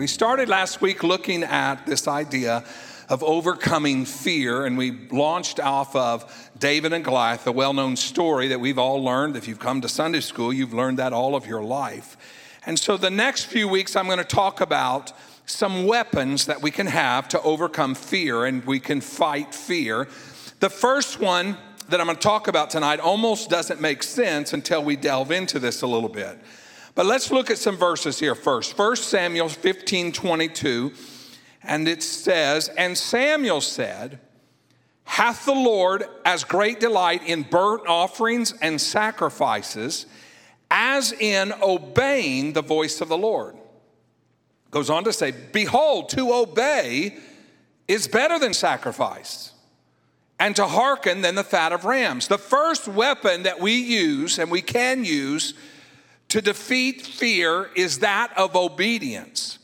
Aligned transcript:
We 0.00 0.06
started 0.06 0.48
last 0.48 0.80
week 0.80 1.02
looking 1.02 1.42
at 1.42 1.84
this 1.84 2.08
idea 2.08 2.64
of 3.10 3.22
overcoming 3.22 4.06
fear, 4.06 4.64
and 4.64 4.78
we 4.78 4.92
launched 5.10 5.60
off 5.60 5.94
of 5.94 6.50
David 6.58 6.94
and 6.94 7.04
Goliath, 7.04 7.44
the 7.44 7.52
well 7.52 7.74
known 7.74 7.96
story 7.96 8.48
that 8.48 8.60
we've 8.60 8.78
all 8.78 9.04
learned. 9.04 9.36
If 9.36 9.46
you've 9.46 9.58
come 9.58 9.82
to 9.82 9.90
Sunday 9.90 10.20
school, 10.20 10.54
you've 10.54 10.72
learned 10.72 10.98
that 11.00 11.12
all 11.12 11.36
of 11.36 11.46
your 11.46 11.62
life. 11.62 12.16
And 12.64 12.78
so 12.78 12.96
the 12.96 13.10
next 13.10 13.44
few 13.44 13.68
weeks, 13.68 13.94
I'm 13.94 14.06
going 14.06 14.16
to 14.16 14.24
talk 14.24 14.62
about 14.62 15.12
some 15.44 15.84
weapons 15.84 16.46
that 16.46 16.62
we 16.62 16.70
can 16.70 16.86
have 16.86 17.28
to 17.28 17.42
overcome 17.42 17.94
fear 17.94 18.46
and 18.46 18.64
we 18.64 18.80
can 18.80 19.02
fight 19.02 19.54
fear. 19.54 20.08
The 20.60 20.70
first 20.70 21.20
one 21.20 21.58
that 21.90 22.00
I'm 22.00 22.06
going 22.06 22.16
to 22.16 22.22
talk 22.22 22.48
about 22.48 22.70
tonight 22.70 23.00
almost 23.00 23.50
doesn't 23.50 23.82
make 23.82 24.02
sense 24.02 24.54
until 24.54 24.82
we 24.82 24.96
delve 24.96 25.30
into 25.30 25.58
this 25.58 25.82
a 25.82 25.86
little 25.86 26.08
bit. 26.08 26.38
But 26.94 27.06
let's 27.06 27.30
look 27.30 27.50
at 27.50 27.58
some 27.58 27.76
verses 27.76 28.18
here 28.18 28.34
first. 28.34 28.76
1 28.76 28.96
Samuel 28.96 29.48
15 29.48 30.12
22, 30.12 30.92
and 31.62 31.88
it 31.88 32.02
says, 32.02 32.68
And 32.76 32.96
Samuel 32.96 33.60
said, 33.60 34.20
Hath 35.04 35.44
the 35.44 35.52
Lord 35.54 36.04
as 36.24 36.44
great 36.44 36.80
delight 36.80 37.22
in 37.26 37.42
burnt 37.42 37.86
offerings 37.86 38.54
and 38.60 38.80
sacrifices 38.80 40.06
as 40.70 41.12
in 41.12 41.52
obeying 41.62 42.52
the 42.52 42.62
voice 42.62 43.00
of 43.00 43.08
the 43.08 43.18
Lord? 43.18 43.56
Goes 44.70 44.90
on 44.90 45.04
to 45.04 45.12
say, 45.12 45.32
Behold, 45.52 46.10
to 46.10 46.32
obey 46.32 47.16
is 47.88 48.06
better 48.06 48.38
than 48.38 48.54
sacrifice, 48.54 49.52
and 50.38 50.54
to 50.54 50.66
hearken 50.66 51.22
than 51.22 51.34
the 51.34 51.42
fat 51.44 51.72
of 51.72 51.84
rams. 51.84 52.28
The 52.28 52.38
first 52.38 52.86
weapon 52.86 53.42
that 53.42 53.60
we 53.60 53.74
use 53.74 54.38
and 54.38 54.48
we 54.50 54.62
can 54.62 55.04
use 55.04 55.54
to 56.30 56.40
defeat 56.40 57.02
fear 57.02 57.70
is 57.74 57.98
that 57.98 58.36
of 58.36 58.56
obedience. 58.56 59.58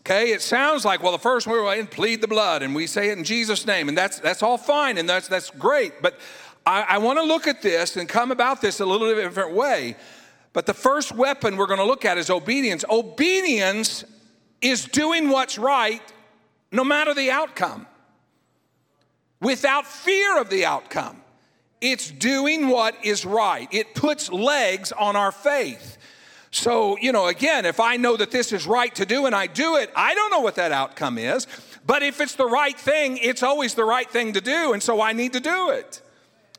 Okay, 0.00 0.32
it 0.32 0.40
sounds 0.40 0.84
like, 0.84 1.02
well, 1.02 1.12
the 1.12 1.18
first 1.18 1.46
one 1.46 1.62
we 1.62 1.84
plead 1.84 2.22
the 2.22 2.28
blood, 2.28 2.62
and 2.62 2.74
we 2.74 2.86
say 2.86 3.10
it 3.10 3.18
in 3.18 3.24
Jesus' 3.24 3.66
name, 3.66 3.88
and 3.88 3.98
that's 3.98 4.18
that's 4.20 4.42
all 4.42 4.56
fine, 4.56 4.96
and 4.96 5.08
that's 5.08 5.28
that's 5.28 5.50
great. 5.50 6.00
But 6.00 6.18
I, 6.64 6.82
I 6.82 6.98
want 6.98 7.18
to 7.18 7.24
look 7.24 7.46
at 7.46 7.60
this 7.60 7.96
and 7.96 8.08
come 8.08 8.30
about 8.30 8.62
this 8.62 8.80
a 8.80 8.86
little 8.86 9.14
different 9.14 9.52
way. 9.52 9.96
But 10.54 10.64
the 10.64 10.74
first 10.74 11.12
weapon 11.12 11.56
we're 11.56 11.66
going 11.66 11.78
to 11.78 11.84
look 11.84 12.04
at 12.04 12.16
is 12.16 12.30
obedience. 12.30 12.84
Obedience 12.88 14.04
is 14.62 14.86
doing 14.86 15.28
what's 15.28 15.58
right 15.58 16.02
no 16.72 16.84
matter 16.84 17.14
the 17.14 17.30
outcome, 17.30 17.86
without 19.40 19.86
fear 19.86 20.38
of 20.40 20.50
the 20.50 20.64
outcome. 20.64 21.22
It's 21.80 22.10
doing 22.10 22.68
what 22.68 22.96
is 23.04 23.24
right. 23.24 23.68
It 23.72 23.94
puts 23.94 24.30
legs 24.30 24.92
on 24.92 25.16
our 25.16 25.32
faith. 25.32 25.96
So, 26.50 26.96
you 26.98 27.12
know, 27.12 27.26
again, 27.26 27.66
if 27.66 27.78
I 27.78 27.96
know 27.96 28.16
that 28.16 28.30
this 28.30 28.52
is 28.52 28.66
right 28.66 28.94
to 28.94 29.06
do 29.06 29.26
and 29.26 29.34
I 29.34 29.46
do 29.46 29.76
it, 29.76 29.90
I 29.94 30.14
don't 30.14 30.30
know 30.30 30.40
what 30.40 30.56
that 30.56 30.72
outcome 30.72 31.18
is. 31.18 31.46
But 31.86 32.02
if 32.02 32.20
it's 32.20 32.34
the 32.34 32.46
right 32.46 32.78
thing, 32.78 33.18
it's 33.18 33.42
always 33.42 33.74
the 33.74 33.84
right 33.84 34.10
thing 34.10 34.32
to 34.32 34.40
do. 34.40 34.72
And 34.72 34.82
so 34.82 35.00
I 35.00 35.12
need 35.12 35.34
to 35.34 35.40
do 35.40 35.70
it. 35.70 36.02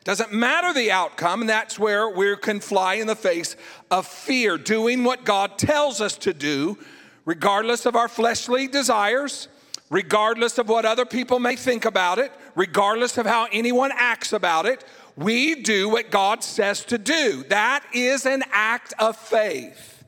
Doesn't 0.03 0.31
matter 0.31 0.73
the 0.73 0.91
outcome, 0.91 1.41
and 1.41 1.49
that's 1.49 1.77
where 1.77 2.09
we 2.09 2.35
can 2.37 2.61
fly 2.61 2.95
in 2.95 3.07
the 3.07 3.15
face 3.15 3.55
of 3.91 4.07
fear, 4.07 4.57
doing 4.57 5.03
what 5.03 5.25
God 5.25 5.57
tells 5.57 6.01
us 6.01 6.17
to 6.19 6.33
do 6.33 6.77
regardless 7.25 7.85
of 7.85 7.95
our 7.95 8.07
fleshly 8.07 8.67
desires, 8.67 9.49
regardless 9.91 10.57
of 10.57 10.67
what 10.67 10.83
other 10.83 11.05
people 11.05 11.37
may 11.37 11.55
think 11.55 11.85
about 11.85 12.17
it, 12.17 12.31
regardless 12.55 13.19
of 13.19 13.25
how 13.27 13.47
anyone 13.51 13.91
acts 13.93 14.33
about 14.33 14.65
it, 14.65 14.83
we 15.19 15.55
do 15.55 15.89
what 15.89 16.11
God 16.11 16.43
says 16.45 16.85
to 16.85 16.97
do. 16.97 17.43
That 17.49 17.83
is 17.93 18.25
an 18.25 18.43
act 18.51 18.93
of 18.99 19.17
faith. 19.17 20.05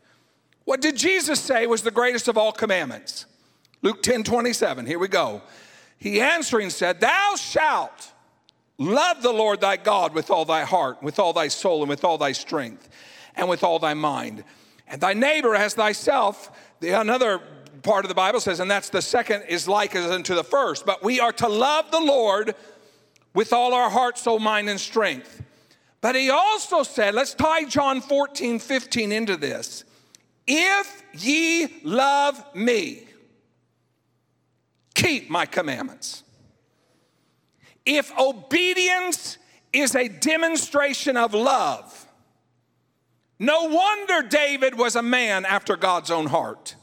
What 0.64 0.80
did 0.80 0.96
Jesus 0.96 1.42
say 1.42 1.68
was 1.68 1.82
the 1.82 1.92
greatest 1.92 2.30
of 2.30 2.38
all 2.38 2.54
commandments? 2.54 3.26
Luke 3.82 4.02
10 4.04 4.24
27. 4.24 4.86
Here 4.86 5.00
we 5.00 5.10
go. 5.10 5.42
He 5.98 6.22
answering 6.22 6.70
said, 6.70 7.02
Thou 7.02 7.36
shalt 7.36 8.14
love 8.78 9.22
the 9.22 9.34
Lord 9.34 9.60
thy 9.60 9.76
God 9.76 10.14
with 10.14 10.32
all 10.32 10.46
thy 10.46 10.64
heart, 10.64 11.04
with 11.04 11.20
all 11.20 11.34
thy 11.34 11.50
soul, 11.50 11.82
and 11.82 11.90
with 11.90 12.06
all 12.06 12.18
thy 12.18 12.32
strength, 12.32 12.88
and 13.36 13.50
with 13.50 13.66
all 13.66 13.80
thy 13.80 13.94
mind. 13.94 14.46
And 14.88 15.02
thy 15.02 15.14
neighbor 15.14 15.56
as 15.56 15.74
thyself. 15.74 16.52
The, 16.80 17.00
another 17.00 17.42
part 17.84 18.06
of 18.06 18.10
the 18.10 18.16
Bible 18.16 18.40
says, 18.40 18.62
and 18.62 18.72
that's 18.72 18.90
the 18.90 19.02
second 19.02 19.44
is 19.50 19.68
like 19.68 19.94
as 19.94 20.10
unto 20.10 20.36
the 20.36 20.44
first. 20.44 20.86
But 20.86 21.04
we 21.04 21.20
are 21.20 21.34
to 21.34 21.50
love 21.50 21.92
the 21.92 22.00
Lord 22.00 22.56
with 23.34 23.54
all 23.54 23.74
our 23.74 23.90
heart, 23.90 24.18
soul, 24.18 24.40
mind, 24.40 24.70
and 24.70 24.80
strength. 24.80 25.42
But 26.02 26.16
he 26.16 26.30
also 26.30 26.84
said, 26.84 27.14
let's 27.14 27.34
tie 27.34 27.66
John 27.66 28.02
14, 28.02 28.60
15 28.60 29.12
into 29.12 29.38
this. 29.38 29.84
If 30.48 31.04
ye 31.14 31.82
love 31.84 32.44
me, 32.56 33.08
keep 34.96 35.30
my 35.30 35.46
commandments. 35.46 36.24
If 37.86 38.12
obedience 38.18 39.38
is 39.72 39.96
a 39.96 40.08
demonstration 40.08 41.18
of 41.18 41.34
love, 41.34 42.08
no 43.40 43.66
wonder 43.66 44.28
David 44.28 44.78
was 44.78 44.96
a 44.96 45.02
man 45.02 45.46
after 45.46 45.76
God's 45.76 46.12
own 46.12 46.28
heart. 46.28 46.76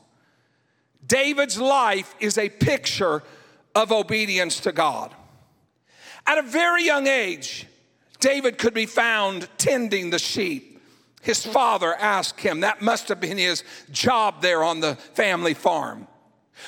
David's 1.07 1.59
life 1.59 2.15
is 2.21 2.37
a 2.37 2.49
picture 2.49 3.23
of 3.75 3.93
obedience 3.93 4.61
to 4.61 4.73
God. 4.73 5.15
At 6.29 6.37
a 6.37 6.43
very 6.43 6.85
young 6.85 7.07
age, 7.07 7.67
David 8.21 8.59
could 8.59 8.75
be 8.75 8.85
found 8.85 9.49
tending 9.57 10.11
the 10.11 10.19
sheep. 10.19 10.79
His 11.23 11.45
father 11.45 11.95
asked 11.95 12.41
him, 12.41 12.61
that 12.61 12.83
must 12.83 13.09
have 13.09 13.19
been 13.19 13.39
his 13.39 13.65
job 13.91 14.43
there 14.43 14.63
on 14.63 14.81
the 14.81 14.97
family 14.97 15.55
farm. 15.55 16.07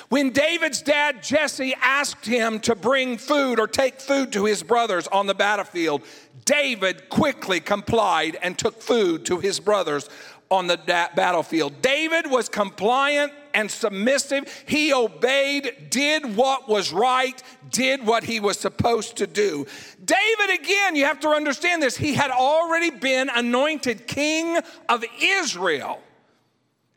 When 0.09 0.31
David's 0.31 0.81
dad 0.81 1.23
Jesse 1.23 1.75
asked 1.83 2.25
him 2.25 2.59
to 2.61 2.75
bring 2.75 3.19
food 3.19 3.61
or 3.61 3.67
take 3.67 4.01
food 4.01 4.33
to 4.33 4.47
his 4.47 4.63
brothers 4.63 5.07
on 5.09 5.27
the 5.27 5.35
battlefield, 5.35 6.03
David 6.47 7.11
quickly 7.11 7.61
complied 7.61 8.39
and 8.41 8.57
took 8.57 8.81
food 8.81 9.27
to 9.27 9.41
his 9.41 9.61
brothers 9.61 10.09
on 10.51 10.69
the 10.69 10.79
battlefield. 11.15 11.83
David 11.83 12.31
was 12.31 12.49
compliant 12.49 13.33
and 13.55 13.71
submissive. 13.71 14.65
He 14.67 14.93
obeyed, 14.93 15.89
did 15.91 16.37
what 16.37 16.69
was 16.69 16.93
right, 16.93 17.43
did 17.71 18.07
what 18.07 18.25
he 18.25 18.41
was 18.41 18.59
supposed 18.59 19.17
to 19.17 19.27
do. 19.27 19.67
David, 20.05 20.61
again, 20.61 20.97
you 20.97 21.05
have 21.05 21.21
to 21.21 21.29
understand 21.29 21.83
this, 21.83 21.97
he 21.97 22.15
had 22.15 22.31
already 22.31 22.91
been 22.91 23.29
anointed 23.29 24.07
king 24.07 24.59
of 24.89 25.05
Israel, 25.21 26.01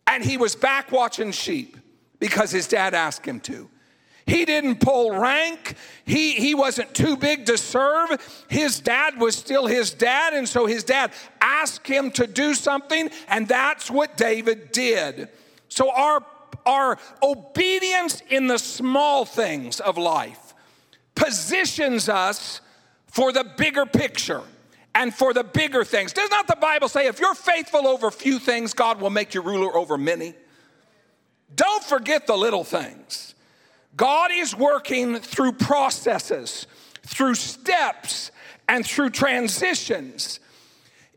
and 0.08 0.24
he 0.24 0.38
was 0.38 0.56
back 0.56 0.92
watching 0.92 1.32
sheep 1.32 1.78
because 2.20 2.52
his 2.52 2.68
dad 2.68 2.94
asked 2.94 3.26
him 3.26 3.40
to. 3.42 3.70
He 4.26 4.46
didn't 4.46 4.80
pull 4.80 5.12
rank. 5.12 5.76
He, 6.06 6.32
he 6.32 6.56
wasn't 6.56 6.94
too 6.94 7.18
big 7.18 7.46
to 7.48 7.58
serve. 7.58 8.46
His 8.48 8.80
dad 8.80 9.20
was 9.20 9.36
still 9.36 9.66
his 9.66 9.92
dad, 9.92 10.34
and 10.34 10.48
so 10.48 10.66
his 10.66 10.84
dad 10.84 11.12
asked 11.42 11.86
him 11.86 12.12
to 12.12 12.26
do 12.26 12.54
something, 12.54 13.10
and 13.28 13.48
that's 13.48 13.92
what 13.92 14.16
David 14.16 14.72
did. 14.72 15.30
So, 15.68 15.92
our, 15.92 16.24
our 16.66 16.98
obedience 17.22 18.22
in 18.30 18.48
the 18.48 18.58
small 18.58 19.26
things 19.26 19.80
of 19.80 19.98
life 19.98 20.54
positions 21.16 22.10
us 22.10 22.62
for 23.08 23.32
the 23.32 23.44
bigger 23.58 23.86
picture 23.86 24.42
and 24.96 25.14
for 25.14 25.34
the 25.34 25.44
bigger 25.44 25.84
things. 25.84 26.14
Does 26.14 26.30
not 26.30 26.48
the 26.48 26.56
Bible 26.56 26.88
say 26.88 27.08
if 27.08 27.20
you're 27.20 27.36
faithful 27.36 27.88
over 27.88 28.12
few 28.12 28.40
things, 28.40 28.74
God 28.74 29.00
will 29.00 29.10
make 29.10 29.34
you 29.34 29.42
ruler 29.42 29.76
over 29.76 29.98
many? 29.98 30.34
Don't 31.56 31.84
forget 31.84 32.28
the 32.28 32.36
little 32.36 32.64
things. 32.64 33.36
God 33.96 34.32
is 34.34 34.56
working 34.56 35.20
through 35.20 35.54
processes, 35.54 36.66
through 37.04 37.36
steps, 37.36 38.32
and 38.68 38.86
through 38.86 39.12
transitions. 39.12 40.40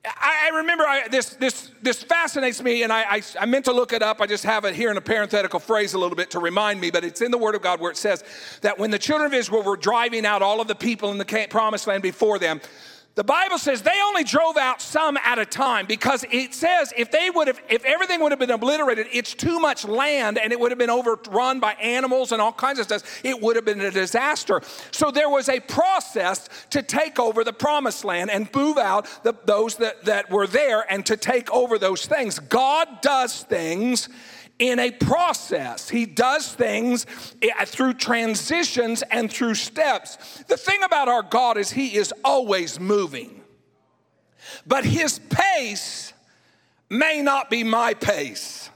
I, 0.07 0.51
remember 0.57 0.85
I, 0.85 1.09
this, 1.09 1.31
this, 1.31 1.71
this 1.83 2.03
fascinates 2.03 2.63
me, 2.63 2.83
and 2.83 2.93
I, 2.93 3.17
I, 3.17 3.23
I, 3.41 3.47
meant 3.47 3.65
to 3.65 3.73
look 3.73 3.93
it 3.93 4.03
up. 4.03 4.21
I 4.21 4.27
just 4.27 4.45
have 4.45 4.65
it 4.65 4.75
here 4.75 4.91
in 4.91 4.97
a 4.97 5.01
parenthetical 5.01 5.59
phrase 5.59 5.95
a 5.95 5.99
little 5.99 6.17
bit 6.17 6.31
to 6.33 6.39
remind 6.39 6.81
me, 6.81 6.91
but 6.91 7.05
it's 7.05 7.21
in 7.21 7.31
the 7.31 7.39
Word 7.39 7.55
of 7.55 7.63
God 7.63 7.81
where 7.81 7.91
it 7.91 7.97
says 7.97 8.23
that 8.61 8.79
when 8.79 8.91
the 8.91 8.99
children 8.99 9.27
of 9.27 9.35
Israel 9.35 9.63
were 9.63 9.77
driving 9.77 10.25
out 10.25 10.43
all 10.43 10.61
of 10.61 10.69
the 10.69 10.75
people 10.75 11.11
in 11.11 11.19
the 11.19 11.47
promised 11.51 11.87
land 11.87 12.03
before 12.03 12.39
them, 12.39 12.61
the 13.17 13.25
Bible 13.25 13.57
says 13.57 13.81
they 13.81 13.99
only 14.05 14.25
drove 14.25 14.59
out 14.59 14.83
some 14.83 15.17
at 15.17 15.39
a 15.39 15.47
time 15.47 15.87
because 15.87 16.23
it 16.31 16.53
says 16.53 16.93
if 16.99 17.11
they 17.11 17.31
would 17.31 17.47
have, 17.49 17.59
if 17.71 17.83
everything 17.87 18.21
would 18.21 18.31
have 18.31 18.39
been 18.39 18.51
obliterated, 18.51 19.07
it's 19.11 19.33
too 19.33 19.59
much 19.59 19.87
land 19.87 20.37
and 20.37 20.53
it 20.53 20.61
would 20.61 20.71
have 20.71 20.79
been 20.79 20.91
overrun 20.91 21.59
by 21.59 21.73
animals 21.75 22.31
and 22.33 22.43
all 22.43 22.53
kinds 22.53 22.79
of 22.79 22.85
stuff. 22.85 23.25
It 23.25 23.41
would 23.41 23.57
have 23.57 23.65
been 23.65 23.81
a 23.81 23.91
disaster. 23.91 24.61
So 24.91 25.11
there 25.11 25.31
was 25.31 25.49
a 25.49 25.61
process 25.61 26.51
to 26.71 26.83
take 26.83 27.19
over 27.19 27.43
the 27.43 27.55
promised 27.55 28.05
land 28.05 28.31
and 28.31 28.51
move 28.55 28.77
out 28.77 29.07
the, 29.25 29.35
those 29.47 29.77
that, 29.77 30.05
that 30.05 30.31
were 30.31 30.47
there 30.47 30.85
and 30.93 31.05
to 31.07 31.17
take 31.17 31.51
over 31.51 31.79
those 31.79 32.05
things. 32.05 32.39
God 32.39 33.01
does 33.01 33.45
things 33.45 34.11
in 34.59 34.79
a 34.79 34.91
process. 34.91 35.89
He 35.89 36.07
does 36.07 36.53
things 36.53 37.07
eh, 37.43 37.65
through 37.65 37.95
transitions 37.95 39.03
and 39.11 39.31
through 39.31 39.55
steps. 39.55 40.45
The 40.49 40.57
thing 40.57 40.83
about 40.83 41.09
our 41.09 41.23
God 41.23 41.59
is 41.59 41.71
He 41.71 41.97
is 41.97 42.13
always 42.25 42.81
moving, 42.81 43.43
but 44.67 44.85
His 44.85 45.19
pace 45.19 46.13
may 46.89 47.23
not 47.23 47.51
be 47.51 47.65
my 47.65 47.95
pace. 47.95 48.71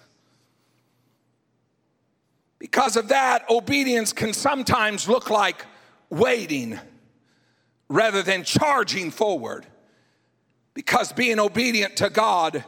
because 2.58 2.96
of 2.96 3.08
that, 3.08 3.48
obedience 3.48 4.12
can 4.12 4.34
sometimes 4.34 5.08
look 5.08 5.30
like 5.30 5.64
waiting 6.10 6.78
rather 7.88 8.22
than 8.22 8.44
charging 8.44 9.10
forward. 9.10 9.66
Because 10.74 11.12
being 11.12 11.40
obedient 11.40 11.96
to 11.96 12.10
God, 12.10 12.64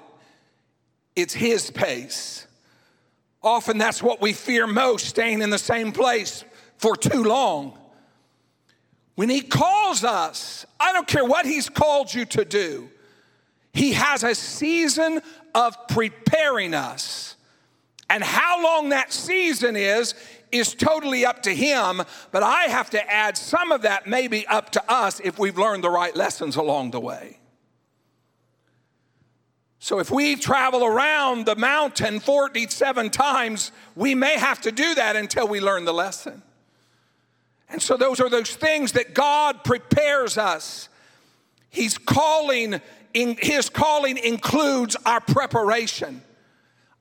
it's 1.14 1.34
His 1.34 1.70
pace. 1.70 2.46
Often 3.42 3.78
that's 3.78 4.02
what 4.02 4.20
we 4.20 4.32
fear 4.32 4.66
most, 4.66 5.06
staying 5.06 5.42
in 5.42 5.50
the 5.50 5.58
same 5.58 5.92
place 5.92 6.44
for 6.78 6.96
too 6.96 7.24
long. 7.24 7.76
When 9.14 9.28
He 9.28 9.40
calls 9.40 10.04
us, 10.04 10.64
I 10.78 10.92
don't 10.92 11.06
care 11.06 11.24
what 11.24 11.44
He's 11.44 11.68
called 11.68 12.12
you 12.12 12.24
to 12.26 12.44
do, 12.44 12.90
He 13.72 13.92
has 13.92 14.22
a 14.22 14.34
season 14.34 15.20
of 15.54 15.76
preparing 15.88 16.74
us. 16.74 17.36
And 18.08 18.22
how 18.22 18.62
long 18.62 18.90
that 18.90 19.10
season 19.12 19.74
is, 19.74 20.14
is 20.50 20.74
totally 20.74 21.24
up 21.24 21.42
to 21.44 21.54
Him, 21.54 22.02
but 22.30 22.42
I 22.42 22.64
have 22.64 22.90
to 22.90 23.10
add 23.10 23.38
some 23.38 23.72
of 23.72 23.82
that 23.82 24.06
maybe 24.06 24.46
up 24.46 24.70
to 24.70 24.92
us 24.92 25.18
if 25.20 25.38
we've 25.38 25.56
learned 25.56 25.82
the 25.82 25.90
right 25.90 26.14
lessons 26.14 26.56
along 26.56 26.90
the 26.90 27.00
way. 27.00 27.38
So 29.82 29.98
if 29.98 30.12
we 30.12 30.36
travel 30.36 30.84
around 30.84 31.44
the 31.44 31.56
mountain 31.56 32.20
47 32.20 33.10
times, 33.10 33.72
we 33.96 34.14
may 34.14 34.38
have 34.38 34.60
to 34.60 34.70
do 34.70 34.94
that 34.94 35.16
until 35.16 35.48
we 35.48 35.60
learn 35.60 35.86
the 35.86 35.92
lesson. 35.92 36.40
And 37.68 37.82
so 37.82 37.96
those 37.96 38.20
are 38.20 38.30
those 38.30 38.54
things 38.54 38.92
that 38.92 39.12
God 39.12 39.64
prepares 39.64 40.38
us. 40.38 40.88
He's 41.68 41.98
calling, 41.98 42.80
in, 43.12 43.36
his 43.40 43.68
calling 43.68 44.18
includes 44.18 44.96
our 45.04 45.20
preparation. 45.20 46.22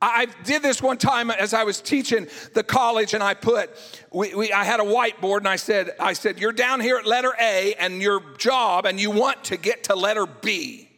I 0.00 0.26
did 0.42 0.64
this 0.64 0.82
one 0.82 0.98
time 0.98 1.30
as 1.30 1.54
I 1.54 1.62
was 1.62 1.80
teaching 1.80 2.26
the 2.52 2.64
college, 2.64 3.14
and 3.14 3.22
I 3.22 3.34
put, 3.34 3.70
we, 4.10 4.34
we, 4.34 4.52
I 4.52 4.64
had 4.64 4.80
a 4.80 4.82
whiteboard, 4.82 5.38
and 5.38 5.48
I 5.48 5.54
said, 5.54 5.92
I 6.00 6.14
said, 6.14 6.40
you're 6.40 6.50
down 6.50 6.80
here 6.80 6.96
at 6.96 7.06
letter 7.06 7.32
A, 7.40 7.74
and 7.74 8.02
your 8.02 8.24
job, 8.38 8.86
and 8.86 8.98
you 8.98 9.12
want 9.12 9.44
to 9.44 9.56
get 9.56 9.84
to 9.84 9.94
letter 9.94 10.26
B. 10.26 10.88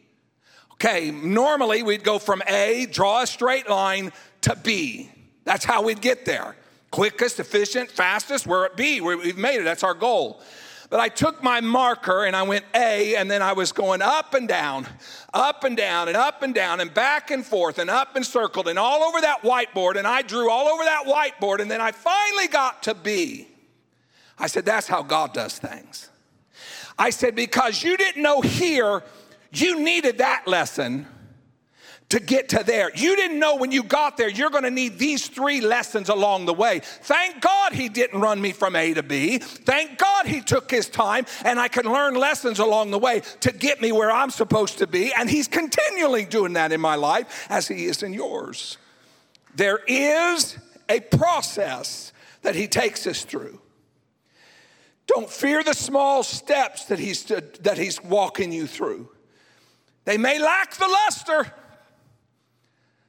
Okay, 0.85 1.09
normally 1.09 1.81
we'd 1.81 2.03
go 2.03 2.19
from 2.19 2.43
A, 2.47 2.85
draw 2.85 3.23
a 3.23 3.27
straight 3.27 3.67
line 3.67 4.13
to 4.41 4.55
B. 4.55 5.09
That's 5.43 5.65
how 5.65 5.81
we'd 5.81 5.99
get 5.99 6.25
there. 6.25 6.55
Quickest, 6.91 7.39
efficient, 7.39 7.89
fastest, 7.89 8.45
we're 8.45 8.65
at 8.65 8.77
B. 8.77 9.01
We've 9.01 9.35
made 9.35 9.59
it, 9.59 9.63
that's 9.63 9.81
our 9.81 9.95
goal. 9.95 10.41
But 10.91 10.99
I 10.99 11.09
took 11.09 11.41
my 11.41 11.59
marker 11.59 12.25
and 12.25 12.35
I 12.35 12.43
went 12.43 12.65
A, 12.75 13.15
and 13.15 13.31
then 13.31 13.41
I 13.41 13.53
was 13.53 13.71
going 13.71 14.03
up 14.03 14.35
and 14.35 14.47
down, 14.47 14.87
up 15.33 15.63
and 15.63 15.75
down, 15.75 16.07
and 16.07 16.15
up 16.15 16.43
and 16.43 16.53
down, 16.53 16.79
and 16.79 16.93
back 16.93 17.31
and 17.31 17.43
forth, 17.43 17.79
and 17.79 17.89
up 17.89 18.15
and 18.15 18.23
circled, 18.23 18.67
and 18.67 18.77
all 18.77 19.01
over 19.01 19.19
that 19.21 19.41
whiteboard. 19.41 19.95
And 19.95 20.05
I 20.05 20.21
drew 20.21 20.51
all 20.51 20.67
over 20.67 20.83
that 20.83 21.05
whiteboard, 21.07 21.61
and 21.61 21.71
then 21.71 21.81
I 21.81 21.93
finally 21.93 22.47
got 22.47 22.83
to 22.83 22.93
B. 22.93 23.47
I 24.37 24.45
said, 24.45 24.65
That's 24.65 24.85
how 24.85 25.01
God 25.01 25.33
does 25.33 25.57
things. 25.57 26.11
I 26.99 27.09
said, 27.09 27.33
Because 27.33 27.81
you 27.81 27.97
didn't 27.97 28.21
know 28.21 28.41
here 28.41 29.01
you 29.59 29.79
needed 29.79 30.19
that 30.19 30.47
lesson 30.47 31.07
to 32.09 32.19
get 32.19 32.49
to 32.49 32.63
there. 32.63 32.91
You 32.95 33.15
didn't 33.15 33.39
know 33.39 33.55
when 33.55 33.71
you 33.71 33.83
got 33.83 34.15
there, 34.15 34.29
you're 34.29 34.51
gonna 34.51 34.69
need 34.69 34.99
these 34.99 35.27
three 35.27 35.59
lessons 35.59 36.09
along 36.09 36.45
the 36.45 36.53
way. 36.53 36.81
Thank 36.83 37.41
God 37.41 37.73
he 37.73 37.89
didn't 37.89 38.21
run 38.21 38.39
me 38.39 38.51
from 38.51 38.75
A 38.75 38.93
to 38.93 39.03
B. 39.03 39.39
Thank 39.39 39.97
God 39.97 40.27
he 40.27 40.41
took 40.41 40.69
his 40.69 40.87
time 40.87 41.25
and 41.43 41.59
I 41.59 41.67
can 41.67 41.85
learn 41.85 42.13
lessons 42.15 42.59
along 42.59 42.91
the 42.91 42.99
way 42.99 43.21
to 43.41 43.51
get 43.51 43.81
me 43.81 43.91
where 43.91 44.11
I'm 44.11 44.29
supposed 44.29 44.77
to 44.79 44.87
be. 44.87 45.13
And 45.13 45.29
he's 45.29 45.47
continually 45.47 46.25
doing 46.25 46.53
that 46.53 46.71
in 46.71 46.79
my 46.79 46.95
life 46.95 47.47
as 47.49 47.67
he 47.67 47.85
is 47.85 48.03
in 48.03 48.13
yours. 48.13 48.77
There 49.55 49.79
is 49.87 50.57
a 50.87 50.99
process 50.99 52.13
that 52.43 52.55
he 52.55 52.67
takes 52.67 53.07
us 53.07 53.23
through. 53.23 53.59
Don't 55.07 55.29
fear 55.29 55.63
the 55.63 55.73
small 55.73 56.23
steps 56.23 56.85
that 56.85 56.99
he's, 56.99 57.23
that 57.25 57.77
he's 57.77 58.03
walking 58.03 58.51
you 58.51 58.67
through. 58.67 59.09
They 60.05 60.17
may 60.17 60.39
lack 60.39 60.75
the 60.75 60.87
luster. 60.87 61.51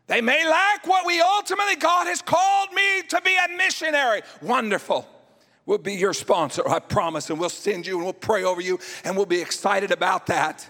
They 0.06 0.20
may 0.20 0.48
lack 0.48 0.87
what 0.87 1.06
we 1.06 1.20
ultimately, 1.20 1.76
God 1.76 2.06
has 2.06 2.22
called 2.22 2.72
me 2.72 3.02
to 3.08 3.20
be 3.22 3.37
a 3.37 3.56
missionary. 3.56 4.22
Wonderful. 4.40 5.06
We'll 5.66 5.78
be 5.78 5.94
your 5.94 6.14
sponsor, 6.14 6.66
I 6.69 6.78
promise, 6.78 7.28
and 7.28 7.40
we'll 7.40 7.48
send 7.48 7.87
you 7.87 7.96
and 7.96 8.04
we'll 8.04 8.12
pray 8.12 8.44
over 8.44 8.60
you 8.60 8.78
and 9.04 9.16
we'll 9.16 9.26
be 9.26 9.40
excited 9.40 9.90
about 9.90 10.26
that. 10.26 10.69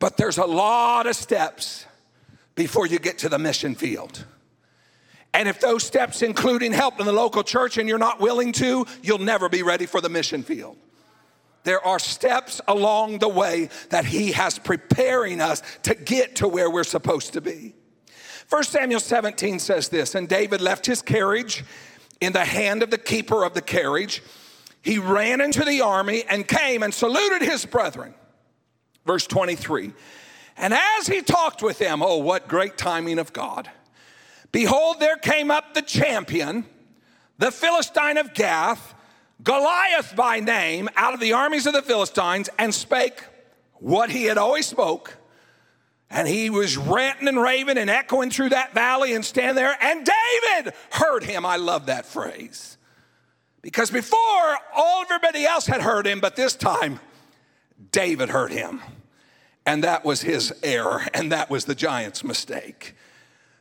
But 0.00 0.16
there's 0.16 0.38
a 0.38 0.44
lot 0.44 1.06
of 1.06 1.14
steps 1.14 1.86
before 2.56 2.86
you 2.86 2.98
get 2.98 3.18
to 3.18 3.28
the 3.28 3.38
mission 3.38 3.76
field. 3.76 4.24
And 5.32 5.48
if 5.48 5.60
those 5.60 5.84
steps 5.84 6.22
including 6.22 6.72
help 6.72 6.98
in 6.98 7.06
the 7.06 7.12
local 7.12 7.44
church 7.44 7.78
and 7.78 7.88
you're 7.88 7.98
not 7.98 8.20
willing 8.20 8.50
to, 8.54 8.86
you'll 9.02 9.18
never 9.18 9.48
be 9.48 9.62
ready 9.62 9.86
for 9.86 10.00
the 10.00 10.08
mission 10.08 10.42
field. 10.42 10.76
There 11.68 11.86
are 11.86 11.98
steps 11.98 12.62
along 12.66 13.18
the 13.18 13.28
way 13.28 13.68
that 13.90 14.06
He 14.06 14.32
has 14.32 14.58
preparing 14.58 15.42
us 15.42 15.62
to 15.82 15.94
get 15.94 16.36
to 16.36 16.48
where 16.48 16.70
we're 16.70 16.82
supposed 16.82 17.34
to 17.34 17.42
be. 17.42 17.74
1 18.48 18.64
Samuel 18.64 19.00
17 19.00 19.58
says 19.58 19.90
this 19.90 20.14
And 20.14 20.30
David 20.30 20.62
left 20.62 20.86
his 20.86 21.02
carriage 21.02 21.62
in 22.22 22.32
the 22.32 22.46
hand 22.46 22.82
of 22.82 22.88
the 22.88 22.96
keeper 22.96 23.44
of 23.44 23.52
the 23.52 23.60
carriage. 23.60 24.22
He 24.80 24.98
ran 24.98 25.42
into 25.42 25.62
the 25.62 25.82
army 25.82 26.24
and 26.26 26.48
came 26.48 26.82
and 26.82 26.94
saluted 26.94 27.42
his 27.42 27.66
brethren. 27.66 28.14
Verse 29.04 29.26
23 29.26 29.92
And 30.56 30.72
as 30.72 31.06
he 31.06 31.20
talked 31.20 31.62
with 31.62 31.78
them, 31.78 32.02
oh, 32.02 32.16
what 32.16 32.48
great 32.48 32.78
timing 32.78 33.18
of 33.18 33.34
God! 33.34 33.70
Behold, 34.52 35.00
there 35.00 35.18
came 35.18 35.50
up 35.50 35.74
the 35.74 35.82
champion, 35.82 36.64
the 37.36 37.50
Philistine 37.50 38.16
of 38.16 38.32
Gath 38.32 38.94
Goliath 39.42 40.16
by 40.16 40.40
name 40.40 40.88
out 40.96 41.14
of 41.14 41.20
the 41.20 41.32
armies 41.32 41.66
of 41.66 41.72
the 41.72 41.82
Philistines 41.82 42.48
and 42.58 42.74
spake 42.74 43.22
what 43.74 44.10
he 44.10 44.24
had 44.24 44.38
always 44.38 44.66
spoke. 44.66 45.16
And 46.10 46.26
he 46.26 46.50
was 46.50 46.76
ranting 46.76 47.28
and 47.28 47.40
raving 47.40 47.78
and 47.78 47.90
echoing 47.90 48.30
through 48.30 48.48
that 48.50 48.72
valley 48.72 49.14
and 49.14 49.24
stand 49.24 49.56
there. 49.56 49.76
And 49.80 50.08
David 50.52 50.74
heard 50.90 51.22
him. 51.22 51.44
I 51.44 51.56
love 51.56 51.86
that 51.86 52.06
phrase. 52.06 52.78
Because 53.60 53.90
before, 53.90 54.58
all 54.74 55.02
everybody 55.02 55.44
else 55.44 55.66
had 55.66 55.82
heard 55.82 56.06
him, 56.06 56.20
but 56.20 56.36
this 56.36 56.54
time, 56.54 57.00
David 57.92 58.30
heard 58.30 58.52
him. 58.52 58.80
And 59.66 59.84
that 59.84 60.04
was 60.04 60.22
his 60.22 60.54
error, 60.62 61.02
and 61.12 61.30
that 61.30 61.50
was 61.50 61.66
the 61.66 61.74
giant's 61.74 62.24
mistake. 62.24 62.94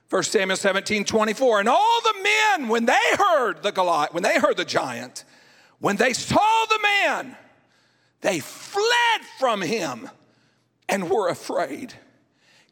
1 0.10 0.24
Samuel 0.24 0.56
17, 0.56 1.04
24. 1.04 1.60
And 1.60 1.68
all 1.68 2.02
the 2.02 2.24
men, 2.24 2.70
when 2.70 2.86
they 2.86 2.98
heard 3.18 3.62
the 3.62 3.72
Goliath, 3.72 4.14
when 4.14 4.24
they 4.24 4.40
heard 4.40 4.56
the 4.56 4.64
giant, 4.64 5.26
when 5.80 5.96
they 5.96 6.14
saw 6.14 6.66
the 6.70 6.80
man, 6.82 7.38
they 8.22 8.40
fled 8.40 9.22
from 9.40 9.62
him 9.62 10.10
and 10.90 11.10
were 11.10 11.30
afraid. 11.30 11.94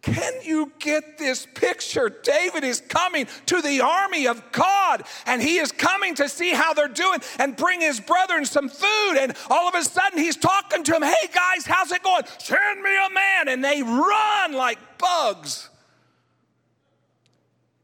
Can 0.01 0.33
you 0.43 0.71
get 0.77 1.17
this 1.17 1.47
picture? 1.55 2.09
David 2.09 2.63
is 2.63 2.79
coming 2.79 3.27
to 3.47 3.59
the 3.59 3.81
army 3.81 4.27
of 4.27 4.51
God 4.51 5.03
and 5.25 5.41
he 5.41 5.57
is 5.57 5.71
coming 5.71 6.13
to 6.15 6.29
see 6.29 6.51
how 6.51 6.75
they're 6.75 6.87
doing 6.87 7.19
and 7.39 7.55
bring 7.55 7.81
his 7.81 7.99
brethren 7.99 8.45
some 8.45 8.69
food. 8.69 9.17
And 9.19 9.35
all 9.49 9.67
of 9.67 9.73
a 9.73 9.83
sudden 9.83 10.19
he's 10.19 10.35
talking 10.37 10.83
to 10.83 10.91
them, 10.91 11.01
Hey 11.01 11.27
guys, 11.33 11.65
how's 11.65 11.91
it 11.91 12.03
going? 12.03 12.21
Send 12.37 12.83
me 12.83 12.95
a 12.95 13.09
man. 13.09 13.47
And 13.47 13.63
they 13.63 13.81
run 13.81 14.53
like 14.53 14.77
bugs. 14.99 15.71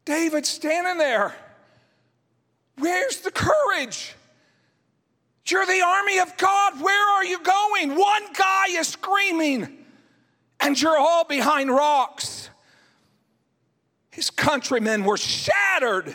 David 0.04 0.46
standing 0.46 0.98
there. 0.98 1.34
Where's 2.78 3.18
the 3.22 3.32
courage? 3.32 4.14
You're 5.46 5.66
the 5.66 5.82
army 5.82 6.18
of 6.20 6.36
God. 6.36 6.80
Where 6.80 7.08
are 7.16 7.24
you 7.24 7.40
going? 7.42 7.96
One 7.96 8.32
guy 8.32 8.66
is 8.70 8.88
screaming, 8.88 9.84
and 10.60 10.80
you're 10.80 10.98
all 10.98 11.24
behind 11.24 11.70
rocks. 11.70 12.48
His 14.10 14.30
countrymen 14.30 15.04
were 15.04 15.16
shattered. 15.16 16.14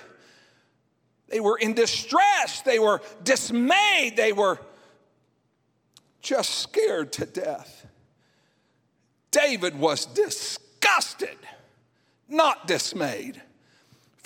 They 1.29 1.39
were 1.39 1.57
in 1.57 1.73
distress. 1.73 2.61
They 2.61 2.79
were 2.79 3.01
dismayed. 3.23 4.15
They 4.15 4.31
were 4.31 4.59
just 6.21 6.55
scared 6.55 7.11
to 7.13 7.25
death. 7.25 7.85
David 9.31 9.77
was 9.77 10.05
disgusted, 10.05 11.37
not 12.29 12.67
dismayed. 12.67 13.41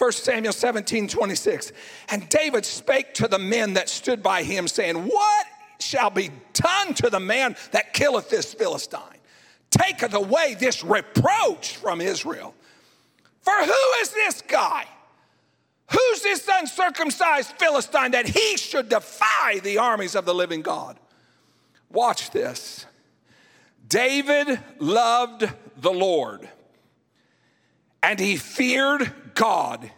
1 0.01 0.11
Samuel 0.13 0.51
17, 0.51 1.07
26. 1.07 1.73
And 2.09 2.27
David 2.27 2.65
spake 2.65 3.13
to 3.13 3.27
the 3.27 3.37
men 3.37 3.73
that 3.73 3.87
stood 3.87 4.23
by 4.23 4.41
him, 4.41 4.67
saying, 4.67 4.95
What 4.95 5.45
shall 5.79 6.09
be 6.09 6.31
done 6.53 6.95
to 6.95 7.11
the 7.11 7.19
man 7.19 7.55
that 7.69 7.93
killeth 7.93 8.27
this 8.27 8.51
Philistine? 8.51 9.19
Taketh 9.69 10.15
away 10.15 10.55
this 10.59 10.83
reproach 10.83 11.75
from 11.75 12.01
Israel. 12.01 12.55
For 13.41 13.53
who 13.53 14.01
is 14.01 14.09
this 14.09 14.41
guy? 14.41 14.85
Who's 15.91 16.23
this 16.23 16.49
uncircumcised 16.51 17.51
Philistine 17.59 18.11
that 18.11 18.25
he 18.25 18.57
should 18.57 18.89
defy 18.89 19.59
the 19.61 19.77
armies 19.77 20.15
of 20.15 20.25
the 20.25 20.33
living 20.33 20.63
God? 20.63 20.99
Watch 21.91 22.31
this. 22.31 22.87
David 23.87 24.59
loved 24.79 25.47
the 25.77 25.91
Lord 25.91 26.49
and 28.03 28.19
he 28.19 28.37
feared 28.37 29.13
God. 29.35 29.91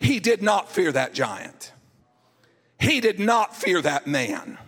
He 0.00 0.20
did 0.20 0.42
not 0.42 0.70
fear 0.70 0.92
that 0.92 1.14
giant. 1.14 1.72
he 2.78 3.00
did 3.00 3.18
not 3.18 3.56
fear 3.56 3.80
that 3.80 4.06
man. 4.06 4.58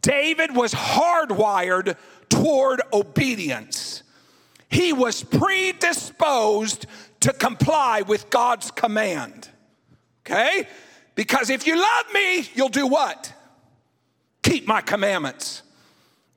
David 0.00 0.54
was 0.54 0.72
hardwired 0.72 1.96
toward 2.28 2.80
obedience. 2.92 4.04
He 4.68 4.92
was 4.92 5.24
predisposed 5.24 6.86
to 7.20 7.32
comply 7.32 8.02
with 8.02 8.30
God's 8.30 8.70
command. 8.70 9.48
Okay? 10.24 10.68
Because 11.16 11.50
if 11.50 11.66
you 11.66 11.76
love 11.76 12.06
me, 12.14 12.48
you'll 12.54 12.68
do 12.68 12.86
what? 12.86 13.32
Keep 14.42 14.68
my 14.68 14.80
commandments. 14.80 15.62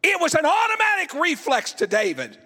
It 0.02 0.20
was 0.20 0.34
an 0.34 0.46
automatic 0.46 1.14
reflex 1.14 1.74
to 1.74 1.88
David. 1.88 2.38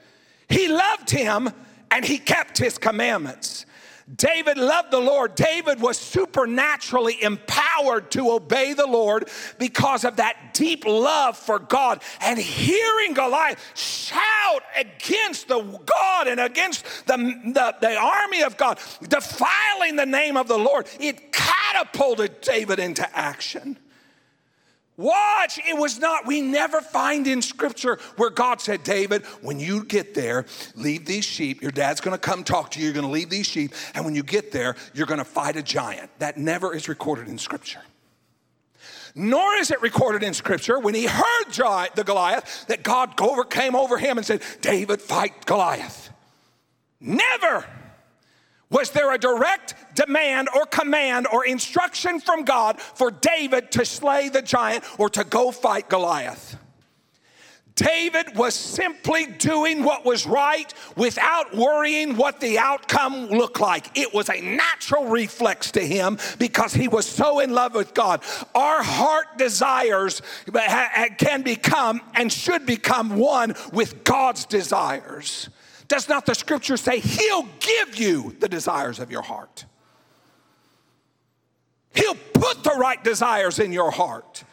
He 0.49 0.67
loved 0.67 1.09
him 1.09 1.49
and 1.89 2.03
he 2.03 2.17
kept 2.17 2.57
his 2.57 2.77
commandments. 2.77 3.65
David 4.15 4.57
loved 4.57 4.91
the 4.91 4.99
Lord. 4.99 5.35
David 5.35 5.81
was 5.81 5.97
supernaturally 5.97 7.21
empowered 7.21 8.09
to 8.11 8.31
obey 8.31 8.73
the 8.73 8.87
Lord 8.87 9.29
because 9.59 10.05
of 10.05 10.15
that 10.15 10.53
deep 10.53 10.85
love 10.85 11.37
for 11.37 11.59
God. 11.59 12.01
And 12.21 12.39
hearing 12.39 13.13
Goliath 13.13 13.59
shout 13.75 14.63
against 14.77 15.49
the 15.49 15.61
God 15.61 16.27
and 16.27 16.39
against 16.39 16.85
the, 17.05 17.17
the, 17.17 17.75
the 17.81 17.95
army 17.97 18.43
of 18.43 18.55
God, 18.55 18.79
defiling 19.07 19.97
the 19.97 20.05
name 20.05 20.37
of 20.37 20.47
the 20.47 20.57
Lord, 20.57 20.87
it 21.01 21.33
catapulted 21.33 22.39
David 22.39 22.79
into 22.79 23.07
action. 23.17 23.77
Watch, 24.97 25.59
it 25.59 25.77
was 25.77 25.99
not, 25.99 26.25
we 26.25 26.41
never 26.41 26.81
find 26.81 27.27
in 27.27 27.43
scripture 27.43 27.99
where 28.15 28.31
God 28.31 28.59
said, 28.59 28.83
David, 28.83 29.23
when 29.41 29.59
you 29.59 29.83
get 29.83 30.15
there, 30.15 30.47
leave 30.75 31.05
these 31.05 31.23
sheep. 31.23 31.61
Your 31.61 31.71
dad's 31.71 32.01
gonna 32.01 32.17
come 32.17 32.43
talk 32.43 32.71
to 32.71 32.79
you. 32.79 32.85
You're 32.85 32.95
gonna 32.95 33.09
leave 33.09 33.29
these 33.29 33.45
sheep. 33.45 33.73
And 33.93 34.03
when 34.05 34.15
you 34.15 34.23
get 34.23 34.51
there, 34.51 34.75
you're 34.95 35.05
gonna 35.05 35.23
fight 35.23 35.55
a 35.55 35.61
giant. 35.61 36.09
That 36.17 36.37
never 36.37 36.75
is 36.75 36.89
recorded 36.89 37.27
in 37.27 37.37
scripture. 37.37 37.81
Nor 39.13 39.55
is 39.55 39.69
it 39.69 39.81
recorded 39.81 40.23
in 40.23 40.33
scripture 40.33 40.79
when 40.79 40.95
he 40.95 41.05
heard 41.05 41.51
the 41.95 42.03
Goliath 42.03 42.65
that 42.67 42.81
God 42.81 43.19
overcame 43.21 43.75
over 43.75 43.99
him 43.99 44.17
and 44.17 44.25
said, 44.25 44.41
David, 44.61 45.01
fight 45.01 45.45
Goliath. 45.45 46.09
Never. 46.99 47.65
Was 48.69 48.91
there 48.91 49.13
a 49.13 49.17
direct 49.17 49.75
demand 49.95 50.49
or 50.53 50.65
command 50.65 51.27
or 51.31 51.45
instruction 51.45 52.19
from 52.19 52.43
God 52.43 52.81
for 52.81 53.11
David 53.11 53.71
to 53.71 53.85
slay 53.85 54.29
the 54.29 54.41
giant 54.41 54.83
or 54.99 55.09
to 55.11 55.23
go 55.23 55.51
fight 55.51 55.89
Goliath? 55.89 56.57
David 57.75 58.35
was 58.35 58.55
simply 58.55 59.27
doing 59.27 59.83
what 59.83 60.03
was 60.03 60.25
right 60.25 60.73
without 60.95 61.55
worrying 61.55 62.17
what 62.17 62.39
the 62.39 62.57
outcome 62.57 63.27
looked 63.27 63.59
like. 63.59 63.95
It 63.95 64.15
was 64.15 64.29
a 64.29 64.41
natural 64.41 65.05
reflex 65.05 65.71
to 65.73 65.85
him 65.85 66.17
because 66.39 66.73
he 66.73 66.87
was 66.87 67.05
so 67.05 67.39
in 67.39 67.53
love 67.53 67.75
with 67.75 67.93
God. 67.93 68.23
Our 68.55 68.81
heart 68.81 69.37
desires 69.37 70.23
can 71.19 71.43
become 71.43 72.01
and 72.15 72.33
should 72.33 72.65
become 72.65 73.15
one 73.15 73.53
with 73.71 74.03
God's 74.03 74.47
desires. 74.47 75.49
Does 75.87 76.09
not 76.09 76.25
the 76.25 76.35
scripture 76.35 76.77
say 76.77 76.99
he'll 76.99 77.47
give 77.59 77.95
you 77.95 78.35
the 78.39 78.49
desires 78.49 78.99
of 78.99 79.11
your 79.11 79.21
heart? 79.21 79.65
He'll 81.95 82.17
put 82.33 82.63
the 82.63 82.75
right 82.77 83.03
desires 83.03 83.59
in 83.59 83.71
your 83.71 83.91
heart. 83.91 84.43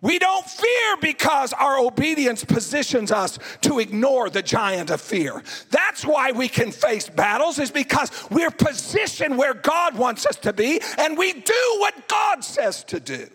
We 0.00 0.18
don't 0.18 0.44
fear 0.44 0.96
because 1.00 1.54
our 1.54 1.78
obedience 1.78 2.44
positions 2.44 3.10
us 3.10 3.38
to 3.62 3.78
ignore 3.78 4.28
the 4.28 4.42
giant 4.42 4.90
of 4.90 5.00
fear. 5.00 5.42
That's 5.70 6.04
why 6.04 6.32
we 6.32 6.46
can 6.46 6.72
face 6.72 7.08
battles, 7.08 7.58
is 7.58 7.70
because 7.70 8.10
we're 8.30 8.50
positioned 8.50 9.38
where 9.38 9.54
God 9.54 9.96
wants 9.96 10.26
us 10.26 10.36
to 10.36 10.52
be 10.52 10.80
and 10.98 11.16
we 11.16 11.32
do 11.32 11.76
what 11.78 12.06
God 12.06 12.44
says 12.44 12.84
to 12.84 13.00
do. 13.00 13.28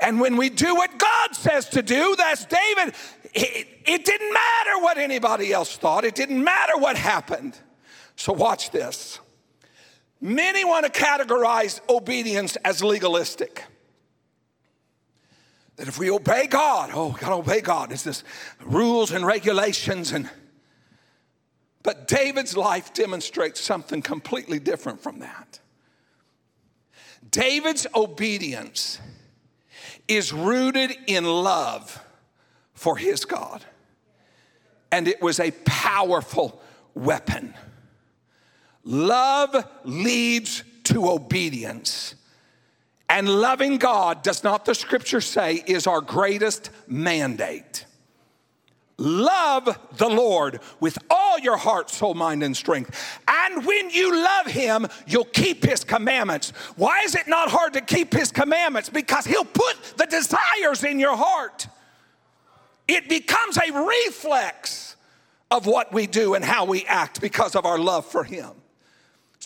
And 0.00 0.20
when 0.20 0.36
we 0.36 0.50
do 0.50 0.74
what 0.74 0.98
God 0.98 1.34
says 1.34 1.68
to 1.70 1.82
do, 1.82 2.16
that's 2.16 2.44
David, 2.44 2.94
it, 3.36 3.68
it, 3.84 4.04
didn't 4.04 4.32
matter 4.32 4.78
what 4.80 4.98
anybody 4.98 5.52
else 5.52 5.76
thought, 5.76 6.04
it 6.04 6.14
didn't 6.14 6.42
matter 6.42 6.76
what 6.76 6.96
happened. 6.96 7.58
So, 8.16 8.32
watch 8.32 8.70
this. 8.70 9.20
Many 10.20 10.64
want 10.64 10.86
to 10.86 10.90
categorize 10.90 11.80
obedience 11.88 12.56
as 12.64 12.82
legalistic. 12.82 13.64
That 15.76 15.88
if 15.88 15.98
we 15.98 16.10
obey 16.10 16.46
God, 16.46 16.90
oh, 16.94 17.10
gotta 17.20 17.34
obey 17.34 17.60
God. 17.60 17.92
It's 17.92 18.02
this 18.02 18.24
rules 18.64 19.12
and 19.12 19.26
regulations 19.26 20.12
and 20.12 20.30
but 21.82 22.08
David's 22.08 22.56
life 22.56 22.92
demonstrates 22.94 23.60
something 23.60 24.02
completely 24.02 24.58
different 24.58 25.00
from 25.00 25.20
that. 25.20 25.60
David's 27.30 27.86
obedience 27.94 28.98
is 30.08 30.32
rooted 30.32 30.96
in 31.06 31.24
love 31.24 32.04
for 32.76 32.96
his 32.96 33.24
God. 33.24 33.64
And 34.92 35.08
it 35.08 35.20
was 35.20 35.40
a 35.40 35.50
powerful 35.64 36.62
weapon. 36.94 37.54
Love 38.84 39.66
leads 39.82 40.62
to 40.84 41.08
obedience. 41.08 42.14
And 43.08 43.28
loving 43.28 43.78
God, 43.78 44.22
does 44.22 44.44
not 44.44 44.64
the 44.64 44.74
scripture 44.74 45.20
say, 45.20 45.64
is 45.66 45.86
our 45.86 46.00
greatest 46.00 46.70
mandate. 46.86 47.84
Love 48.98 49.78
the 49.98 50.08
Lord 50.08 50.60
with 50.80 50.98
all 51.10 51.38
your 51.38 51.56
heart, 51.56 51.90
soul, 51.90 52.14
mind, 52.14 52.42
and 52.42 52.56
strength. 52.56 53.20
And 53.28 53.66
when 53.66 53.90
you 53.90 54.22
love 54.22 54.46
Him, 54.46 54.86
you'll 55.06 55.24
keep 55.24 55.64
His 55.64 55.84
commandments. 55.84 56.50
Why 56.76 57.02
is 57.02 57.14
it 57.14 57.28
not 57.28 57.50
hard 57.50 57.74
to 57.74 57.82
keep 57.82 58.14
His 58.14 58.32
commandments? 58.32 58.88
Because 58.88 59.26
He'll 59.26 59.44
put 59.44 59.76
the 59.98 60.06
desires 60.06 60.82
in 60.82 60.98
your 60.98 61.16
heart. 61.16 61.66
It 62.88 63.08
becomes 63.08 63.58
a 63.58 63.72
reflex 63.72 64.96
of 65.50 65.66
what 65.66 65.92
we 65.92 66.06
do 66.06 66.34
and 66.34 66.44
how 66.44 66.64
we 66.64 66.84
act 66.86 67.20
because 67.20 67.54
of 67.54 67.64
our 67.64 67.78
love 67.78 68.06
for 68.06 68.24
Him. 68.24 68.50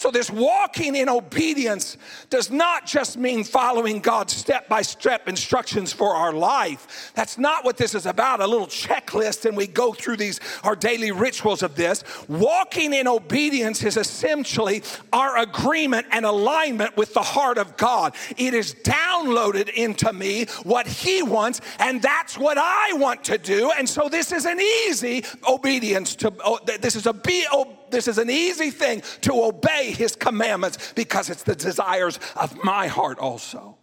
So, 0.00 0.10
this 0.10 0.30
walking 0.30 0.96
in 0.96 1.10
obedience 1.10 1.98
does 2.30 2.50
not 2.50 2.86
just 2.86 3.18
mean 3.18 3.44
following 3.44 4.00
God's 4.00 4.32
step 4.32 4.66
by 4.66 4.80
step 4.80 5.28
instructions 5.28 5.92
for 5.92 6.14
our 6.14 6.32
life. 6.32 7.12
That's 7.14 7.36
not 7.36 7.66
what 7.66 7.76
this 7.76 7.94
is 7.94 8.06
about, 8.06 8.40
a 8.40 8.46
little 8.46 8.66
checklist, 8.66 9.44
and 9.44 9.54
we 9.54 9.66
go 9.66 9.92
through 9.92 10.16
these, 10.16 10.40
our 10.64 10.74
daily 10.74 11.10
rituals 11.12 11.62
of 11.62 11.74
this. 11.76 12.02
Walking 12.28 12.94
in 12.94 13.06
obedience 13.06 13.82
is 13.82 13.98
essentially 13.98 14.82
our 15.12 15.36
agreement 15.36 16.06
and 16.12 16.24
alignment 16.24 16.96
with 16.96 17.12
the 17.12 17.20
heart 17.20 17.58
of 17.58 17.76
God. 17.76 18.14
It 18.38 18.54
is 18.54 18.74
downloaded 18.76 19.68
into 19.68 20.14
me 20.14 20.46
what 20.62 20.86
He 20.86 21.22
wants, 21.22 21.60
and 21.78 22.00
that's 22.00 22.38
what 22.38 22.56
I 22.56 22.94
want 22.94 23.22
to 23.24 23.36
do. 23.36 23.70
And 23.76 23.86
so, 23.86 24.08
this 24.08 24.32
is 24.32 24.46
an 24.46 24.60
easy 24.60 25.26
obedience 25.46 26.16
to, 26.16 26.32
oh, 26.42 26.58
this 26.64 26.96
is 26.96 27.06
a 27.06 27.12
be 27.12 27.44
obedience 27.52 27.79
this 27.90 28.08
is 28.08 28.18
an 28.18 28.30
easy 28.30 28.70
thing 28.70 29.02
to 29.22 29.32
obey 29.44 29.92
his 29.92 30.16
commandments 30.16 30.92
because 30.94 31.30
it's 31.30 31.42
the 31.42 31.54
desires 31.54 32.18
of 32.36 32.62
my 32.64 32.86
heart 32.86 33.18
also. 33.18 33.76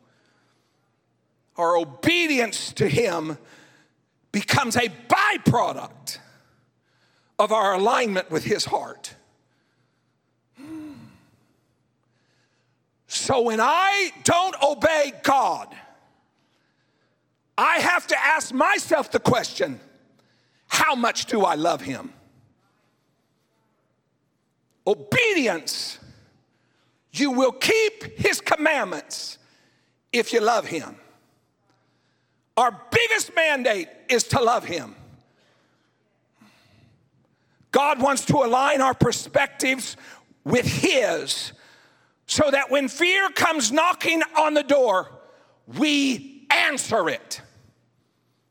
Our 1.57 1.77
obedience 1.77 2.71
to 2.73 2.87
him 2.87 3.37
becomes 4.31 4.75
a 4.75 4.89
byproduct 5.09 6.19
of 7.39 7.51
our 7.51 7.75
alignment 7.75 8.29
with 8.29 8.43
his 8.43 8.65
heart. 8.65 9.15
Hmm. 10.57 10.93
So 13.07 13.41
when 13.41 13.59
I 13.59 14.11
don't 14.23 14.55
obey 14.61 15.13
God, 15.23 15.75
I 17.57 17.79
have 17.79 18.05
to 18.07 18.19
ask 18.19 18.53
myself 18.53 19.11
the 19.11 19.19
question 19.19 19.79
how 20.67 20.95
much 20.95 21.25
do 21.25 21.41
I 21.41 21.55
love 21.55 21.81
him? 21.81 22.13
Obedience, 24.87 25.99
you 27.11 27.31
will 27.31 27.51
keep 27.51 28.17
his 28.17 28.39
commandments 28.39 29.37
if 30.13 30.31
you 30.31 30.39
love 30.39 30.65
him. 30.65 30.95
Our 32.55 32.75
biggest 32.89 33.35
mandate 33.35 33.89
is 34.09 34.23
to 34.25 34.41
love 34.41 34.63
him. 34.63 34.95
God 37.71 38.01
wants 38.01 38.25
to 38.25 38.37
align 38.37 38.81
our 38.81 38.93
perspectives 38.93 39.97
with 40.43 40.65
his 40.65 41.51
so 42.25 42.49
that 42.49 42.71
when 42.71 42.87
fear 42.87 43.29
comes 43.29 43.71
knocking 43.71 44.23
on 44.37 44.53
the 44.53 44.63
door, 44.63 45.11
we 45.77 46.47
answer 46.49 47.09
it. 47.09 47.41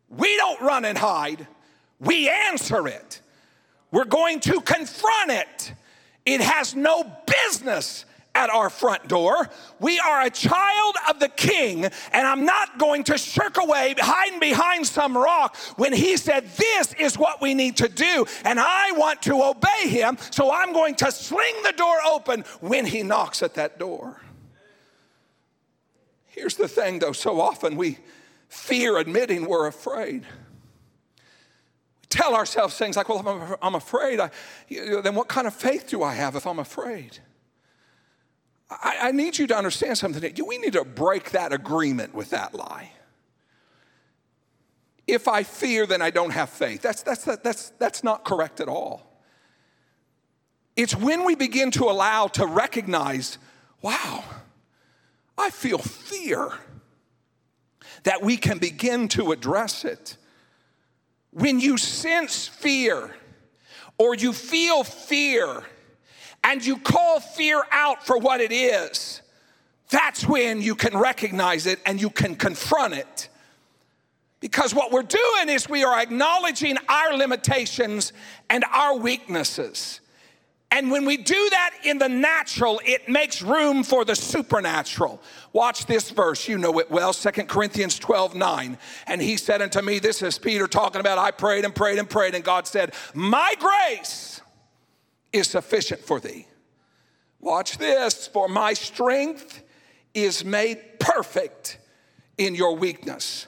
We 0.09 0.37
don't 0.37 0.61
run 0.61 0.85
and 0.85 0.97
hide, 0.97 1.47
we 1.99 2.28
answer 2.28 2.87
it. 2.87 3.23
We're 3.90 4.05
going 4.05 4.40
to 4.40 4.61
confront 4.61 5.31
it 5.31 5.73
it 6.26 6.40
has 6.40 6.75
no 6.75 7.04
business 7.26 8.04
at 8.35 8.50
our 8.50 8.68
front 8.68 9.09
door. 9.09 9.49
We 9.80 9.99
are 9.99 10.23
a 10.23 10.30
child 10.30 10.95
of 11.09 11.18
the 11.18 11.28
king, 11.28 11.85
and 11.85 12.26
I'm 12.26 12.45
not 12.45 12.78
going 12.78 13.04
to 13.04 13.16
shirk 13.16 13.56
away, 13.56 13.95
hiding 13.99 14.40
behind 14.40 14.87
some 14.87 15.16
rock 15.16 15.56
when 15.76 15.95
he 15.95 16.18
said, 16.18 16.47
This 16.56 16.92
is 16.95 17.16
what 17.18 17.40
we 17.40 17.54
need 17.54 17.78
to 17.78 17.88
do, 17.88 18.26
and 18.45 18.61
I 18.61 18.92
want 18.92 19.23
to 19.23 19.42
obey 19.42 19.88
him, 19.88 20.18
so 20.30 20.52
I'm 20.52 20.75
going 20.75 20.97
to 20.97 21.11
sling 21.11 21.54
the 21.64 21.73
door 21.73 21.97
open 22.06 22.42
when 22.61 22.85
he 22.85 23.02
knocks 23.02 23.42
at 23.42 23.54
that 23.54 23.78
door. 23.78 24.21
Here's 26.26 26.56
the 26.56 26.68
thing 26.68 26.99
though, 26.99 27.12
so 27.12 27.40
often 27.40 27.76
we 27.76 27.99
fear 28.49 28.99
admitting 28.99 29.47
we're 29.47 29.66
afraid. 29.66 30.26
Tell 32.09 32.35
ourselves 32.35 32.77
things 32.77 32.97
like, 32.97 33.09
well, 33.09 33.59
I'm 33.61 33.75
afraid. 33.75 34.21
I, 34.21 34.31
then 34.69 35.15
what 35.15 35.29
kind 35.29 35.47
of 35.47 35.55
faith 35.55 35.89
do 35.89 36.03
I 36.03 36.15
have 36.15 36.37
if 36.37 36.47
I'm 36.47 36.59
afraid? 36.59 37.19
I, 38.71 38.97
I 39.03 39.13
need 39.13 39.39
you 39.39 39.47
to 39.49 39.57
understand 39.57 39.99
something. 39.99 40.35
We 40.47 40.59
need 40.59 40.75
to 40.75 40.85
break 40.85 41.31
that 41.33 41.53
agreement 41.53 42.15
with 42.15 42.31
that 42.31 42.55
lie. 42.55 42.93
If 45.07 45.29
I 45.29 45.43
fear, 45.45 45.87
then 45.87 46.03
I 46.03 46.11
don't 46.11 46.31
have 46.31 46.51
faith. 46.51 46.83
That's, 46.83 47.03
that's, 47.03 47.25
that's, 47.25 47.71
that's 47.79 48.03
not 48.03 48.25
correct 48.25 48.61
at 48.61 48.69
all. 48.69 49.21
It's 50.75 50.95
when 50.95 51.25
we 51.25 51.35
begin 51.35 51.71
to 51.73 51.85
allow 51.85 52.27
to 52.29 52.47
recognize, 52.47 53.39
wow, 53.83 54.25
I 55.39 55.51
feel 55.51 55.79
fear, 55.79 56.53
that 58.03 58.23
we 58.23 58.37
can 58.37 58.59
begin 58.59 59.09
to 59.09 59.33
address 59.33 59.85
it. 59.85 60.17
When 61.37 61.61
you 61.61 61.76
sense 61.76 62.49
fear 62.49 63.14
or 63.99 64.14
you 64.14 64.33
feel 64.33 64.85
fear 64.85 65.62
and 66.43 66.64
you 66.64 66.78
call 66.78 67.21
fear 67.21 67.62
out 67.71 68.07
for 68.07 68.16
what 68.16 68.40
it 68.40 68.52
is, 68.52 69.21
that's 69.90 70.26
when 70.26 70.62
you 70.62 70.75
can 70.75 70.97
recognize 70.97 71.66
it 71.66 71.78
and 71.85 72.00
you 72.00 72.09
can 72.09 72.37
confront 72.37 72.95
it. 72.95 73.28
Because 74.40 74.75
what 74.75 74.90
we're 74.90 75.02
doing 75.02 75.50
is 75.50 75.69
we 75.69 75.85
are 75.85 76.00
acknowledging 76.00 76.78
our 76.88 77.14
limitations 77.14 78.14
and 78.49 78.64
our 78.73 78.97
weaknesses. 78.97 80.00
And 80.76 80.90
when 80.90 81.06
we 81.06 81.16
do 81.16 81.49
that 81.52 81.71
in 81.85 81.97
the 81.97 82.09
natural, 82.11 82.83
it 82.85 83.09
makes 83.09 83.40
room 83.40 83.83
for 83.83 84.04
the 84.04 84.14
supernatural. 84.14 85.23
Watch 85.54 85.87
this 85.87 86.11
verse, 86.11 86.49
you 86.49 86.59
know 86.59 86.78
it 86.78 86.90
well, 86.90 87.14
Second 87.14 87.49
Corinthians 87.49 87.99
12 87.99 88.35
9. 88.35 88.76
And 89.06 89.23
he 89.23 89.38
said 89.38 89.62
unto 89.62 89.80
me, 89.80 90.00
This 90.00 90.21
is 90.21 90.38
Peter 90.38 90.66
talking 90.66 91.00
about, 91.00 91.16
I 91.16 91.30
prayed 91.30 91.64
and 91.64 91.75
prayed 91.75 91.99
and 91.99 92.11
prayed, 92.11 92.35
and 92.35 92.45
God 92.45 92.66
said, 92.66 92.92
My 93.14 93.54
grace 93.59 94.42
is 95.33 95.49
sufficient 95.49 96.02
for 96.02 96.21
thee. 96.21 96.47
Watch 97.40 97.78
this, 97.78 98.26
for 98.26 98.47
my 98.47 98.75
strength 98.75 99.62
is 100.12 100.45
made 100.45 101.00
perfect 101.00 101.78
in 102.37 102.54
your 102.54 102.76
weakness. 102.76 103.47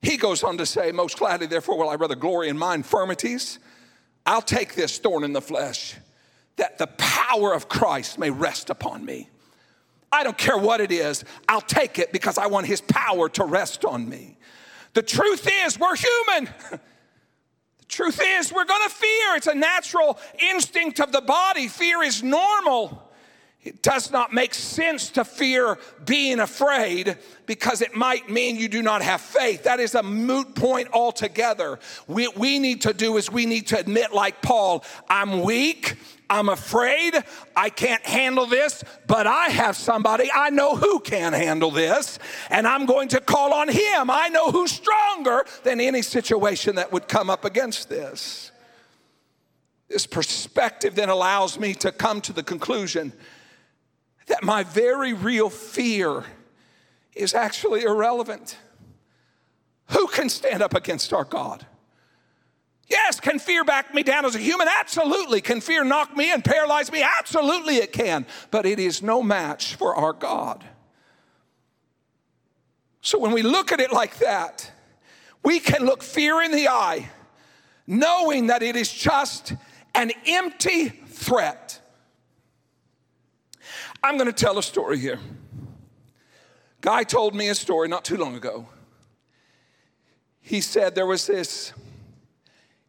He 0.00 0.16
goes 0.16 0.42
on 0.42 0.56
to 0.56 0.64
say, 0.64 0.92
Most 0.92 1.18
gladly, 1.18 1.46
therefore, 1.46 1.76
will 1.76 1.90
I 1.90 1.96
rather 1.96 2.16
glory 2.16 2.48
in 2.48 2.56
my 2.56 2.74
infirmities. 2.74 3.58
I'll 4.24 4.40
take 4.40 4.74
this 4.74 4.96
thorn 4.96 5.24
in 5.24 5.34
the 5.34 5.42
flesh 5.42 5.94
that 6.58 6.78
the 6.78 6.86
power 6.86 7.54
of 7.54 7.68
Christ 7.68 8.18
may 8.18 8.30
rest 8.30 8.70
upon 8.70 9.04
me. 9.04 9.28
I 10.12 10.24
don't 10.24 10.38
care 10.38 10.56
what 10.56 10.80
it 10.80 10.92
is, 10.92 11.24
I'll 11.48 11.60
take 11.60 11.98
it 11.98 12.12
because 12.12 12.38
I 12.38 12.46
want 12.46 12.66
His 12.66 12.80
power 12.80 13.28
to 13.30 13.44
rest 13.44 13.84
on 13.84 14.08
me. 14.08 14.36
The 14.94 15.02
truth 15.02 15.48
is, 15.64 15.78
we're 15.78 15.96
human. 15.96 16.52
the 16.70 17.84
truth 17.88 18.20
is, 18.22 18.52
we're 18.52 18.64
gonna 18.64 18.88
fear. 18.88 19.36
It's 19.36 19.46
a 19.46 19.54
natural 19.54 20.18
instinct 20.38 21.00
of 21.00 21.12
the 21.12 21.20
body. 21.20 21.68
Fear 21.68 22.02
is 22.02 22.22
normal. 22.22 23.07
It 23.68 23.82
does 23.82 24.10
not 24.10 24.32
make 24.32 24.54
sense 24.54 25.10
to 25.10 25.26
fear 25.26 25.76
being 26.06 26.40
afraid 26.40 27.18
because 27.44 27.82
it 27.82 27.94
might 27.94 28.30
mean 28.30 28.56
you 28.56 28.66
do 28.66 28.80
not 28.80 29.02
have 29.02 29.20
faith. 29.20 29.64
That 29.64 29.78
is 29.78 29.94
a 29.94 30.02
moot 30.02 30.54
point 30.54 30.88
altogether. 30.94 31.78
What 32.06 32.38
we 32.38 32.58
need 32.58 32.80
to 32.82 32.94
do 32.94 33.18
is 33.18 33.30
we 33.30 33.44
need 33.44 33.66
to 33.66 33.78
admit, 33.78 34.14
like 34.14 34.40
Paul, 34.40 34.86
I'm 35.10 35.42
weak, 35.42 35.96
I'm 36.30 36.48
afraid, 36.48 37.12
I 37.54 37.68
can't 37.68 38.04
handle 38.06 38.46
this, 38.46 38.82
but 39.06 39.26
I 39.26 39.48
have 39.48 39.76
somebody 39.76 40.30
I 40.34 40.48
know 40.48 40.74
who 40.74 41.00
can 41.00 41.34
handle 41.34 41.70
this, 41.70 42.18
and 42.48 42.66
I'm 42.66 42.86
going 42.86 43.08
to 43.08 43.20
call 43.20 43.52
on 43.52 43.68
him. 43.68 44.08
I 44.08 44.30
know 44.30 44.50
who's 44.50 44.72
stronger 44.72 45.44
than 45.62 45.78
any 45.78 46.00
situation 46.00 46.76
that 46.76 46.90
would 46.90 47.06
come 47.06 47.28
up 47.28 47.44
against 47.44 47.90
this. 47.90 48.50
This 49.88 50.06
perspective 50.06 50.94
then 50.94 51.10
allows 51.10 51.60
me 51.60 51.74
to 51.74 51.92
come 51.92 52.22
to 52.22 52.32
the 52.32 52.42
conclusion 52.42 53.12
that 54.28 54.42
my 54.42 54.62
very 54.62 55.12
real 55.12 55.50
fear 55.50 56.24
is 57.14 57.34
actually 57.34 57.82
irrelevant. 57.82 58.56
Who 59.88 60.06
can 60.06 60.28
stand 60.28 60.62
up 60.62 60.74
against 60.74 61.12
our 61.12 61.24
God? 61.24 61.66
Yes, 62.88 63.20
can 63.20 63.38
fear 63.38 63.64
back 63.64 63.92
me 63.94 64.02
down 64.02 64.24
as 64.24 64.34
a 64.34 64.38
human? 64.38 64.66
Absolutely. 64.66 65.42
Can 65.42 65.60
fear 65.60 65.84
knock 65.84 66.16
me 66.16 66.32
and 66.32 66.42
paralyze 66.42 66.90
me? 66.90 67.02
Absolutely, 67.02 67.76
it 67.76 67.92
can. 67.92 68.24
But 68.50 68.64
it 68.64 68.78
is 68.78 69.02
no 69.02 69.22
match 69.22 69.74
for 69.74 69.94
our 69.94 70.14
God. 70.14 70.64
So 73.02 73.18
when 73.18 73.32
we 73.32 73.42
look 73.42 73.72
at 73.72 73.80
it 73.80 73.92
like 73.92 74.18
that, 74.18 74.70
we 75.44 75.60
can 75.60 75.84
look 75.84 76.02
fear 76.02 76.42
in 76.42 76.50
the 76.50 76.68
eye, 76.68 77.10
knowing 77.86 78.48
that 78.48 78.62
it 78.62 78.74
is 78.74 78.92
just 78.92 79.54
an 79.94 80.10
empty 80.26 80.88
threat. 80.88 81.67
I'm 84.02 84.16
going 84.16 84.26
to 84.26 84.32
tell 84.32 84.58
a 84.58 84.62
story 84.62 84.98
here. 84.98 85.18
Guy 86.80 87.02
told 87.02 87.34
me 87.34 87.48
a 87.48 87.54
story 87.54 87.88
not 87.88 88.04
too 88.04 88.16
long 88.16 88.36
ago. 88.36 88.68
He 90.40 90.60
said 90.60 90.94
there 90.94 91.06
was 91.06 91.26
this, 91.26 91.72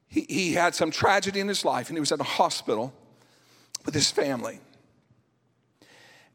he, 0.08 0.26
he 0.30 0.54
had 0.54 0.76
some 0.76 0.92
tragedy 0.92 1.40
in 1.40 1.48
his 1.48 1.66
life 1.66 1.90
and 1.90 1.98
he 1.98 2.00
was 2.00 2.12
at 2.12 2.20
a 2.20 2.24
hospital 2.24 2.94
with 3.86 3.94
his 3.94 4.12
family. 4.12 4.60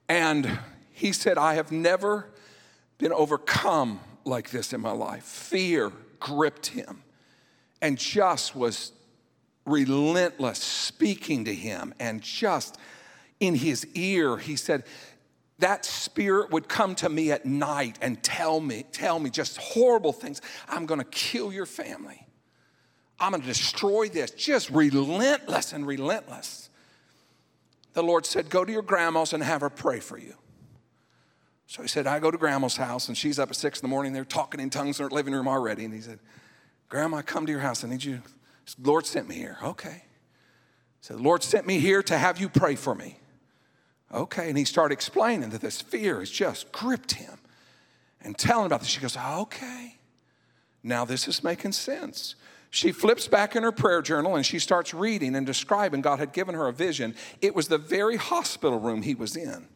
And 0.09 0.59
he 0.93 1.13
said, 1.13 1.39
I 1.39 1.55
have 1.55 1.73
never 1.73 2.29
been 2.99 3.13
overcome 3.13 4.01
like 4.25 4.51
this 4.51 4.73
in 4.73 4.81
my 4.81 4.91
life. 4.93 5.25
Fear 5.25 5.93
gripped 6.21 6.67
him 6.67 7.03
and 7.81 7.97
just 7.97 8.55
was 8.57 8.93
relentless, 9.67 10.59
speaking 10.59 11.45
to 11.45 11.55
him 11.55 11.95
and 11.99 12.21
just 12.21 12.79
in 13.41 13.55
his 13.55 13.87
ear, 13.95 14.37
he 14.37 14.57
said, 14.57 14.85
that 15.59 15.85
spirit 15.85 16.51
would 16.51 16.69
come 16.69 16.95
to 16.97 17.09
me 17.09 17.31
at 17.31 17.47
night 17.47 17.99
and 18.03 18.23
tell 18.23 18.61
me, 18.61 18.85
tell 18.91 19.19
me 19.19 19.31
just 19.31 19.57
horrible 19.57 20.13
things. 20.13 20.41
I'm 20.69 20.87
gonna 20.87 21.05
kill 21.05 21.53
your 21.53 21.67
family. 21.67 22.27
I'm 23.21 23.33
gonna 23.33 23.45
destroy 23.45 24.09
this. 24.09 24.33
Just 24.33 24.71
relentless 24.71 25.73
and 25.73 25.87
relentless. 25.87 26.71
The 27.93 28.03
Lord 28.03 28.27
said, 28.27 28.51
Go 28.51 28.65
to 28.65 28.73
your 28.73 28.83
grandma's 28.83 29.33
and 29.33 29.43
have 29.43 29.61
her 29.61 29.71
pray 29.71 30.01
for 30.01 30.19
you. 30.19 30.35
So 31.67 31.83
he 31.83 31.89
said, 31.89 32.07
I 32.07 32.19
go 32.19 32.31
to 32.31 32.39
grandma's 32.39 32.77
house 32.77 33.09
and 33.09 33.17
she's 33.17 33.39
up 33.39 33.51
at 33.51 33.57
six 33.57 33.81
in 33.81 33.85
the 33.85 33.91
morning. 33.91 34.13
They're 34.13 34.25
talking 34.25 34.61
in 34.61 34.71
tongues 34.71 34.99
in 34.99 35.05
her 35.05 35.11
living 35.11 35.33
room 35.33 35.49
already. 35.49 35.85
And 35.85 35.95
he 35.95 36.01
said, 36.01 36.19
Grandma, 36.89 37.23
come 37.23 37.47
to 37.47 37.53
your 37.53 37.61
house. 37.61 37.85
I 37.85 37.89
need 37.89 38.05
you. 38.05 38.21
Lord 38.83 39.07
sent 39.07 39.29
me 39.29 39.37
here. 39.37 39.59
Okay. 39.63 40.03
He 40.03 41.07
said, 41.07 41.21
Lord 41.21 41.43
sent 41.43 41.67
me 41.67 41.79
here 41.79 42.03
to 42.03 42.19
have 42.19 42.41
you 42.41 42.49
pray 42.49 42.75
for 42.75 42.95
me. 42.95 43.19
Okay. 44.15 44.49
And 44.49 44.57
he 44.57 44.65
started 44.65 44.95
explaining 44.95 45.51
that 45.51 45.61
this 45.61 45.81
fear 45.81 46.21
has 46.21 46.31
just 46.31 46.71
gripped 46.73 47.13
him 47.13 47.39
and 48.23 48.39
telling 48.39 48.67
about 48.67 48.81
this. 48.81 48.89
She 48.89 49.01
goes, 49.01 49.17
Okay. 49.17 49.97
Now 50.83 51.05
this 51.05 51.27
is 51.27 51.43
making 51.43 51.73
sense. 51.73 52.37
She 52.71 52.93
flips 52.93 53.29
back 53.29 53.55
in 53.55 53.63
her 53.63 53.73
prayer 53.73 54.03
journal 54.03 54.35
and 54.35 54.45
she 54.45 54.59
starts 54.59 54.93
reading 54.93 55.37
and 55.37 55.47
describing 55.47 56.01
God 56.01 56.19
had 56.19 56.33
given 56.33 56.55
her 56.55 56.67
a 56.67 56.73
vision. 56.73 57.15
It 57.41 57.55
was 57.55 57.69
the 57.69 57.79
very 57.79 58.17
hospital 58.17 58.81
room 58.81 59.03
he 59.03 59.15
was 59.15 59.37
in. 59.37 59.69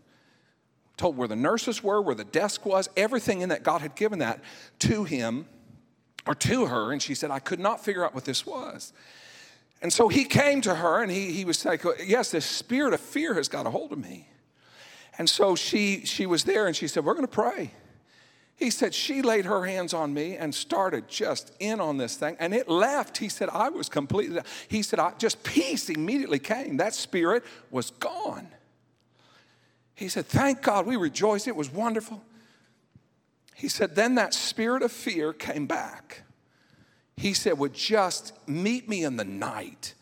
Told 0.97 1.17
where 1.17 1.29
the 1.29 1.37
nurses 1.37 1.83
were, 1.83 2.03
where 2.03 2.17
the 2.17 2.25
desk 2.25 2.67
was, 2.67 2.89
everything 2.97 3.41
in 3.41 3.51
that 3.51 3.63
God 3.63 3.83
had 3.83 3.95
given 3.95 4.19
that 4.19 4.43
to 4.81 5.05
him 5.05 5.47
or 6.27 6.35
to 6.35 6.67
her. 6.67 6.93
And 6.93 7.01
she 7.01 7.15
said, 7.15 7.31
I 7.31 7.39
could 7.39 7.61
not 7.61 7.85
figure 7.85 8.05
out 8.05 8.17
what 8.17 8.25
this 8.25 8.45
was. 8.45 8.93
And 9.81 9.93
so 9.93 10.09
he 10.09 10.25
came 10.25 10.61
to 10.63 10.75
her 10.75 11.03
and 11.03 11.11
he, 11.11 11.33
he 11.33 11.45
was 11.45 11.65
like, 11.65 11.85
Yes, 12.05 12.31
this 12.31 12.45
spirit 12.45 12.95
of 12.95 13.01
fear 13.01 13.35
has 13.35 13.49
got 13.49 13.67
a 13.67 13.71
hold 13.71 13.93
of 13.93 13.99
me. 13.99 14.29
And 15.19 15.29
so 15.29 15.57
she, 15.57 16.05
she 16.05 16.27
was 16.27 16.45
there 16.45 16.67
and 16.67 16.75
she 16.75 16.89
said, 16.89 17.05
We're 17.05 17.15
going 17.15 17.27
to 17.27 17.33
pray. 17.33 17.73
He 18.57 18.71
said, 18.71 18.93
She 18.93 19.23
laid 19.23 19.45
her 19.45 19.65
hands 19.65 19.95
on 19.95 20.13
me 20.13 20.37
and 20.37 20.53
started 20.53 21.09
just 21.09 21.53
in 21.61 21.81
on 21.81 21.97
this 21.97 22.17
thing. 22.17 22.37
And 22.41 22.53
it 22.53 22.69
left. 22.69 23.19
He 23.19 23.29
said, 23.29 23.49
I 23.51 23.69
was 23.69 23.89
completely, 23.89 24.41
he 24.67 24.83
said, 24.83 24.99
I, 24.99 25.13
just 25.19 25.45
peace 25.45 25.89
immediately 25.89 26.41
came. 26.41 26.79
That 26.79 26.95
spirit 26.95 27.45
was 27.71 27.91
gone. 27.91 28.49
He 29.95 30.09
said, 30.09 30.27
Thank 30.27 30.63
God, 30.63 30.87
we 30.87 30.97
rejoiced. 30.97 31.47
It 31.47 31.57
was 31.57 31.73
wonderful. 31.73 32.25
He 33.55 33.69
said, 33.69 33.95
Then 33.95 34.17
that 34.17 34.35
spirit 34.35 34.83
of 34.83 34.91
fear 34.91 35.33
came 35.33 35.67
back 35.67 36.23
he 37.19 37.35
said, 37.35 37.59
would 37.59 37.75
just 37.75 38.33
meet 38.47 38.89
me 38.89 39.05
in 39.05 39.17
the 39.17 39.25
night, 39.25 39.95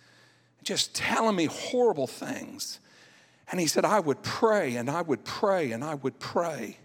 just 0.62 0.94
telling 0.94 1.34
me 1.34 1.46
horrible 1.46 2.06
things. 2.06 2.78
And 3.50 3.58
he 3.60 3.66
said, 3.66 3.84
I 3.84 4.00
would 4.00 4.22
pray 4.22 4.76
and 4.76 4.90
I 4.90 5.02
would 5.02 5.24
pray 5.24 5.72
and 5.72 5.84
I 5.84 5.94
would 5.94 6.18
pray. 6.18 6.78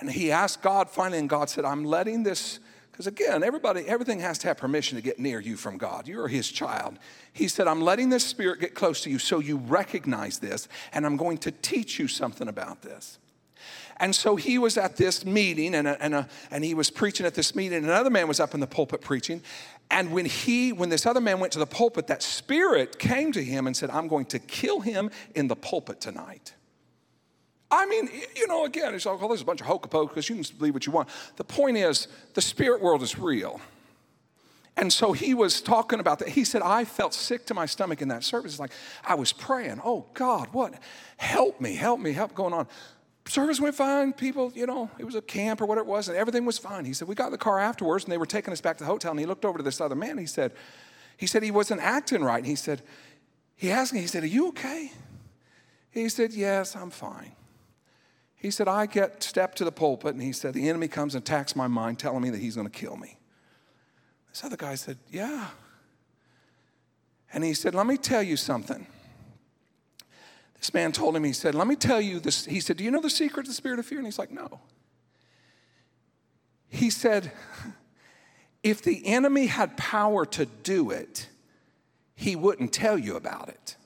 And 0.00 0.10
he 0.10 0.30
asked 0.30 0.62
God 0.62 0.88
finally, 0.88 1.18
and 1.18 1.28
God 1.28 1.50
said, 1.50 1.64
I'm 1.64 1.84
letting 1.84 2.22
this, 2.22 2.60
because 2.92 3.08
again, 3.08 3.42
everybody, 3.42 3.82
everything 3.82 4.20
has 4.20 4.38
to 4.38 4.46
have 4.46 4.56
permission 4.56 4.96
to 4.96 5.02
get 5.02 5.18
near 5.18 5.40
you 5.40 5.56
from 5.56 5.76
God. 5.76 6.06
You're 6.06 6.28
his 6.28 6.48
child. 6.48 6.98
He 7.32 7.48
said, 7.48 7.66
I'm 7.66 7.80
letting 7.82 8.08
this 8.08 8.24
spirit 8.24 8.60
get 8.60 8.74
close 8.74 9.02
to 9.02 9.10
you 9.10 9.18
so 9.18 9.40
you 9.40 9.56
recognize 9.56 10.38
this, 10.38 10.68
and 10.92 11.04
I'm 11.04 11.16
going 11.16 11.38
to 11.38 11.50
teach 11.50 11.98
you 11.98 12.06
something 12.06 12.46
about 12.46 12.82
this. 12.82 13.18
And 14.00 14.14
so 14.14 14.36
he 14.36 14.58
was 14.58 14.76
at 14.76 14.96
this 14.96 15.24
meeting 15.24 15.74
and, 15.74 15.88
a, 15.88 16.02
and, 16.02 16.14
a, 16.14 16.28
and 16.50 16.64
he 16.64 16.74
was 16.74 16.90
preaching 16.90 17.26
at 17.26 17.34
this 17.34 17.54
meeting. 17.54 17.78
And 17.78 17.86
another 17.86 18.10
man 18.10 18.28
was 18.28 18.38
up 18.38 18.54
in 18.54 18.60
the 18.60 18.66
pulpit 18.66 19.00
preaching. 19.00 19.42
And 19.90 20.12
when 20.12 20.24
he, 20.24 20.72
when 20.72 20.88
this 20.88 21.06
other 21.06 21.20
man 21.20 21.40
went 21.40 21.52
to 21.54 21.58
the 21.58 21.66
pulpit, 21.66 22.06
that 22.06 22.22
spirit 22.22 22.98
came 22.98 23.32
to 23.32 23.42
him 23.42 23.66
and 23.66 23.76
said, 23.76 23.90
I'm 23.90 24.06
going 24.06 24.26
to 24.26 24.38
kill 24.38 24.80
him 24.80 25.10
in 25.34 25.48
the 25.48 25.56
pulpit 25.56 26.00
tonight. 26.00 26.54
I 27.70 27.86
mean, 27.86 28.08
you 28.36 28.46
know, 28.46 28.64
again, 28.64 28.94
it's 28.94 29.04
all, 29.04 29.18
oh, 29.20 29.28
there's 29.28 29.42
a 29.42 29.44
bunch 29.44 29.60
of 29.60 29.66
hocus 29.66 29.90
pocus. 29.90 30.28
You 30.28 30.36
can 30.36 30.56
believe 30.58 30.74
what 30.74 30.86
you 30.86 30.92
want. 30.92 31.08
The 31.36 31.44
point 31.44 31.76
is, 31.76 32.08
the 32.34 32.40
spirit 32.40 32.80
world 32.80 33.02
is 33.02 33.18
real. 33.18 33.60
And 34.76 34.92
so 34.92 35.12
he 35.12 35.34
was 35.34 35.60
talking 35.60 35.98
about 35.98 36.20
that. 36.20 36.28
He 36.28 36.44
said, 36.44 36.62
I 36.62 36.84
felt 36.84 37.12
sick 37.12 37.46
to 37.46 37.54
my 37.54 37.66
stomach 37.66 38.00
in 38.00 38.08
that 38.08 38.22
service. 38.22 38.52
It's 38.52 38.60
like 38.60 38.70
I 39.04 39.16
was 39.16 39.32
praying, 39.32 39.80
oh 39.84 40.06
God, 40.14 40.48
what? 40.52 40.74
Help 41.16 41.60
me, 41.60 41.74
help 41.74 41.98
me, 41.98 42.12
help 42.12 42.32
going 42.34 42.54
on. 42.54 42.68
Service 43.28 43.60
went 43.60 43.74
fine. 43.74 44.14
People, 44.14 44.52
you 44.54 44.66
know, 44.66 44.90
it 44.98 45.04
was 45.04 45.14
a 45.14 45.20
camp 45.20 45.60
or 45.60 45.66
whatever 45.66 45.86
it 45.86 45.90
was, 45.90 46.08
and 46.08 46.16
everything 46.16 46.46
was 46.46 46.56
fine. 46.56 46.86
He 46.86 46.94
said, 46.94 47.08
We 47.08 47.14
got 47.14 47.26
in 47.26 47.32
the 47.32 47.38
car 47.38 47.58
afterwards, 47.58 48.04
and 48.04 48.12
they 48.12 48.18
were 48.18 48.26
taking 48.26 48.52
us 48.52 48.60
back 48.60 48.78
to 48.78 48.84
the 48.84 48.90
hotel. 48.90 49.10
And 49.10 49.20
he 49.20 49.26
looked 49.26 49.44
over 49.44 49.58
to 49.58 49.64
this 49.64 49.80
other 49.80 49.94
man. 49.94 50.16
He 50.16 50.26
said, 50.26 50.52
He 51.16 51.26
said 51.26 51.42
he 51.42 51.50
wasn't 51.50 51.82
acting 51.82 52.22
right. 52.22 52.38
And 52.38 52.46
he 52.46 52.56
said, 52.56 52.82
He 53.54 53.70
asked 53.70 53.92
me, 53.92 54.00
he 54.00 54.06
said, 54.06 54.22
Are 54.22 54.26
you 54.26 54.48
okay? 54.48 54.92
He 55.90 56.08
said, 56.08 56.32
Yes, 56.32 56.74
I'm 56.74 56.90
fine. 56.90 57.32
He 58.34 58.50
said, 58.50 58.66
I 58.66 58.86
get 58.86 59.22
stepped 59.22 59.58
to 59.58 59.64
the 59.64 59.72
pulpit, 59.72 60.14
and 60.14 60.22
he 60.22 60.32
said, 60.32 60.54
The 60.54 60.68
enemy 60.68 60.88
comes 60.88 61.14
and 61.14 61.22
attacks 61.22 61.54
my 61.54 61.66
mind, 61.66 61.98
telling 61.98 62.22
me 62.22 62.30
that 62.30 62.40
he's 62.40 62.54
going 62.54 62.68
to 62.68 62.72
kill 62.72 62.96
me. 62.96 63.18
This 64.30 64.42
other 64.42 64.56
guy 64.56 64.74
said, 64.74 64.96
Yeah. 65.10 65.48
And 67.30 67.44
he 67.44 67.52
said, 67.52 67.74
Let 67.74 67.86
me 67.86 67.98
tell 67.98 68.22
you 68.22 68.38
something. 68.38 68.86
This 70.58 70.74
man 70.74 70.92
told 70.92 71.14
him, 71.14 71.24
he 71.24 71.32
said, 71.32 71.54
Let 71.54 71.66
me 71.66 71.76
tell 71.76 72.00
you 72.00 72.20
this. 72.20 72.44
He 72.44 72.60
said, 72.60 72.76
Do 72.76 72.84
you 72.84 72.90
know 72.90 73.00
the 73.00 73.10
secret 73.10 73.42
of 73.42 73.48
the 73.48 73.54
spirit 73.54 73.78
of 73.78 73.86
fear? 73.86 73.98
And 73.98 74.06
he's 74.06 74.18
like, 74.18 74.30
No. 74.30 74.60
He 76.68 76.90
said, 76.90 77.32
If 78.62 78.82
the 78.82 79.06
enemy 79.06 79.46
had 79.46 79.76
power 79.76 80.26
to 80.26 80.44
do 80.44 80.90
it, 80.90 81.28
he 82.16 82.34
wouldn't 82.34 82.72
tell 82.72 82.98
you 82.98 83.14
about 83.14 83.48
it. 83.48 83.76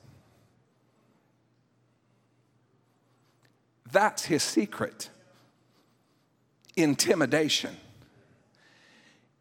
That's 3.91 4.25
his 4.25 4.41
secret 4.41 5.11
intimidation. 6.75 7.77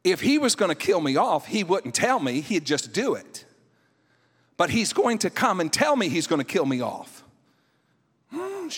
If 0.05 0.21
he 0.21 0.37
was 0.37 0.55
going 0.55 0.69
to 0.69 0.75
kill 0.75 1.01
me 1.01 1.17
off, 1.17 1.47
he 1.47 1.65
wouldn't 1.65 1.95
tell 1.95 2.21
me, 2.21 2.43
he'd 2.43 2.67
just 2.67 2.93
do 2.93 3.15
it. 3.15 3.47
But 4.57 4.71
he's 4.71 4.93
going 4.93 5.19
to 5.19 5.31
come 5.31 5.61
and 5.61 5.73
tell 5.73 5.97
me 5.97 6.09
he's 6.09 6.27
going 6.27 6.41
to 6.41 6.45
kill 6.45 6.67
me 6.67 6.81
off. 6.81 7.23
Hmm, 8.35 8.69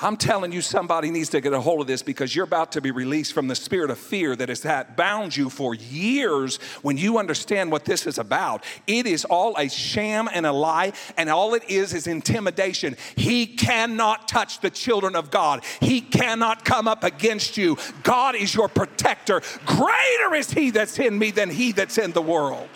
I'm 0.00 0.16
telling 0.16 0.52
you, 0.52 0.60
somebody 0.60 1.10
needs 1.10 1.30
to 1.30 1.40
get 1.40 1.52
a 1.52 1.60
hold 1.60 1.80
of 1.80 1.88
this 1.88 2.04
because 2.04 2.34
you're 2.34 2.44
about 2.44 2.70
to 2.72 2.80
be 2.80 2.92
released 2.92 3.32
from 3.32 3.48
the 3.48 3.56
spirit 3.56 3.90
of 3.90 3.98
fear 3.98 4.36
that 4.36 4.48
has 4.48 4.62
had 4.62 4.94
bound 4.94 5.36
you 5.36 5.50
for 5.50 5.74
years 5.74 6.58
when 6.82 6.96
you 6.96 7.18
understand 7.18 7.72
what 7.72 7.84
this 7.84 8.06
is 8.06 8.18
about. 8.18 8.62
It 8.86 9.06
is 9.06 9.24
all 9.24 9.56
a 9.58 9.68
sham 9.68 10.28
and 10.32 10.46
a 10.46 10.52
lie, 10.52 10.92
and 11.16 11.28
all 11.28 11.54
it 11.54 11.68
is 11.68 11.94
is 11.94 12.06
intimidation. 12.06 12.96
He 13.16 13.44
cannot 13.44 14.28
touch 14.28 14.60
the 14.60 14.70
children 14.70 15.16
of 15.16 15.32
God, 15.32 15.64
He 15.80 16.00
cannot 16.00 16.64
come 16.64 16.86
up 16.86 17.02
against 17.02 17.56
you. 17.56 17.76
God 18.04 18.36
is 18.36 18.54
your 18.54 18.68
protector. 18.68 19.42
Greater 19.66 20.34
is 20.36 20.52
He 20.52 20.70
that's 20.70 21.00
in 21.00 21.18
me 21.18 21.32
than 21.32 21.50
He 21.50 21.72
that's 21.72 21.98
in 21.98 22.12
the 22.12 22.22
world. 22.22 22.68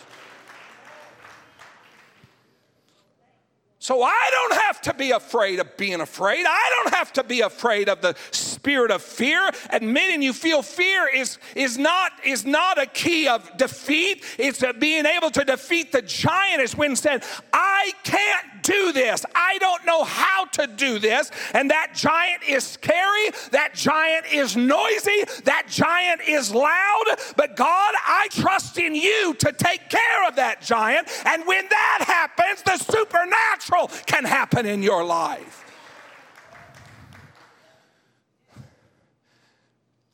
So 3.80 4.02
I 4.02 4.28
don't 4.30 4.60
have 4.62 4.80
to 4.82 4.94
be 4.94 5.12
afraid 5.12 5.60
of 5.60 5.76
being 5.76 6.00
afraid. 6.00 6.44
I 6.46 6.82
don't 6.82 6.94
have 6.94 7.12
to 7.12 7.24
be 7.24 7.42
afraid 7.42 7.88
of 7.88 8.00
the 8.00 8.16
spirit 8.32 8.90
of 8.90 9.02
fear. 9.02 9.50
Admitting 9.70 10.20
you 10.20 10.32
feel 10.32 10.62
fear 10.62 11.08
is, 11.08 11.38
is, 11.54 11.78
not, 11.78 12.10
is 12.24 12.44
not 12.44 12.82
a 12.82 12.86
key 12.86 13.28
of 13.28 13.56
defeat. 13.56 14.24
It's 14.36 14.64
being 14.80 15.06
able 15.06 15.30
to 15.30 15.44
defeat 15.44 15.92
the 15.92 16.02
giant, 16.02 16.60
as 16.60 16.76
Wynn 16.76 16.96
said, 16.96 17.22
I 17.52 17.92
can't 18.02 18.64
do 18.64 18.92
this. 18.92 19.24
I 19.34 19.58
don't 19.58 19.86
know 19.86 20.02
how 20.02 20.46
to 20.46 20.66
do 20.66 20.98
this. 20.98 21.30
And 21.54 21.70
that 21.70 21.92
giant 21.94 22.42
is 22.48 22.64
scary. 22.64 23.30
That 23.52 23.74
giant 23.74 24.26
is 24.32 24.56
noisy. 24.56 25.24
That 25.44 25.66
giant 25.68 26.22
is 26.26 26.52
loud. 26.52 27.04
But 27.36 27.56
God, 27.56 27.94
I 28.04 28.26
trust 28.32 28.76
in 28.78 28.96
you 28.96 29.34
to 29.34 29.52
take 29.52 29.88
care 29.88 30.28
of 30.28 30.34
that 30.36 30.62
giant. 30.62 31.08
And 31.24 31.46
when 31.46 31.64
that 31.68 32.04
happens, 32.06 32.62
the 32.62 32.76
supernatural 32.76 33.77
can 34.06 34.24
happen 34.24 34.66
in 34.66 34.82
your 34.82 35.04
life. 35.04 35.64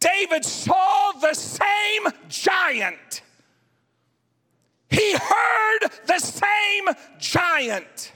David 0.01 0.45
saw 0.45 1.13
the 1.13 1.35
same 1.35 2.13
giant. 2.29 3.23
He 4.91 5.13
heard 5.13 5.91
the 6.07 6.19
same 6.19 6.89
giant 7.19 8.13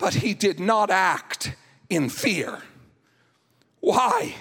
but 0.00 0.14
he 0.14 0.32
did 0.32 0.58
not 0.58 0.90
act 0.90 1.54
in 1.90 2.08
fear. 2.08 2.62
Why? 3.80 4.34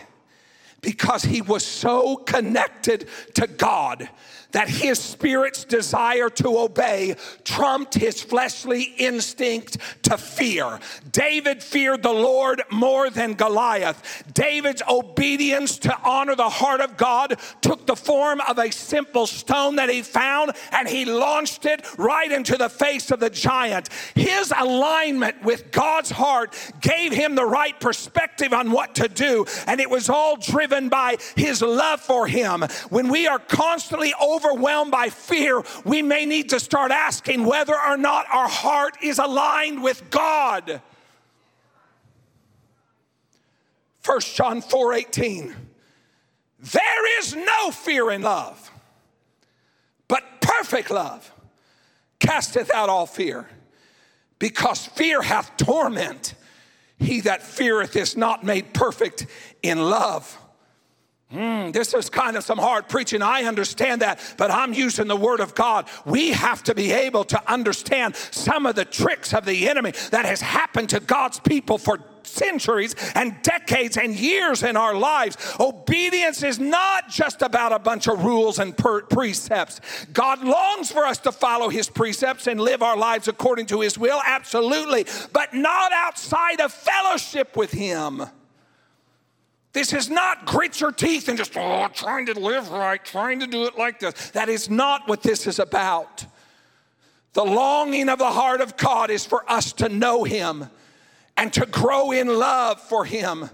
Because 0.82 1.24
he 1.24 1.42
was 1.42 1.66
so 1.66 2.16
connected 2.16 3.08
to 3.36 3.48
God 3.48 4.10
that 4.52 4.68
his 4.68 5.00
spirit's 5.00 5.64
desire 5.64 6.30
to 6.30 6.58
obey 6.58 7.16
trumped 7.44 7.94
his 7.94 8.22
fleshly 8.22 8.82
instinct 8.98 9.78
to 10.04 10.18
fear. 10.18 10.80
David 11.12 11.62
feared 11.62 12.02
the 12.02 12.12
Lord 12.12 12.64
more 12.72 13.10
than 13.10 13.34
Goliath. 13.34 14.24
David's 14.34 14.82
obedience 14.90 15.78
to 15.80 15.96
honor 16.04 16.36
the 16.36 16.50
heart 16.50 16.82
of 16.82 16.98
God 16.98 17.40
took 17.62 17.86
the 17.86 17.96
form 17.96 18.42
of 18.42 18.58
a 18.58 18.72
simple 18.72 19.28
stone 19.28 19.76
that 19.76 19.90
he 19.90 20.02
found 20.02 20.54
and 20.72 20.88
he 20.88 21.06
launched 21.06 21.66
it 21.66 21.86
right 22.00 22.32
into 22.32 22.58
the 22.58 22.70
face 22.70 23.12
of 23.12 23.20
the 23.20 23.30
giant. 23.30 23.90
His 24.16 24.52
alignment 24.58 25.44
with 25.44 25.72
God's 25.72 26.10
heart 26.10 26.56
gave 26.82 27.14
him 27.14 27.36
the 27.36 27.46
right 27.46 27.80
perspective 27.80 28.54
on 28.54 28.72
what 28.72 28.96
to 28.96 29.08
do, 29.08 29.46
and 29.68 29.80
it 29.80 29.90
was 29.90 30.10
all 30.10 30.36
driven 30.38 30.69
by 30.90 31.18
his 31.36 31.62
love 31.62 32.00
for 32.00 32.28
him. 32.28 32.64
When 32.90 33.10
we 33.10 33.28
are 33.28 33.40
constantly 33.40 34.14
overwhelmed 34.22 34.92
by 34.92 35.10
fear, 35.10 35.64
we 35.84 36.02
may 36.02 36.26
need 36.26 36.50
to 36.50 36.60
start 36.60 36.92
asking 36.92 37.46
whether 37.46 37.76
or 37.76 37.98
not 37.98 38.26
our 38.32 38.48
heart 38.48 38.98
is 39.02 39.20
aligned 39.20 39.84
with 39.84 40.10
God. 40.10 40.82
1 44.06 44.20
John 44.22 44.62
4 44.62 44.94
18. 44.94 45.56
There 46.60 47.20
is 47.20 47.36
no 47.36 47.72
fear 47.72 48.12
in 48.12 48.22
love, 48.22 48.72
but 50.08 50.24
perfect 50.42 50.92
love 50.92 51.32
casteth 52.20 52.72
out 52.72 52.90
all 52.90 53.06
fear, 53.06 53.50
because 54.40 54.86
fear 54.86 55.22
hath 55.22 55.56
torment. 55.58 56.36
He 56.98 57.22
that 57.22 57.42
feareth 57.42 57.96
is 57.96 58.18
not 58.18 58.44
made 58.44 58.74
perfect 58.74 59.26
in 59.64 59.90
love. 59.90 60.38
Mm, 61.34 61.72
this 61.74 61.94
is 61.94 62.10
kind 62.10 62.36
of 62.36 62.44
some 62.44 62.58
hard 62.58 62.90
preaching. 62.90 63.22
I 63.22 63.44
understand 63.44 64.02
that, 64.02 64.20
but 64.38 64.50
I'm 64.50 64.74
using 64.74 65.08
the 65.08 65.16
word 65.16 65.42
of 65.42 65.54
God. 65.54 65.88
We 66.04 66.32
have 66.32 66.64
to 66.64 66.74
be 66.74 66.92
able 66.92 67.24
to 67.26 67.52
understand 67.52 68.16
some 68.16 68.66
of 68.66 68.76
the 68.76 68.86
tricks 68.86 69.32
of 69.34 69.46
the 69.46 69.70
enemy 69.70 69.94
that 70.10 70.26
has 70.26 70.42
happened 70.42 70.90
to 70.90 71.00
God's 71.00 71.40
people 71.40 71.78
for 71.78 72.00
centuries 72.24 72.96
and 73.14 73.36
decades 73.44 73.98
and 73.98 74.16
years 74.16 74.64
in 74.64 74.76
our 74.76 74.96
lives. 74.96 75.38
Obedience 75.60 76.42
is 76.42 76.58
not 76.60 77.10
just 77.10 77.44
about 77.44 77.74
a 77.74 77.80
bunch 77.80 78.08
of 78.08 78.24
rules 78.24 78.58
and 78.58 78.76
per- 78.76 79.04
precepts. 79.04 79.82
God 80.12 80.44
longs 80.44 80.92
for 80.92 81.06
us 81.06 81.20
to 81.20 81.32
follow 81.32 81.70
his 81.70 81.90
precepts 81.90 82.48
and 82.48 82.60
live 82.60 82.82
our 82.82 82.98
lives 82.98 83.28
according 83.28 83.68
to 83.68 83.82
his 83.82 84.00
will, 84.00 84.22
absolutely, 84.26 85.06
but 85.32 85.54
not 85.54 85.92
outside 85.92 86.60
of 86.60 86.74
fellowship 86.74 87.56
with 87.56 87.72
him. 87.72 88.24
This 89.72 89.94
is 89.94 90.10
not 90.10 90.46
grit 90.46 90.82
your 90.82 90.92
teeth 90.92 91.28
and 91.28 91.38
just, 91.38 91.56
oh, 91.56 91.88
trying 91.94 92.26
to 92.26 92.40
live 92.40 92.72
right, 92.72 93.04
trying 93.04 93.40
to 93.42 93.48
do 93.48 93.66
it 93.66 93.78
like 93.78 94.00
this. 94.00 94.32
That 94.32 94.50
is 94.50 94.70
not 94.70 95.08
what 95.08 95.22
this 95.22 95.46
is 95.46 95.60
about. 95.60 96.26
The 97.34 97.46
longing 97.46 98.10
of 98.10 98.18
the 98.18 98.32
heart 98.32 98.62
of 98.62 98.76
God 98.78 99.12
is 99.12 99.26
for 99.26 99.50
us 99.50 99.72
to 99.74 99.90
know 99.90 100.24
Him 100.24 100.70
and 101.38 101.54
to 101.54 101.66
grow 101.68 102.12
in 102.12 102.28
love 102.28 102.82
for 102.82 103.06
Him 103.06 103.50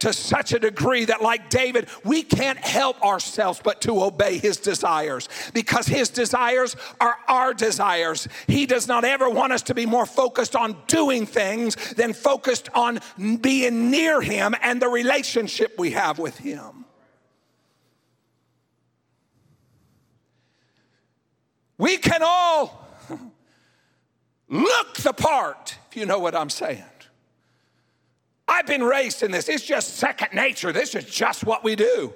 to 0.00 0.12
such 0.12 0.52
a 0.52 0.58
degree 0.58 1.04
that, 1.06 1.22
like 1.22 1.50
David, 1.50 1.88
we 2.04 2.22
can't 2.22 2.58
help 2.58 3.02
ourselves 3.02 3.60
but 3.62 3.80
to 3.82 4.02
obey 4.02 4.38
his 4.38 4.56
desires 4.56 5.28
because 5.52 5.86
his 5.86 6.08
desires 6.08 6.76
are 7.00 7.16
our 7.28 7.54
desires. 7.54 8.28
He 8.46 8.66
does 8.66 8.88
not 8.88 9.04
ever 9.04 9.28
want 9.28 9.52
us 9.52 9.62
to 9.62 9.74
be 9.74 9.86
more 9.86 10.06
focused 10.06 10.56
on 10.56 10.76
doing 10.86 11.26
things 11.26 11.76
than 11.94 12.12
focused 12.12 12.68
on 12.74 13.00
being 13.40 13.90
near 13.90 14.20
him 14.20 14.54
and 14.62 14.80
the 14.80 14.88
relationship 14.88 15.78
we 15.78 15.92
have 15.92 16.18
with 16.18 16.38
him. 16.38 16.84
We 21.78 21.96
can 21.96 22.22
all 22.24 22.88
look 24.48 24.96
the 24.96 25.12
part, 25.12 25.76
if 25.88 25.96
you 25.96 26.06
know 26.06 26.18
what 26.18 26.34
I'm 26.34 26.50
saying. 26.50 26.82
I've 28.48 28.66
been 28.66 28.82
raised 28.82 29.22
in 29.22 29.30
this. 29.30 29.48
It's 29.48 29.64
just 29.64 29.96
second 29.96 30.34
nature. 30.34 30.72
This 30.72 30.94
is 30.94 31.04
just 31.04 31.44
what 31.44 31.62
we 31.62 31.76
do. 31.76 32.14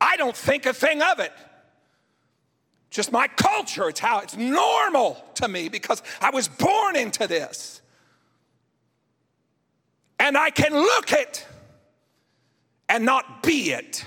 I 0.00 0.16
don't 0.16 0.36
think 0.36 0.64
a 0.64 0.72
thing 0.72 1.02
of 1.02 1.20
it. 1.20 1.32
Just 2.88 3.12
my 3.12 3.28
culture, 3.28 3.88
it's 3.88 4.00
how 4.00 4.20
it's 4.20 4.36
normal 4.36 5.22
to 5.34 5.46
me 5.46 5.68
because 5.68 6.02
I 6.20 6.30
was 6.30 6.48
born 6.48 6.96
into 6.96 7.26
this. 7.26 7.82
And 10.18 10.36
I 10.36 10.50
can 10.50 10.74
look 10.74 11.12
it 11.12 11.46
and 12.88 13.04
not 13.04 13.42
be 13.42 13.72
it. 13.72 14.04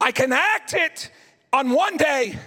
I 0.00 0.12
can 0.12 0.32
act 0.32 0.74
it 0.74 1.10
on 1.52 1.70
one 1.70 1.96
day 1.96 2.38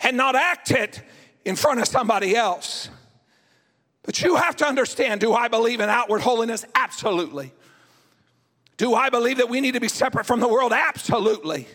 and 0.00 0.16
not 0.16 0.36
act 0.36 0.70
it 0.70 1.02
in 1.44 1.56
front 1.56 1.80
of 1.80 1.88
somebody 1.88 2.36
else. 2.36 2.88
But 4.04 4.22
you 4.22 4.36
have 4.36 4.56
to 4.56 4.66
understand 4.66 5.20
do 5.20 5.32
I 5.32 5.48
believe 5.48 5.80
in 5.80 5.88
outward 5.88 6.20
holiness? 6.20 6.64
Absolutely. 6.74 7.52
Do 8.76 8.94
I 8.94 9.08
believe 9.08 9.38
that 9.38 9.48
we 9.48 9.60
need 9.60 9.74
to 9.74 9.80
be 9.80 9.88
separate 9.88 10.26
from 10.26 10.40
the 10.40 10.48
world? 10.48 10.72
Absolutely. 10.72 11.66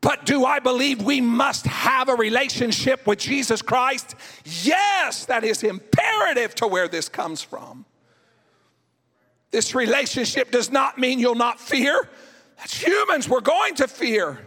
But 0.00 0.26
do 0.26 0.44
I 0.44 0.58
believe 0.58 1.02
we 1.02 1.20
must 1.20 1.66
have 1.66 2.08
a 2.08 2.14
relationship 2.14 3.06
with 3.06 3.20
Jesus 3.20 3.62
Christ? 3.62 4.14
Yes, 4.44 5.26
that 5.26 5.44
is 5.44 5.62
imperative 5.62 6.54
to 6.56 6.66
where 6.66 6.88
this 6.88 7.08
comes 7.08 7.40
from. 7.40 7.84
This 9.52 9.74
relationship 9.74 10.50
does 10.50 10.70
not 10.72 10.98
mean 10.98 11.18
you'll 11.18 11.34
not 11.34 11.60
fear. 11.60 12.08
That's 12.58 12.82
humans, 12.82 13.28
we're 13.28 13.40
going 13.40 13.74
to 13.76 13.88
fear 13.88 14.40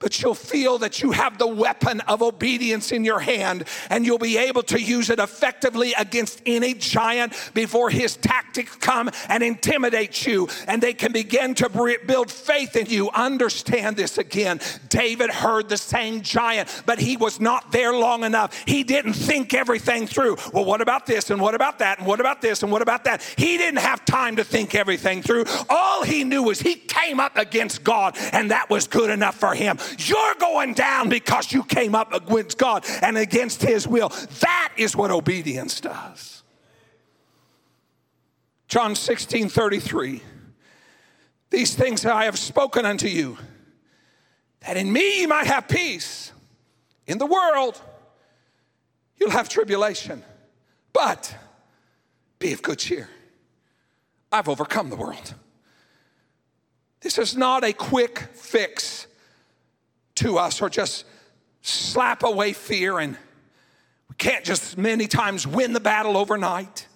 but 0.00 0.20
you'll 0.20 0.34
feel 0.34 0.78
that 0.78 1.02
you 1.02 1.12
have 1.12 1.38
the 1.38 1.46
weapon 1.46 2.00
of 2.00 2.22
obedience 2.22 2.90
in 2.90 3.04
your 3.04 3.20
hand 3.20 3.64
and 3.90 4.04
you'll 4.04 4.18
be 4.18 4.38
able 4.38 4.62
to 4.62 4.80
use 4.80 5.10
it 5.10 5.18
effectively 5.18 5.92
against 5.96 6.42
any 6.46 6.74
giant 6.74 7.34
before 7.54 7.90
his 7.90 8.16
tactics 8.16 8.74
come 8.76 9.10
and 9.28 9.42
intimidate 9.42 10.26
you 10.26 10.48
and 10.66 10.82
they 10.82 10.94
can 10.94 11.12
begin 11.12 11.54
to 11.54 11.68
build 12.06 12.30
faith 12.30 12.76
in 12.76 12.86
you. 12.86 13.10
Understand 13.10 13.96
this 13.96 14.16
again. 14.16 14.58
David 14.88 15.30
heard 15.30 15.68
the 15.68 15.76
same 15.76 16.22
giant, 16.22 16.82
but 16.86 16.98
he 16.98 17.18
was 17.18 17.38
not 17.38 17.70
there 17.70 17.92
long 17.92 18.24
enough. 18.24 18.58
He 18.66 18.82
didn't 18.82 19.12
think 19.12 19.52
everything 19.52 20.06
through. 20.06 20.38
Well, 20.54 20.64
what 20.64 20.80
about 20.80 21.04
this 21.04 21.28
and 21.28 21.40
what 21.40 21.54
about 21.54 21.78
that 21.80 21.98
and 21.98 22.06
what 22.06 22.20
about 22.20 22.40
this 22.40 22.62
and 22.62 22.72
what 22.72 22.80
about 22.80 23.04
that? 23.04 23.22
He 23.36 23.58
didn't 23.58 23.80
have 23.80 24.06
time 24.06 24.36
to 24.36 24.44
think 24.44 24.74
everything 24.74 25.20
through. 25.20 25.44
All 25.68 26.04
he 26.04 26.24
knew 26.24 26.42
was 26.42 26.60
he 26.60 26.76
came 26.76 27.20
up 27.20 27.36
against 27.36 27.84
God 27.84 28.16
and 28.32 28.50
that 28.50 28.70
was 28.70 28.86
good 28.86 29.10
enough 29.10 29.34
for 29.34 29.54
him. 29.54 29.78
You're 29.98 30.34
going 30.36 30.74
down 30.74 31.08
because 31.08 31.52
you 31.52 31.64
came 31.64 31.94
up 31.94 32.12
against 32.12 32.58
God 32.58 32.84
and 33.02 33.16
against 33.16 33.62
His 33.62 33.86
will. 33.86 34.08
That 34.40 34.72
is 34.76 34.96
what 34.96 35.10
obedience 35.10 35.80
does. 35.80 36.42
John 38.68 38.94
16 38.94 39.48
33. 39.48 40.22
These 41.50 41.74
things 41.74 42.06
I 42.06 42.24
have 42.24 42.38
spoken 42.38 42.86
unto 42.86 43.08
you, 43.08 43.36
that 44.60 44.76
in 44.76 44.92
me 44.92 45.22
you 45.22 45.28
might 45.28 45.48
have 45.48 45.66
peace. 45.66 46.32
In 47.06 47.18
the 47.18 47.26
world, 47.26 47.80
you'll 49.16 49.30
have 49.30 49.48
tribulation, 49.48 50.22
but 50.92 51.34
be 52.38 52.52
of 52.52 52.62
good 52.62 52.78
cheer. 52.78 53.08
I've 54.30 54.48
overcome 54.48 54.90
the 54.90 54.96
world. 54.96 55.34
This 57.00 57.18
is 57.18 57.36
not 57.36 57.64
a 57.64 57.72
quick 57.72 58.18
fix 58.34 59.06
to 60.20 60.38
us 60.38 60.62
or 60.62 60.70
just 60.70 61.04
slap 61.62 62.22
away 62.22 62.52
fear 62.52 62.98
and 62.98 63.16
we 64.08 64.14
can't 64.16 64.44
just 64.44 64.78
many 64.78 65.06
times 65.06 65.46
win 65.46 65.72
the 65.72 65.80
battle 65.80 66.16
overnight. 66.16 66.86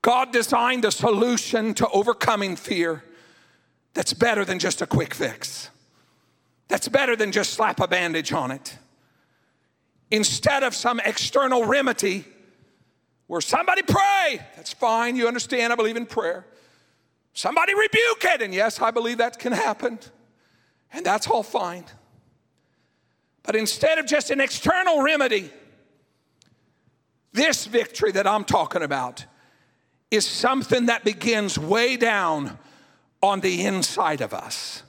God 0.00 0.32
designed 0.32 0.84
a 0.84 0.90
solution 0.90 1.74
to 1.74 1.88
overcoming 1.88 2.56
fear 2.56 3.04
that's 3.94 4.12
better 4.12 4.44
than 4.44 4.58
just 4.58 4.82
a 4.82 4.86
quick 4.86 5.14
fix. 5.14 5.70
That's 6.68 6.88
better 6.88 7.14
than 7.14 7.32
just 7.32 7.52
slap 7.52 7.80
a 7.80 7.86
bandage 7.86 8.32
on 8.32 8.50
it. 8.50 8.78
Instead 10.10 10.62
of 10.62 10.74
some 10.74 11.00
external 11.00 11.64
remedy 11.64 12.24
where 13.26 13.40
somebody 13.40 13.82
pray, 13.82 14.40
that's 14.56 14.72
fine, 14.72 15.16
you 15.16 15.28
understand, 15.28 15.72
I 15.72 15.76
believe 15.76 15.96
in 15.96 16.06
prayer. 16.06 16.46
Somebody 17.34 17.74
rebuke 17.74 18.24
it, 18.24 18.42
and 18.42 18.52
yes, 18.52 18.80
I 18.80 18.90
believe 18.90 19.18
that 19.18 19.38
can 19.38 19.52
happen. 19.52 19.98
And 20.92 21.04
that's 21.06 21.26
all 21.26 21.42
fine. 21.42 21.84
But 23.42 23.56
instead 23.56 23.98
of 23.98 24.06
just 24.06 24.30
an 24.30 24.40
external 24.40 25.02
remedy, 25.02 25.50
this 27.32 27.66
victory 27.66 28.12
that 28.12 28.26
I'm 28.26 28.44
talking 28.44 28.82
about 28.82 29.24
is 30.10 30.26
something 30.26 30.86
that 30.86 31.04
begins 31.04 31.58
way 31.58 31.96
down 31.96 32.58
on 33.22 33.40
the 33.40 33.64
inside 33.64 34.20
of 34.20 34.34
us. 34.34 34.82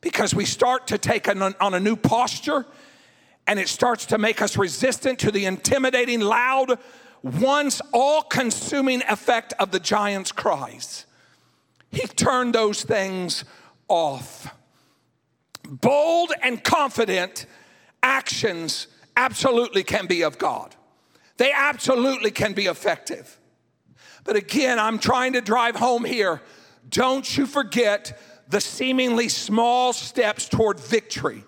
Because 0.00 0.34
we 0.34 0.46
start 0.46 0.86
to 0.86 0.96
take 0.96 1.28
on 1.28 1.74
a 1.74 1.80
new 1.80 1.96
posture 1.96 2.64
and 3.46 3.58
it 3.58 3.68
starts 3.68 4.06
to 4.06 4.18
make 4.18 4.40
us 4.40 4.56
resistant 4.56 5.18
to 5.18 5.30
the 5.30 5.44
intimidating, 5.44 6.20
loud, 6.20 6.78
once 7.22 7.82
all 7.92 8.22
consuming 8.22 9.02
effect 9.08 9.52
of 9.58 9.72
the 9.72 9.80
giant's 9.80 10.32
cries. 10.32 11.04
He 11.90 12.06
turned 12.06 12.54
those 12.54 12.82
things 12.82 13.44
off. 13.88 14.54
Bold 15.70 16.32
and 16.42 16.62
confident 16.62 17.46
actions 18.02 18.88
absolutely 19.16 19.84
can 19.84 20.06
be 20.06 20.22
of 20.22 20.36
God. 20.36 20.74
They 21.36 21.52
absolutely 21.52 22.32
can 22.32 22.52
be 22.52 22.66
effective. 22.66 23.38
But 24.24 24.36
again, 24.36 24.78
I'm 24.78 24.98
trying 24.98 25.34
to 25.34 25.40
drive 25.40 25.76
home 25.76 26.04
here. 26.04 26.42
Don't 26.88 27.38
you 27.38 27.46
forget 27.46 28.20
the 28.48 28.60
seemingly 28.60 29.28
small 29.28 29.92
steps 29.92 30.48
toward 30.48 30.80
victory 30.80 31.44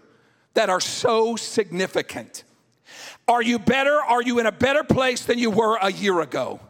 that 0.54 0.70
are 0.70 0.80
so 0.80 1.34
significant. 1.34 2.44
Are 3.26 3.42
you 3.42 3.58
better? 3.58 4.00
Are 4.00 4.22
you 4.22 4.38
in 4.38 4.46
a 4.46 4.52
better 4.52 4.84
place 4.84 5.24
than 5.24 5.38
you 5.38 5.50
were 5.50 5.78
a 5.82 5.90
year 5.90 6.20
ago? 6.20 6.60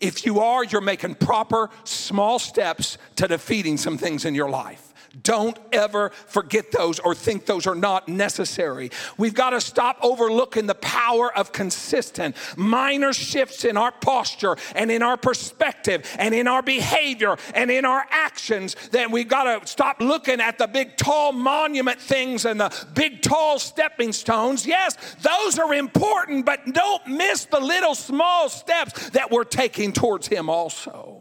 If 0.00 0.26
you 0.26 0.40
are, 0.40 0.64
you're 0.64 0.80
making 0.80 1.16
proper 1.16 1.70
small 1.84 2.38
steps 2.40 2.98
to 3.16 3.28
defeating 3.28 3.76
some 3.76 3.96
things 3.96 4.24
in 4.24 4.34
your 4.34 4.50
life. 4.50 4.85
Don't 5.22 5.58
ever 5.72 6.10
forget 6.26 6.72
those 6.72 6.98
or 6.98 7.14
think 7.14 7.46
those 7.46 7.66
are 7.66 7.74
not 7.74 8.08
necessary. 8.08 8.90
We've 9.16 9.34
got 9.34 9.50
to 9.50 9.60
stop 9.60 9.98
overlooking 10.02 10.66
the 10.66 10.74
power 10.74 11.36
of 11.36 11.52
consistent 11.52 12.36
minor 12.56 13.12
shifts 13.12 13.64
in 13.64 13.76
our 13.76 13.92
posture 13.92 14.56
and 14.74 14.90
in 14.90 15.02
our 15.02 15.16
perspective 15.16 16.04
and 16.18 16.34
in 16.34 16.48
our 16.48 16.62
behavior 16.62 17.36
and 17.54 17.70
in 17.70 17.84
our 17.84 18.04
actions. 18.10 18.76
Then 18.90 19.10
we've 19.10 19.28
got 19.28 19.60
to 19.60 19.66
stop 19.66 20.00
looking 20.00 20.40
at 20.40 20.58
the 20.58 20.66
big, 20.66 20.96
tall 20.96 21.32
monument 21.32 22.00
things 22.00 22.44
and 22.44 22.60
the 22.60 22.86
big, 22.94 23.22
tall 23.22 23.58
stepping 23.58 24.12
stones. 24.12 24.66
Yes, 24.66 24.96
those 25.22 25.58
are 25.58 25.72
important, 25.74 26.44
but 26.44 26.60
don't 26.72 27.06
miss 27.06 27.44
the 27.44 27.60
little, 27.60 27.94
small 27.94 28.48
steps 28.48 29.10
that 29.10 29.30
we're 29.30 29.44
taking 29.44 29.92
towards 29.92 30.26
Him 30.26 30.50
also. 30.50 31.15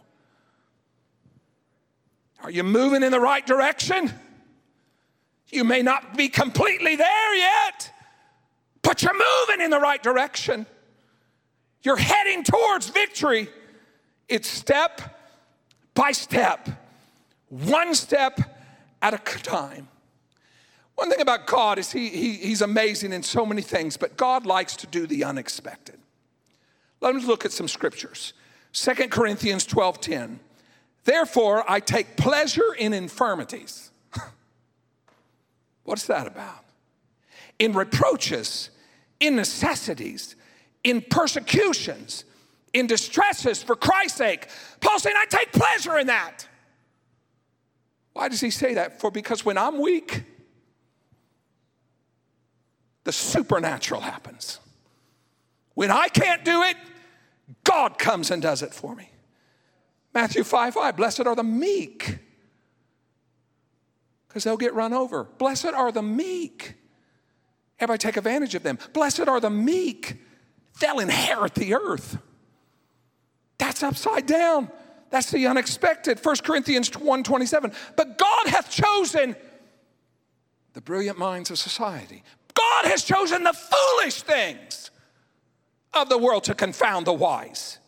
Are 2.45 2.51
you 2.51 2.61
moving 2.61 3.01
in 3.01 3.11
the 3.11 3.19
right 3.19 3.43
direction? 3.43 4.13
You 5.49 5.63
may 5.63 5.81
not 5.81 6.15
be 6.15 6.29
completely 6.29 6.95
there 6.95 7.35
yet, 7.35 7.91
but 8.83 9.01
you're 9.01 9.13
moving 9.15 9.65
in 9.65 9.71
the 9.71 9.79
right 9.79 10.01
direction. 10.01 10.67
You're 11.81 11.97
heading 11.97 12.43
towards 12.43 12.89
victory. 12.89 13.49
It's 14.29 14.47
step 14.47 15.01
by 15.95 16.11
step, 16.11 16.69
one 17.49 17.95
step 17.95 18.39
at 19.01 19.15
a 19.15 19.39
time. 19.39 19.87
One 20.93 21.09
thing 21.09 21.21
about 21.21 21.47
God 21.47 21.79
is 21.79 21.91
he, 21.91 22.09
he, 22.09 22.33
He's 22.33 22.61
amazing 22.61 23.11
in 23.11 23.23
so 23.23 23.43
many 23.43 23.63
things, 23.63 23.97
but 23.97 24.17
God 24.17 24.45
likes 24.45 24.75
to 24.75 24.85
do 24.85 25.07
the 25.07 25.23
unexpected. 25.23 25.97
Let 27.01 27.15
us 27.15 27.25
look 27.25 27.43
at 27.43 27.51
some 27.51 27.67
scriptures. 27.67 28.33
Second 28.71 29.09
Corinthians 29.09 29.65
12 29.65 29.99
10. 29.99 30.39
Therefore, 31.05 31.63
I 31.69 31.79
take 31.79 32.17
pleasure 32.17 32.73
in 32.73 32.91
infirmities. 32.91 33.91
What's 35.83 36.07
that 36.07 36.27
about? 36.27 36.65
In 37.59 37.73
reproaches, 37.73 38.71
in 39.19 39.35
necessities, 39.35 40.35
in 40.83 41.01
persecutions, 41.01 42.25
in 42.73 42.87
distresses 42.87 43.63
for 43.63 43.75
Christ's 43.75 44.17
sake. 44.17 44.49
Paul 44.81 44.99
saying, 44.99 45.15
I 45.17 45.25
take 45.27 45.51
pleasure 45.51 45.97
in 45.97 46.07
that. 46.07 46.47
Why 48.13 48.27
does 48.27 48.41
he 48.41 48.49
say 48.49 48.73
that? 48.73 48.99
For 48.99 49.11
because 49.11 49.45
when 49.45 49.57
I'm 49.57 49.79
weak, 49.79 50.23
the 53.03 53.11
supernatural 53.11 54.01
happens. 54.01 54.59
When 55.75 55.91
I 55.91 56.07
can't 56.07 56.43
do 56.43 56.63
it, 56.63 56.77
God 57.63 57.99
comes 57.99 58.31
and 58.31 58.41
does 58.41 58.63
it 58.63 58.73
for 58.73 58.95
me. 58.95 59.09
Matthew 60.15 60.45
5 60.45 60.73
5, 60.73 60.95
blessed 60.95 61.27
are 61.27 61.35
the 61.35 61.43
meek, 61.43 62.19
because 64.27 64.45
they'll 64.45 64.55
get 64.55 64.73
run 64.73 64.93
over. 64.93 65.25
Blessed 65.37 65.65
are 65.65 65.91
the 65.91 66.01
meek. 66.01 66.75
Everybody 67.77 67.97
take 67.97 68.15
advantage 68.15 68.55
of 68.55 68.63
them. 68.63 68.79
Blessed 68.93 69.27
are 69.27 69.41
the 69.41 69.49
meek, 69.49 70.15
they'll 70.79 70.99
inherit 70.99 71.53
the 71.55 71.75
earth. 71.75 72.17
That's 73.57 73.83
upside 73.83 74.25
down. 74.25 74.71
That's 75.09 75.31
the 75.31 75.47
unexpected. 75.47 76.23
1 76.23 76.35
Corinthians 76.37 76.95
1 76.97 77.23
27. 77.23 77.73
But 77.95 78.17
God 78.17 78.47
hath 78.47 78.69
chosen 78.69 79.35
the 80.73 80.81
brilliant 80.81 81.17
minds 81.17 81.51
of 81.51 81.57
society. 81.57 82.23
God 82.53 82.85
has 82.85 83.03
chosen 83.03 83.43
the 83.43 83.53
foolish 83.53 84.21
things 84.21 84.91
of 85.93 86.07
the 86.09 86.17
world 86.17 86.45
to 86.45 86.53
confound 86.53 87.05
the 87.05 87.13
wise. 87.13 87.79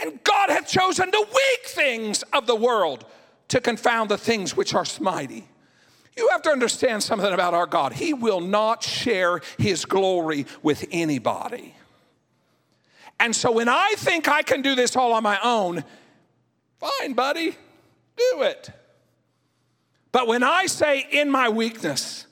And 0.00 0.22
God 0.24 0.50
hath 0.50 0.66
chosen 0.66 1.10
the 1.10 1.20
weak 1.20 1.66
things 1.66 2.22
of 2.32 2.46
the 2.46 2.56
world 2.56 3.04
to 3.48 3.60
confound 3.60 4.10
the 4.10 4.18
things 4.18 4.56
which 4.56 4.74
are 4.74 4.84
mighty. 5.00 5.46
You 6.16 6.28
have 6.28 6.42
to 6.42 6.50
understand 6.50 7.02
something 7.02 7.32
about 7.32 7.54
our 7.54 7.66
God. 7.66 7.92
He 7.92 8.14
will 8.14 8.40
not 8.40 8.82
share 8.82 9.40
his 9.58 9.84
glory 9.84 10.46
with 10.62 10.84
anybody. 10.90 11.74
And 13.18 13.34
so 13.34 13.52
when 13.52 13.68
I 13.68 13.94
think 13.96 14.28
I 14.28 14.42
can 14.42 14.62
do 14.62 14.74
this 14.74 14.96
all 14.96 15.12
on 15.12 15.22
my 15.22 15.38
own, 15.42 15.84
fine, 16.78 17.14
buddy, 17.14 17.56
do 18.16 18.42
it. 18.42 18.70
But 20.12 20.28
when 20.28 20.42
I 20.42 20.66
say 20.66 21.06
in 21.10 21.30
my 21.30 21.48
weakness, 21.48 22.26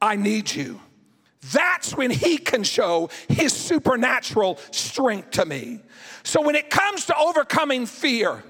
I 0.00 0.16
need 0.16 0.54
you, 0.54 0.80
that's 1.52 1.96
when 1.96 2.10
he 2.10 2.38
can 2.38 2.62
show 2.62 3.10
his 3.28 3.52
supernatural 3.52 4.58
strength 4.70 5.32
to 5.32 5.44
me. 5.44 5.80
So 6.24 6.40
when 6.40 6.56
it 6.56 6.70
comes 6.70 7.06
to 7.06 7.16
overcoming 7.16 7.86
fear, 7.86 8.42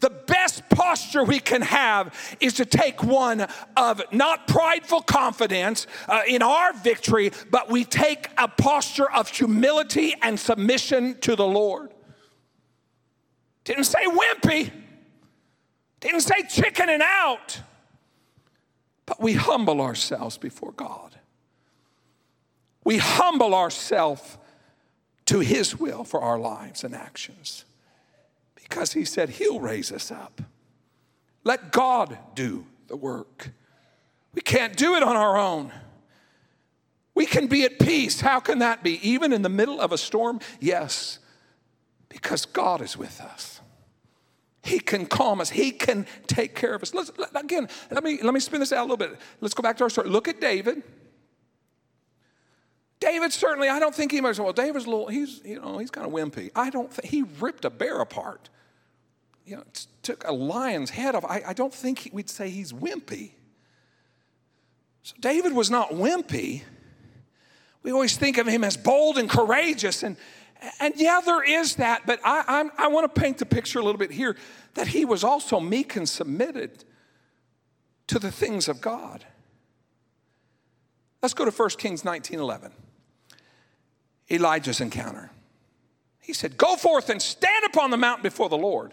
the 0.00 0.10
best 0.10 0.68
posture 0.68 1.24
we 1.24 1.40
can 1.40 1.62
have 1.62 2.14
is 2.40 2.54
to 2.54 2.64
take 2.64 3.02
one 3.02 3.46
of 3.76 4.00
not 4.12 4.46
prideful 4.46 5.02
confidence 5.02 5.86
uh, 6.08 6.22
in 6.28 6.42
our 6.42 6.72
victory, 6.72 7.32
but 7.50 7.68
we 7.68 7.84
take 7.84 8.28
a 8.38 8.46
posture 8.46 9.10
of 9.10 9.28
humility 9.28 10.14
and 10.22 10.38
submission 10.38 11.18
to 11.20 11.34
the 11.34 11.46
Lord. 11.46 11.92
Didn't 13.64 13.84
say 13.84 14.04
wimpy, 14.06 14.70
didn't 16.00 16.20
say 16.20 16.42
chickening 16.48 17.00
out, 17.02 17.60
but 19.06 19.20
we 19.20 19.34
humble 19.34 19.80
ourselves 19.80 20.38
before 20.38 20.72
God. 20.72 21.18
We 22.84 22.98
humble 22.98 23.54
ourselves 23.54 24.38
to 25.28 25.40
His 25.40 25.78
will 25.78 26.04
for 26.04 26.20
our 26.22 26.38
lives 26.38 26.84
and 26.84 26.94
actions. 26.94 27.64
Because 28.54 28.92
he 28.92 29.04
said 29.04 29.30
he'll 29.30 29.60
raise 29.60 29.92
us 29.92 30.10
up. 30.10 30.40
Let 31.44 31.72
God 31.72 32.18
do 32.34 32.66
the 32.86 32.96
work. 32.96 33.50
We 34.34 34.40
can't 34.40 34.76
do 34.76 34.94
it 34.94 35.02
on 35.02 35.16
our 35.16 35.36
own. 35.36 35.72
We 37.14 37.26
can 37.26 37.46
be 37.46 37.64
at 37.64 37.78
peace. 37.78 38.20
How 38.20 38.40
can 38.40 38.58
that 38.60 38.82
be? 38.82 39.06
Even 39.06 39.32
in 39.32 39.42
the 39.42 39.48
middle 39.48 39.80
of 39.80 39.92
a 39.92 39.98
storm? 39.98 40.40
Yes, 40.60 41.18
because 42.08 42.46
God 42.46 42.80
is 42.80 42.96
with 42.96 43.20
us. 43.20 43.60
He 44.62 44.80
can 44.80 45.06
calm 45.06 45.40
us. 45.40 45.50
He 45.50 45.72
can 45.72 46.06
take 46.26 46.54
care 46.54 46.74
of 46.74 46.82
us. 46.82 46.94
Let's, 46.94 47.10
again, 47.34 47.68
let 47.90 48.04
me, 48.04 48.18
let 48.22 48.32
me 48.32 48.40
spin 48.40 48.60
this 48.60 48.72
out 48.72 48.80
a 48.80 48.88
little 48.88 48.96
bit. 48.96 49.18
Let's 49.40 49.54
go 49.54 49.62
back 49.62 49.76
to 49.78 49.84
our 49.84 49.90
story. 49.90 50.08
Look 50.08 50.28
at 50.28 50.40
David. 50.40 50.82
David 53.10 53.32
certainly, 53.32 53.68
I 53.68 53.78
don't 53.78 53.94
think 53.94 54.12
he 54.12 54.20
was, 54.20 54.38
well, 54.38 54.52
David's 54.52 54.86
a 54.86 54.90
little, 54.90 55.08
he's, 55.08 55.40
you 55.44 55.60
know, 55.60 55.78
he's 55.78 55.90
kind 55.90 56.06
of 56.06 56.12
wimpy. 56.12 56.50
I 56.54 56.70
don't 56.70 56.92
think, 56.92 57.08
he 57.10 57.24
ripped 57.40 57.64
a 57.64 57.70
bear 57.70 58.00
apart 58.00 58.50
you 59.48 59.56
know, 59.56 59.64
took 60.02 60.28
a 60.28 60.32
lion's 60.32 60.90
head 60.90 61.14
off. 61.14 61.24
I, 61.24 61.42
I 61.46 61.52
don't 61.54 61.72
think 61.72 62.00
he, 62.00 62.10
we'd 62.12 62.28
say 62.28 62.50
he's 62.50 62.70
wimpy. 62.70 63.30
So 65.02 65.16
David 65.20 65.54
was 65.54 65.70
not 65.70 65.90
wimpy. 65.90 66.62
We 67.82 67.90
always 67.90 68.14
think 68.18 68.36
of 68.36 68.46
him 68.46 68.62
as 68.62 68.76
bold 68.76 69.16
and 69.16 69.30
courageous, 69.30 70.02
and, 70.02 70.18
and 70.80 70.92
yeah, 70.96 71.20
there 71.24 71.42
is 71.42 71.76
that, 71.76 72.02
but 72.04 72.20
I, 72.22 72.44
I'm, 72.46 72.70
I 72.76 72.88
want 72.88 73.12
to 73.12 73.20
paint 73.20 73.38
the 73.38 73.46
picture 73.46 73.78
a 73.78 73.82
little 73.82 73.98
bit 73.98 74.10
here 74.10 74.36
that 74.74 74.88
he 74.88 75.06
was 75.06 75.24
also 75.24 75.60
meek 75.60 75.96
and 75.96 76.06
submitted 76.06 76.84
to 78.08 78.18
the 78.18 78.30
things 78.30 78.68
of 78.68 78.82
God. 78.82 79.24
Let's 81.22 81.32
go 81.32 81.46
to 81.46 81.50
1 81.50 81.70
Kings 81.70 82.04
19 82.04 82.38
11. 82.38 82.72
Elijah's 84.30 84.80
encounter. 84.80 85.30
He 86.20 86.32
said, 86.32 86.56
Go 86.56 86.76
forth 86.76 87.08
and 87.08 87.20
stand 87.22 87.64
upon 87.64 87.90
the 87.90 87.96
mountain 87.96 88.22
before 88.22 88.48
the 88.48 88.58
Lord. 88.58 88.92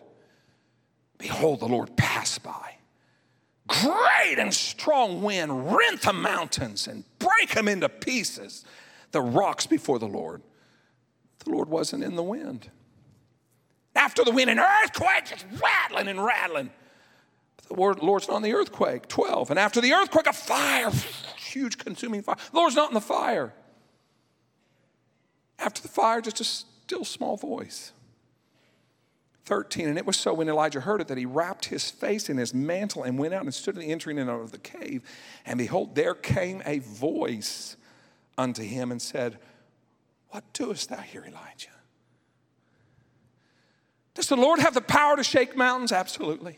Behold, 1.18 1.60
the 1.60 1.68
Lord 1.68 1.96
passed 1.98 2.44
by. 2.44 2.76
Great 3.68 4.38
and 4.38 4.54
strong 4.54 5.22
wind 5.22 5.74
rent 5.76 6.02
the 6.02 6.14
mountains 6.14 6.88
and 6.88 7.04
break 7.20 7.54
them 7.54 7.68
into 7.68 7.90
pieces, 7.90 8.64
the 9.12 9.22
rocks 9.22 9.66
before 9.66 9.98
the 9.98 10.08
Lord. 10.08 10.42
The 11.40 11.50
Lord 11.50 11.70
wasn't 11.70 12.04
in 12.04 12.16
the 12.16 12.24
wind. 12.24 12.70
After 13.96 14.24
the 14.24 14.32
wind, 14.32 14.50
an 14.50 14.60
earthquake 14.60 15.26
just 15.26 15.46
rattling 15.62 16.08
and 16.08 16.24
rattling. 16.24 16.70
The 17.68 17.74
Lord's 17.74 18.28
not 18.28 18.38
in 18.38 18.44
the 18.44 18.54
earthquake. 18.54 19.08
12. 19.08 19.50
And 19.50 19.58
after 19.58 19.82
the 19.82 19.94
earthquake, 19.94 20.28
a 20.28 20.34
fire, 20.34 20.92
huge 21.38 21.78
consuming 21.78 22.22
fire. 22.22 22.36
The 22.52 22.58
Lord's 22.58 22.76
not 22.76 22.90
in 22.90 22.94
the 22.94 23.02
fire. 23.02 23.54
After 25.60 25.82
the 25.82 25.88
fire, 25.88 26.22
just 26.22 26.42
a 26.42 26.44
still 26.44 27.06
small 27.06 27.38
voice. 27.38 27.92
13. 29.46 29.88
And 29.88 29.98
it 29.98 30.06
was 30.06 30.18
so 30.18 30.34
when 30.34 30.50
Elijah 30.50 30.82
heard 30.82 31.02
it 31.02 31.08
that 31.08 31.18
he 31.18 31.26
wrapped 31.26 31.66
his 31.66 31.90
face 31.90 32.30
in 32.30 32.38
his 32.38 32.54
mantle 32.54 33.04
and 33.04 33.18
went 33.18 33.34
out 33.34 33.44
and 33.44 33.54
stood 33.54 33.76
in 33.76 33.82
the 33.82 33.92
entering 33.92 34.18
in 34.18 34.28
of 34.28 34.52
the 34.52 34.58
cave. 34.58 35.04
And 35.46 35.58
behold, 35.58 35.96
there 35.96 36.16
came 36.16 36.64
a 36.66 36.80
voice 36.80 37.78
unto 38.38 38.64
him 38.64 38.92
and 38.92 39.02
said, 39.02 39.38
What 40.30 40.44
doest 40.54 40.90
thou 40.90 40.98
here, 40.98 41.24
Elijah? 41.26 41.70
Does 44.16 44.28
the 44.28 44.36
Lord 44.36 44.60
have 44.60 44.74
the 44.74 44.82
power 44.82 45.16
to 45.16 45.24
shake 45.24 45.56
mountains? 45.56 45.92
Absolutely. 45.92 46.58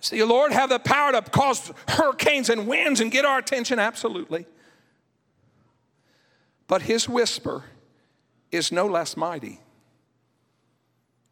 Does 0.00 0.10
the 0.10 0.24
Lord 0.24 0.52
have 0.52 0.70
the 0.70 0.78
power 0.78 1.12
to 1.12 1.22
cause 1.22 1.72
hurricanes 1.88 2.48
and 2.50 2.66
winds 2.66 3.00
and 3.00 3.10
get 3.10 3.24
our 3.24 3.38
attention? 3.38 3.78
Absolutely. 3.78 4.46
But 6.68 6.82
his 6.82 7.08
whisper 7.08 7.64
is 8.52 8.70
no 8.70 8.86
less 8.86 9.16
mighty. 9.16 9.60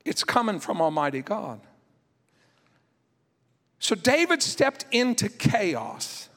It's 0.05 0.25
coming 0.25 0.59
from 0.59 0.81
Almighty 0.81 1.23
God. 1.23 1.61
So 3.79 3.95
David 3.95 4.43
stepped 4.43 4.87
into 4.91 5.29
chaos 5.29 6.29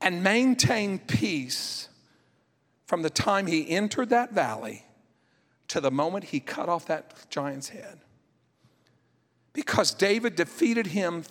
and 0.00 0.22
maintained 0.22 1.06
peace 1.06 1.88
from 2.86 3.02
the 3.02 3.10
time 3.10 3.46
he 3.46 3.68
entered 3.68 4.08
that 4.10 4.32
valley 4.32 4.84
to 5.68 5.80
the 5.80 5.90
moment 5.90 6.24
he 6.24 6.40
cut 6.40 6.68
off 6.68 6.86
that 6.86 7.14
giant's 7.30 7.68
head. 7.68 8.00
Because 9.52 9.92
David 9.92 10.36
defeated 10.36 10.88
him 10.88 11.24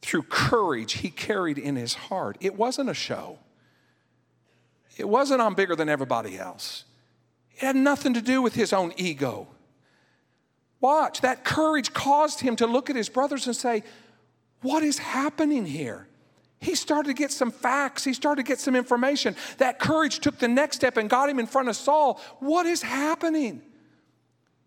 through 0.00 0.22
courage 0.24 0.94
he 0.94 1.10
carried 1.10 1.58
in 1.58 1.76
his 1.76 1.94
heart. 1.94 2.36
It 2.40 2.56
wasn't 2.56 2.90
a 2.90 2.94
show, 2.94 3.38
it 4.96 5.08
wasn't 5.08 5.40
I'm 5.40 5.54
bigger 5.54 5.76
than 5.76 5.88
everybody 5.88 6.38
else. 6.38 6.84
It 7.54 7.60
had 7.60 7.76
nothing 7.76 8.14
to 8.14 8.22
do 8.22 8.42
with 8.42 8.54
his 8.54 8.72
own 8.72 8.92
ego. 8.96 9.48
Watch, 10.80 11.20
that 11.20 11.44
courage 11.44 11.92
caused 11.92 12.40
him 12.40 12.56
to 12.56 12.66
look 12.66 12.90
at 12.90 12.96
his 12.96 13.08
brothers 13.08 13.46
and 13.46 13.54
say, 13.54 13.84
What 14.62 14.82
is 14.82 14.98
happening 14.98 15.64
here? 15.64 16.08
He 16.60 16.74
started 16.76 17.08
to 17.08 17.14
get 17.14 17.32
some 17.32 17.50
facts. 17.50 18.04
He 18.04 18.14
started 18.14 18.44
to 18.44 18.48
get 18.48 18.60
some 18.60 18.76
information. 18.76 19.34
That 19.58 19.80
courage 19.80 20.20
took 20.20 20.38
the 20.38 20.46
next 20.46 20.76
step 20.76 20.96
and 20.96 21.10
got 21.10 21.28
him 21.28 21.40
in 21.40 21.46
front 21.46 21.68
of 21.68 21.76
Saul. 21.76 22.20
What 22.38 22.66
is 22.66 22.82
happening? 22.82 23.62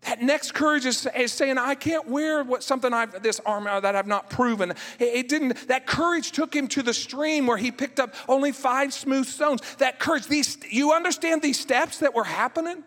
That 0.02 0.22
next 0.22 0.54
courage 0.54 0.84
is, 0.84 1.08
is 1.16 1.32
saying, 1.32 1.58
I 1.58 1.74
can't 1.74 2.06
wear 2.08 2.44
what 2.44 2.62
something 2.62 2.92
I've 2.92 3.22
this 3.22 3.40
armor 3.44 3.80
that 3.80 3.96
I've 3.96 4.06
not 4.06 4.30
proven. 4.30 4.70
It, 4.70 4.76
it, 5.00 5.28
didn't, 5.28 5.68
that 5.68 5.86
courage 5.86 6.30
took 6.32 6.54
him 6.54 6.68
to 6.68 6.82
the 6.82 6.94
stream 6.94 7.46
where 7.46 7.56
he 7.56 7.72
picked 7.72 7.98
up 7.98 8.14
only 8.28 8.52
five 8.52 8.92
smooth 8.92 9.26
stones. 9.26 9.60
That 9.78 9.98
courage, 9.98 10.26
these 10.26 10.58
you 10.70 10.92
understand 10.92 11.42
these 11.42 11.58
steps 11.58 11.98
that 11.98 12.14
were 12.14 12.24
happening? 12.24 12.84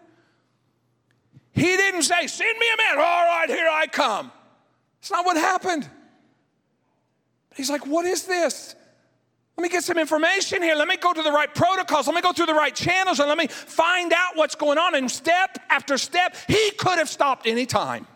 He 1.52 1.64
didn't 1.64 2.04
say, 2.04 2.28
Send 2.28 2.58
me 2.58 2.66
a 2.74 2.78
man. 2.78 3.04
All 3.04 3.26
right, 3.26 3.50
here 3.50 3.68
I 3.70 3.88
come. 3.88 4.32
It's 5.00 5.12
not 5.12 5.26
what 5.26 5.36
happened. 5.36 5.90
He's 7.56 7.70
like, 7.70 7.86
What 7.86 8.06
is 8.06 8.24
this? 8.24 8.76
Let 9.60 9.64
me 9.64 9.70
get 9.72 9.84
some 9.84 9.98
information 9.98 10.62
here. 10.62 10.74
Let 10.74 10.88
me 10.88 10.96
go 10.96 11.12
to 11.12 11.22
the 11.22 11.34
right 11.34 11.54
protocols. 11.54 12.08
Let 12.08 12.16
me 12.16 12.22
go 12.22 12.32
through 12.32 12.46
the 12.46 12.54
right 12.54 12.74
channels 12.74 13.20
and 13.20 13.28
let 13.28 13.38
me 13.38 13.48
find 13.48 14.14
out 14.14 14.38
what's 14.38 14.56
going 14.56 14.78
on. 14.78 14.96
And 14.96 15.12
step 15.12 15.58
after 15.70 15.98
step, 15.98 16.38
he 16.48 16.72
could 16.78 16.98
have 16.98 17.10
stopped 17.10 17.46
any 17.46 17.66
time. 17.66 18.08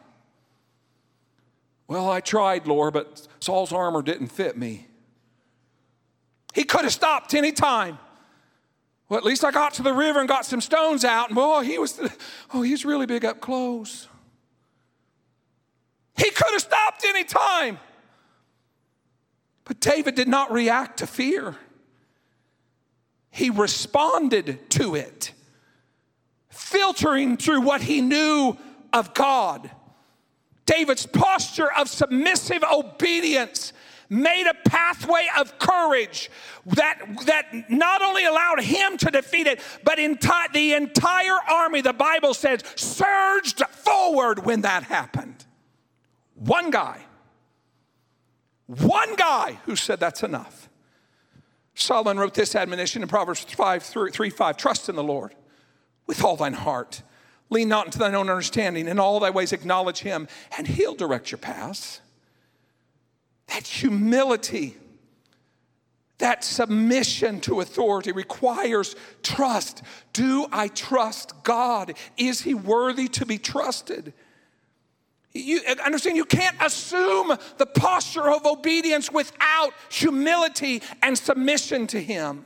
Well, 1.86 2.10
I 2.10 2.22
tried, 2.22 2.66
Lord, 2.66 2.94
but 2.94 3.28
Saul's 3.42 3.74
armor 3.74 4.02
didn't 4.02 4.28
fit 4.28 4.58
me. 4.58 4.88
He 6.54 6.64
could 6.64 6.86
have 6.86 6.94
stopped 6.94 7.34
any 7.34 7.52
time. 7.52 7.98
Well, 9.10 9.18
at 9.18 9.26
least 9.26 9.44
I 9.44 9.52
got 9.52 9.74
to 9.74 9.84
the 9.84 9.92
river 9.92 10.22
and 10.22 10.30
got 10.30 10.46
some 10.46 10.62
stones 10.62 11.04
out, 11.04 11.28
and 11.28 11.36
boy, 11.36 11.64
he 11.64 11.78
was, 11.78 12.00
oh, 12.54 12.62
he's 12.62 12.86
really 12.86 13.06
big 13.06 13.26
up 13.26 13.42
close. 13.42 14.08
He 16.16 16.30
could 16.30 16.52
have 16.52 16.62
stopped 16.62 17.04
any 17.04 17.26
time. 17.26 17.80
But 19.66 19.80
David 19.80 20.16
did 20.16 20.28
not 20.28 20.52
react 20.52 21.00
to 21.00 21.08
fear, 21.08 21.56
he 23.32 23.50
responded 23.50 24.70
to 24.72 24.96
it. 24.96 25.32
filtering 26.50 27.38
through 27.38 27.62
what 27.62 27.82
he 27.82 28.02
knew 28.02 28.56
of 28.92 29.14
God. 29.14 29.70
David's 30.66 31.06
posture 31.06 31.72
of 31.72 31.90
submissive 31.90 32.64
obedience 32.64 33.74
made 34.10 34.46
a 34.48 34.70
pathway 34.70 35.28
of 35.38 35.58
courage 35.58 36.30
that, 36.66 37.00
that 37.26 37.70
not 37.70 38.02
only 38.02 38.26
allowed 38.26 38.62
him 38.62 38.98
to 38.98 39.10
defeat 39.10 39.48
it, 39.48 39.60
but 39.84 39.98
enti- 39.98 40.54
the 40.54 40.74
entire 40.74 41.38
army, 41.50 41.82
the 41.82 41.94
Bible 41.94 42.34
says, 42.34 42.62
surged 42.76 43.64
forward 43.72 44.46
when 44.46 44.62
that 44.62 44.84
happened. 44.84 45.44
One 46.36 46.70
guy, 46.70 47.04
one 48.68 49.16
guy 49.16 49.60
who 49.66 49.76
said 49.76 50.00
that's 50.00 50.24
enough. 50.24 50.70
Solomon 51.76 52.18
wrote 52.18 52.34
this 52.34 52.56
admonition 52.56 53.02
in 53.02 53.08
Proverbs 53.08 53.42
5 53.42 53.84
3 53.84 54.30
5 54.30 54.58
Trust 54.58 54.90
in 54.90 54.96
the 54.96 55.04
Lord 55.04 55.36
with 56.06 56.24
all 56.24 56.36
thine 56.36 56.54
heart. 56.54 57.02
Lean 57.50 57.70
not 57.70 57.86
into 57.86 58.00
thine 58.00 58.16
own 58.16 58.30
understanding. 58.30 58.88
In 58.88 59.00
all 59.00 59.20
thy 59.20 59.30
ways 59.30 59.54
acknowledge 59.54 60.00
him, 60.00 60.28
and 60.58 60.68
he'll 60.68 60.96
direct 60.96 61.32
your 61.32 61.38
paths. 61.38 62.02
That 63.48 63.68
humility, 63.68 64.78
that 66.18 66.44
submission 66.44 67.42
to 67.42 67.60
authority 67.60 68.12
requires 68.12 68.96
trust. 69.22 69.84
Do 70.14 70.48
I 70.52 70.70
trust 70.70 71.44
God? 71.44 71.94
Is 72.18 72.42
he 72.42 72.54
worthy 72.54 73.08
to 73.10 73.26
be 73.26 73.38
trusted? 73.38 74.14
You 75.34 75.62
understand, 75.84 76.16
you 76.16 76.26
can't 76.26 76.56
assume 76.62 77.36
the 77.58 77.66
posture 77.66 78.32
of 78.32 78.46
obedience 78.46 79.12
without 79.12 79.74
humility 79.90 80.84
and 81.02 81.18
submission 81.18 81.88
to 81.88 82.02
Him. 82.02 82.46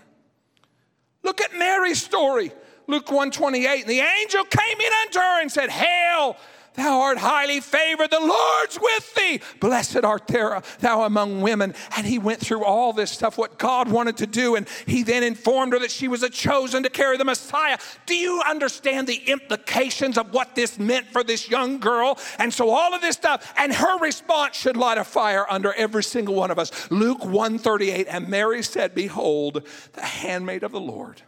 Look 1.23 1.41
at 1.41 1.53
Mary's 1.53 2.01
story. 2.01 2.51
Luke 2.87 3.11
128. 3.11 3.81
And 3.81 3.89
the 3.89 3.99
angel 3.99 4.45
came 4.45 4.79
in 4.79 4.93
unto 5.05 5.19
her 5.19 5.41
and 5.41 5.51
said, 5.51 5.69
Hail, 5.69 6.37
Thou 6.77 7.01
art 7.01 7.17
highly 7.17 7.59
favored. 7.59 8.11
The 8.11 8.19
Lord's 8.19 8.79
with 8.79 9.15
thee. 9.15 9.41
Blessed 9.59 10.05
art 10.05 10.27
thou, 10.27 10.61
thou 10.79 11.01
among 11.03 11.41
women. 11.41 11.73
And 11.97 12.05
he 12.05 12.19
went 12.19 12.39
through 12.39 12.63
all 12.63 12.93
this 12.93 13.09
stuff, 13.09 13.35
what 13.35 13.57
God 13.57 13.89
wanted 13.89 14.17
to 14.17 14.27
do. 14.27 14.55
And 14.55 14.69
he 14.85 15.01
then 15.01 15.23
informed 15.23 15.73
her 15.73 15.79
that 15.79 15.89
she 15.89 16.07
was 16.07 16.21
a 16.21 16.29
chosen 16.29 16.83
to 16.83 16.89
carry 16.91 17.17
the 17.17 17.25
Messiah. 17.25 17.79
Do 18.05 18.13
you 18.13 18.43
understand 18.47 19.07
the 19.07 19.15
implications 19.25 20.19
of 20.19 20.31
what 20.31 20.53
this 20.53 20.77
meant 20.77 21.07
for 21.07 21.23
this 21.23 21.49
young 21.49 21.79
girl? 21.79 22.19
And 22.37 22.53
so 22.53 22.69
all 22.69 22.93
of 22.93 23.01
this 23.01 23.15
stuff, 23.15 23.51
and 23.57 23.73
her 23.73 23.97
response 23.97 24.55
should 24.55 24.77
light 24.77 24.99
a 24.99 25.03
fire 25.03 25.47
under 25.49 25.73
every 25.73 26.03
single 26.03 26.35
one 26.35 26.51
of 26.51 26.59
us. 26.59 26.91
Luke 26.91 27.25
138. 27.25 28.05
And 28.07 28.29
Mary 28.29 28.61
said, 28.61 28.93
Behold, 28.93 29.67
the 29.93 30.05
handmaid 30.05 30.61
of 30.61 30.73
the 30.73 30.79
Lord. 30.79 31.23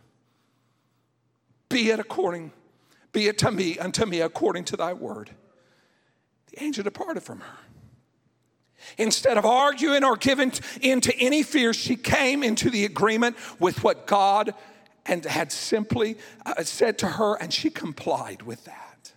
Be 1.70 1.90
it 1.90 2.00
according 2.00 2.52
be 3.12 3.28
it 3.28 3.38
to 3.40 3.52
me 3.52 3.78
unto 3.78 4.06
me 4.06 4.22
according 4.22 4.66
to 4.66 4.78
thy 4.78 4.94
word. 4.94 5.32
The 6.52 6.64
angel 6.64 6.84
departed 6.84 7.24
from 7.24 7.40
her. 7.40 7.58
Instead 8.98 9.38
of 9.38 9.46
arguing 9.46 10.04
or 10.04 10.16
giving 10.16 10.52
into 10.82 11.16
any 11.18 11.44
fear, 11.44 11.74
she 11.74 11.96
came 11.96 12.44
into 12.44 12.70
the 12.70 12.86
agreement 12.86 13.36
with 13.60 13.84
what 13.84 14.08
God 14.08 14.54
and 15.06 15.24
had 15.26 15.52
simply 15.52 16.18
uh, 16.46 16.64
said 16.64 16.98
to 17.00 17.08
her, 17.08 17.36
and 17.36 17.54
she 17.54 17.70
complied 17.70 18.44
with 18.44 18.66
that. 18.66 19.14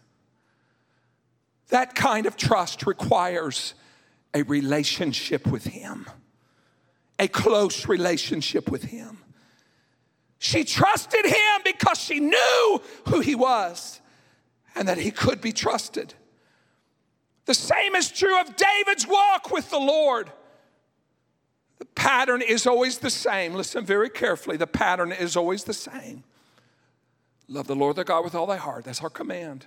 That 1.69 1.95
kind 1.95 2.27
of 2.27 2.37
trust 2.37 2.87
requires 2.87 3.75
a 4.35 4.43
relationship 4.43 5.47
with 5.47 5.65
Him, 5.65 6.07
a 7.19 7.29
close 7.29 7.87
relationship 7.87 8.71
with 8.71 8.85
Him. 8.85 9.19
She 10.43 10.65
trusted 10.65 11.25
him 11.25 11.61
because 11.65 12.01
she 12.01 12.19
knew 12.19 12.83
who 13.09 13.21
he 13.21 13.37
was 13.37 14.01
and 14.75 14.89
that 14.89 14.99
he 14.99 15.13
could 15.13 15.41
be 15.41 15.53
trusted. 15.53 16.15
The 17.45 17.55
same 17.55 17.95
is 17.95 18.11
true 18.11 18.41
of 18.41 18.57
David's 18.57 19.07
walk 19.07 19.51
with 19.51 19.71
the 19.71 19.79
Lord. 19.79 20.31
The 21.79 21.87
pattern 21.87 22.43
is 22.43 22.67
always 22.67 22.99
the 22.99 23.11
same. 23.11 23.55
Listen 23.55 23.85
very 23.85 24.09
carefully. 24.09 24.57
The 24.57 24.67
pattern 24.67 25.11
is 25.11 25.37
always 25.37 25.65
the 25.65 25.75
same. 25.75 26.23
Love 27.49 27.67
the 27.67 27.75
Lord 27.75 27.97
thy 27.97 28.05
God 28.05 28.25
with 28.25 28.35
all 28.35 28.47
thy 28.47 28.57
heart. 28.57 28.85
That's 28.85 29.03
our 29.03 29.11
command. 29.11 29.67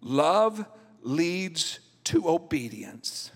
Love 0.00 0.64
leads 1.02 1.78
to 2.04 2.28
obedience. 2.28 3.30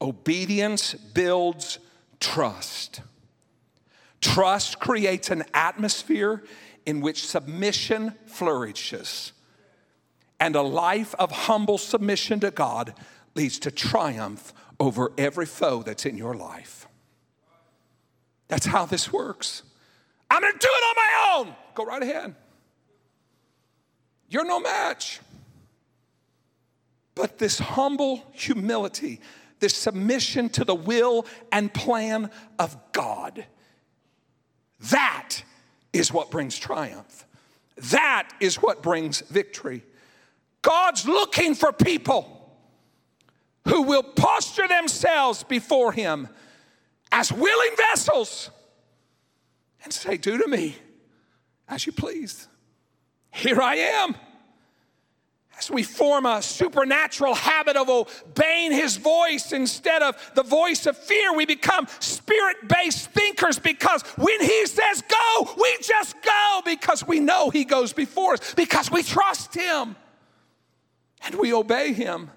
Obedience 0.00 0.94
builds 0.94 1.78
trust. 2.20 3.00
Trust 4.20 4.80
creates 4.80 5.30
an 5.30 5.44
atmosphere 5.54 6.42
in 6.86 7.00
which 7.00 7.26
submission 7.26 8.14
flourishes. 8.26 9.32
And 10.40 10.56
a 10.56 10.62
life 10.62 11.14
of 11.18 11.30
humble 11.30 11.78
submission 11.78 12.40
to 12.40 12.50
God 12.50 12.94
leads 13.34 13.58
to 13.60 13.70
triumph 13.70 14.52
over 14.80 15.12
every 15.16 15.46
foe 15.46 15.82
that's 15.82 16.04
in 16.04 16.16
your 16.16 16.34
life. 16.34 16.86
That's 18.48 18.66
how 18.66 18.86
this 18.86 19.12
works. 19.12 19.62
I'm 20.30 20.42
gonna 20.42 20.52
do 20.52 20.68
it 20.70 20.84
on 20.84 20.96
my 20.96 21.34
own. 21.36 21.56
Go 21.74 21.84
right 21.84 22.02
ahead. 22.02 22.34
You're 24.28 24.44
no 24.44 24.60
match. 24.60 25.20
But 27.14 27.38
this 27.38 27.58
humble 27.58 28.24
humility, 28.32 29.20
this 29.60 29.76
submission 29.76 30.48
to 30.50 30.64
the 30.64 30.74
will 30.74 31.26
and 31.52 31.72
plan 31.72 32.30
of 32.58 32.76
God 32.92 33.46
that 34.90 35.42
is 35.92 36.12
what 36.12 36.30
brings 36.30 36.58
triumph. 36.58 37.26
That 37.76 38.28
is 38.40 38.56
what 38.56 38.82
brings 38.82 39.20
victory. 39.20 39.82
God's 40.64 41.06
looking 41.06 41.54
for 41.54 41.72
people 41.72 42.30
who 43.68 43.82
will 43.82 44.02
posture 44.02 44.66
themselves 44.66 45.44
before 45.44 45.92
Him 45.92 46.28
as 47.12 47.30
willing 47.30 47.76
vessels 47.76 48.50
and 49.84 49.92
say, 49.92 50.16
Do 50.16 50.38
to 50.38 50.48
me 50.48 50.76
as 51.68 51.86
you 51.86 51.92
please. 51.92 52.48
Here 53.30 53.60
I 53.60 53.76
am. 53.76 54.16
As 55.58 55.70
we 55.70 55.82
form 55.82 56.26
a 56.26 56.42
supernatural 56.42 57.34
habit 57.34 57.76
of 57.76 57.88
obeying 57.88 58.72
his 58.72 58.96
voice 58.96 59.52
instead 59.52 60.02
of 60.02 60.16
the 60.34 60.42
voice 60.42 60.86
of 60.86 60.96
fear, 60.96 61.32
we 61.32 61.46
become 61.46 61.86
spirit 62.00 62.56
based 62.68 63.10
thinkers 63.10 63.60
because 63.60 64.02
when 64.16 64.40
he 64.40 64.66
says 64.66 65.02
go, 65.02 65.54
we 65.56 65.76
just 65.80 66.16
go 66.22 66.62
because 66.64 67.06
we 67.06 67.20
know 67.20 67.50
he 67.50 67.64
goes 67.64 67.92
before 67.92 68.32
us, 68.32 68.54
because 68.54 68.90
we 68.90 69.04
trust 69.04 69.54
him 69.54 69.94
and 71.24 71.34
we 71.36 71.52
obey 71.52 71.92
him. 71.92 72.30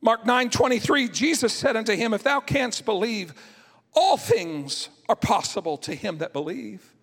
Mark 0.00 0.24
9 0.24 0.50
23, 0.50 1.08
Jesus 1.08 1.52
said 1.52 1.76
unto 1.76 1.94
him, 1.94 2.14
If 2.14 2.22
thou 2.22 2.40
canst 2.40 2.84
believe, 2.84 3.34
all 3.92 4.16
things 4.16 4.88
are 5.08 5.16
possible 5.16 5.76
to 5.78 5.94
him 5.94 6.18
that 6.18 6.32
believe. 6.32 6.94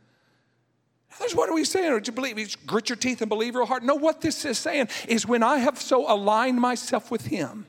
Others, 1.20 1.36
what 1.36 1.50
are 1.50 1.54
we 1.54 1.64
saying? 1.64 1.92
Or 1.92 2.00
do 2.00 2.10
you 2.10 2.16
believe? 2.16 2.38
You 2.38 2.48
grit 2.66 2.90
your 2.90 2.96
teeth 2.96 3.22
and 3.22 3.30
believe 3.30 3.56
real 3.56 3.66
hard. 3.66 3.84
No, 3.84 3.96
what 3.96 4.22
this 4.22 4.46
is 4.46 4.58
saying 4.58 4.90
is 5.08 5.28
when 5.28 5.44
I 5.44 5.58
have 5.58 5.80
so 5.80 6.12
aligned 6.12 6.60
myself 6.60 7.12
with 7.12 7.26
Him, 7.28 7.66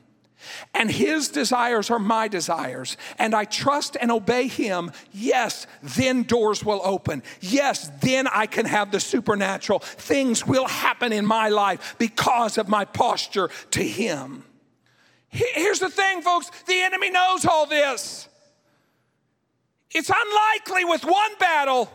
and 0.73 0.89
His 0.89 1.29
desires 1.29 1.89
are 1.89 1.99
my 1.99 2.27
desires, 2.27 2.97
and 3.17 3.33
I 3.35 3.45
trust 3.45 3.97
and 3.99 4.11
obey 4.11 4.47
Him, 4.47 4.91
yes, 5.11 5.67
then 5.81 6.23
doors 6.23 6.63
will 6.63 6.81
open. 6.83 7.23
Yes, 7.41 7.91
then 8.01 8.27
I 8.27 8.45
can 8.45 8.65
have 8.65 8.91
the 8.91 8.99
supernatural. 8.99 9.79
Things 9.79 10.45
will 10.45 10.67
happen 10.67 11.13
in 11.13 11.25
my 11.25 11.49
life 11.49 11.95
because 11.97 12.57
of 12.57 12.67
my 12.67 12.85
posture 12.85 13.49
to 13.71 13.83
Him. 13.83 14.43
Here's 15.29 15.79
the 15.79 15.89
thing, 15.89 16.21
folks 16.21 16.49
the 16.65 16.81
enemy 16.81 17.11
knows 17.11 17.45
all 17.45 17.65
this. 17.65 18.27
It's 19.91 20.09
unlikely 20.09 20.85
with 20.85 21.03
one 21.03 21.35
battle 21.39 21.91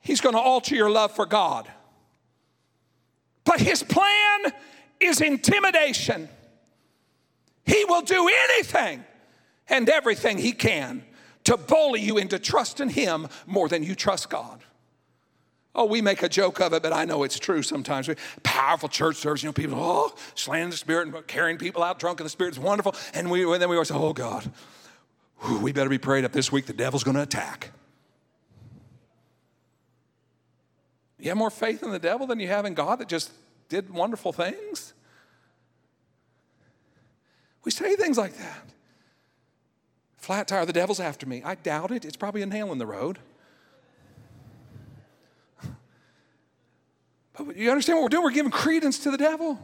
he's 0.00 0.20
going 0.20 0.34
to 0.34 0.40
alter 0.40 0.74
your 0.74 0.90
love 0.90 1.12
for 1.12 1.26
God. 1.26 1.68
But 3.44 3.60
his 3.60 3.82
plan 3.82 4.52
is 5.00 5.20
intimidation. 5.20 6.28
He 7.66 7.84
will 7.86 8.02
do 8.02 8.28
anything 8.50 9.04
and 9.68 9.88
everything 9.88 10.38
he 10.38 10.52
can 10.52 11.02
to 11.44 11.56
bully 11.56 12.00
you 12.00 12.18
into 12.18 12.38
trusting 12.38 12.90
him 12.90 13.28
more 13.46 13.68
than 13.68 13.82
you 13.82 13.94
trust 13.94 14.30
God. 14.30 14.60
Oh, 15.76 15.86
we 15.86 16.00
make 16.00 16.22
a 16.22 16.28
joke 16.28 16.60
of 16.60 16.72
it, 16.72 16.82
but 16.82 16.92
I 16.92 17.04
know 17.04 17.24
it's 17.24 17.38
true 17.38 17.62
sometimes. 17.62 18.06
We, 18.06 18.14
Powerful 18.44 18.88
church 18.88 19.16
service, 19.16 19.42
you 19.42 19.48
know, 19.48 19.52
people, 19.52 19.76
oh, 19.78 20.14
slaying 20.36 20.70
the 20.70 20.76
spirit 20.76 21.08
and 21.08 21.26
carrying 21.26 21.58
people 21.58 21.82
out 21.82 21.98
drunk 21.98 22.20
in 22.20 22.24
the 22.24 22.30
spirit 22.30 22.54
is 22.54 22.60
wonderful. 22.60 22.94
And, 23.12 23.30
we, 23.30 23.42
and 23.42 23.60
then 23.60 23.68
we 23.68 23.74
always 23.74 23.88
say, 23.88 23.94
oh, 23.96 24.12
God, 24.12 24.48
whew, 25.40 25.58
we 25.58 25.72
better 25.72 25.90
be 25.90 25.98
prayed 25.98 26.24
up 26.24 26.32
this 26.32 26.52
week. 26.52 26.66
The 26.66 26.72
devil's 26.72 27.02
going 27.02 27.16
to 27.16 27.22
attack. 27.22 27.70
You 31.18 31.30
have 31.30 31.38
more 31.38 31.50
faith 31.50 31.82
in 31.82 31.90
the 31.90 31.98
devil 31.98 32.26
than 32.26 32.38
you 32.38 32.48
have 32.48 32.66
in 32.66 32.74
God 32.74 33.00
that 33.00 33.08
just 33.08 33.32
did 33.68 33.90
wonderful 33.90 34.32
things? 34.32 34.93
We 37.64 37.70
say 37.70 37.96
things 37.96 38.18
like 38.18 38.36
that. 38.36 38.70
Flat 40.18 40.48
tire, 40.48 40.64
the 40.64 40.72
devil's 40.72 41.00
after 41.00 41.26
me. 41.26 41.42
I 41.44 41.54
doubt 41.54 41.90
it. 41.90 42.04
It's 42.04 42.16
probably 42.16 42.42
a 42.42 42.46
nail 42.46 42.72
in 42.72 42.78
the 42.78 42.86
road. 42.86 43.18
But 47.36 47.56
you 47.56 47.70
understand 47.70 47.96
what 47.98 48.04
we're 48.04 48.08
doing? 48.08 48.24
We're 48.24 48.30
giving 48.30 48.52
credence 48.52 49.00
to 49.00 49.10
the 49.10 49.18
devil. 49.18 49.58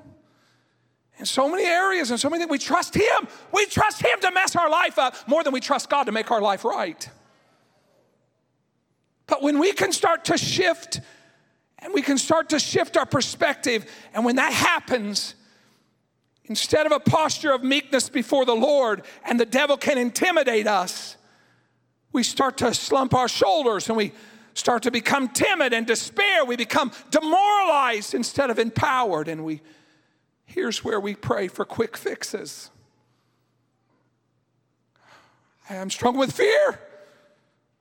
In 1.18 1.26
so 1.26 1.48
many 1.48 1.64
areas 1.64 2.11
and 2.11 2.18
so 2.18 2.28
many 2.28 2.40
things, 2.40 2.51
we 2.51 2.59
trust 2.59 2.94
him. 2.94 3.28
We 3.53 3.66
trust 3.66 4.03
him 4.03 4.20
to 4.22 4.30
mess 4.32 4.57
our 4.57 4.68
life 4.68 4.98
up 4.98 5.14
more 5.28 5.44
than 5.44 5.53
we 5.53 5.61
trust 5.61 5.88
God 5.88 6.05
to 6.05 6.12
make 6.12 6.30
our 6.30 6.40
life 6.40 6.64
right. 6.64 7.09
But 9.26 9.42
when 9.42 9.59
we 9.59 9.72
can 9.72 9.92
start 9.92 10.24
to 10.26 10.36
shift 10.36 11.01
and 11.78 11.94
we 11.94 12.03
can 12.03 12.18
start 12.18 12.51
to 12.51 12.59
shift 12.59 12.96
our 12.96 13.07
perspective, 13.07 13.86
and 14.12 14.24
when 14.24 14.36
that 14.36 14.53
happens, 14.53 15.34
instead 16.51 16.84
of 16.84 16.90
a 16.90 16.98
posture 16.98 17.53
of 17.53 17.62
meekness 17.62 18.09
before 18.09 18.44
the 18.44 18.55
Lord 18.55 19.03
and 19.24 19.38
the 19.38 19.46
devil 19.46 19.76
can 19.76 19.96
intimidate 19.96 20.66
us, 20.66 21.16
we 22.12 22.24
start 22.24 22.59
to 22.59 22.74
slump 22.74 23.14
our 23.14 23.28
shoulders 23.28 23.88
and 23.88 23.96
we 23.96 24.12
start 24.53 24.82
to 24.82 24.90
become 24.90 25.28
timid 25.28 25.72
and 25.72 25.86
despair. 25.86 26.44
We 26.44 26.57
become 26.57 26.90
demoralized 27.11 28.14
instead 28.14 28.51
of 28.51 28.59
empowered. 28.59 29.28
And 29.28 29.44
we 29.44 29.62
here's 30.44 30.82
where 30.82 30.98
we 30.98 31.14
pray 31.14 31.46
for 31.46 31.64
quick 31.64 31.96
fixes. 31.96 32.70
I'm 35.70 35.88
struggling 35.88 36.18
with 36.18 36.32
fear. 36.32 36.80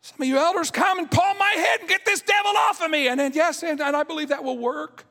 Some 0.01 0.21
of 0.21 0.27
you 0.27 0.37
elders 0.37 0.69
come 0.69 0.99
and 0.99 1.09
palm 1.09 1.39
my 1.39 1.53
head 1.55 1.79
and 1.79 1.89
get 1.89 2.05
this 2.05 2.21
devil 2.21 2.51
off 2.55 2.83
of 2.83 2.91
me. 2.91 3.07
And 3.07 3.19
then, 3.19 3.31
yes, 3.33 3.63
and, 3.63 3.81
and 3.81 3.95
I 3.95 4.03
believe 4.03 4.29
that 4.29 4.43
will 4.43 4.59
work. 4.59 5.05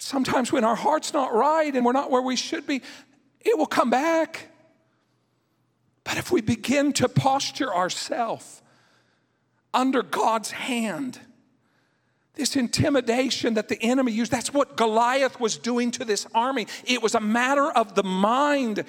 Sometimes 0.00 0.50
when 0.50 0.64
our 0.64 0.74
heart's 0.74 1.12
not 1.12 1.34
right 1.34 1.74
and 1.74 1.84
we're 1.84 1.92
not 1.92 2.10
where 2.10 2.22
we 2.22 2.34
should 2.34 2.66
be, 2.66 2.80
it 3.42 3.56
will 3.58 3.66
come 3.66 3.90
back. 3.90 4.48
But 6.04 6.16
if 6.16 6.32
we 6.32 6.40
begin 6.40 6.94
to 6.94 7.08
posture 7.08 7.72
ourselves 7.72 8.62
under 9.74 10.02
God's 10.02 10.52
hand, 10.52 11.20
this 12.34 12.56
intimidation 12.56 13.54
that 13.54 13.68
the 13.68 13.80
enemy 13.82 14.12
used, 14.12 14.32
that's 14.32 14.54
what 14.54 14.74
Goliath 14.74 15.38
was 15.38 15.58
doing 15.58 15.90
to 15.92 16.06
this 16.06 16.26
army. 16.34 16.66
It 16.86 17.02
was 17.02 17.14
a 17.14 17.20
matter 17.20 17.70
of 17.70 17.94
the 17.94 18.02
mind. 18.02 18.84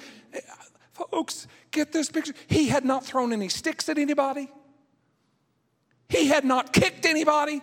Folks, 0.92 1.46
get 1.70 1.92
this 1.92 2.10
picture. 2.10 2.32
He 2.46 2.68
had 2.68 2.86
not 2.86 3.04
thrown 3.04 3.34
any 3.34 3.50
sticks 3.50 3.90
at 3.90 3.98
anybody, 3.98 4.50
he 6.08 6.28
had 6.28 6.46
not 6.46 6.72
kicked 6.72 7.04
anybody, 7.04 7.60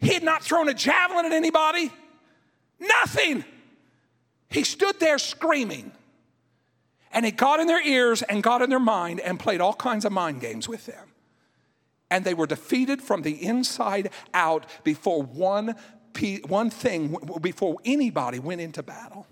he 0.00 0.14
had 0.14 0.22
not 0.22 0.44
thrown 0.44 0.68
a 0.68 0.74
javelin 0.74 1.26
at 1.26 1.32
anybody. 1.32 1.90
Nothing. 2.78 3.44
He 4.48 4.64
stood 4.64 5.00
there 5.00 5.18
screaming. 5.18 5.92
And 7.12 7.24
it 7.24 7.36
got 7.36 7.60
in 7.60 7.66
their 7.66 7.84
ears 7.84 8.22
and 8.22 8.42
got 8.42 8.62
in 8.62 8.70
their 8.70 8.78
mind 8.78 9.20
and 9.20 9.40
played 9.40 9.60
all 9.60 9.74
kinds 9.74 10.04
of 10.04 10.12
mind 10.12 10.40
games 10.40 10.68
with 10.68 10.86
them. 10.86 11.08
And 12.10 12.24
they 12.24 12.34
were 12.34 12.46
defeated 12.46 13.02
from 13.02 13.22
the 13.22 13.42
inside 13.42 14.10
out 14.34 14.66
before 14.84 15.22
one, 15.22 15.74
one 16.46 16.70
thing, 16.70 17.16
before 17.40 17.78
anybody 17.84 18.38
went 18.38 18.60
into 18.60 18.82
battle. 18.82 19.26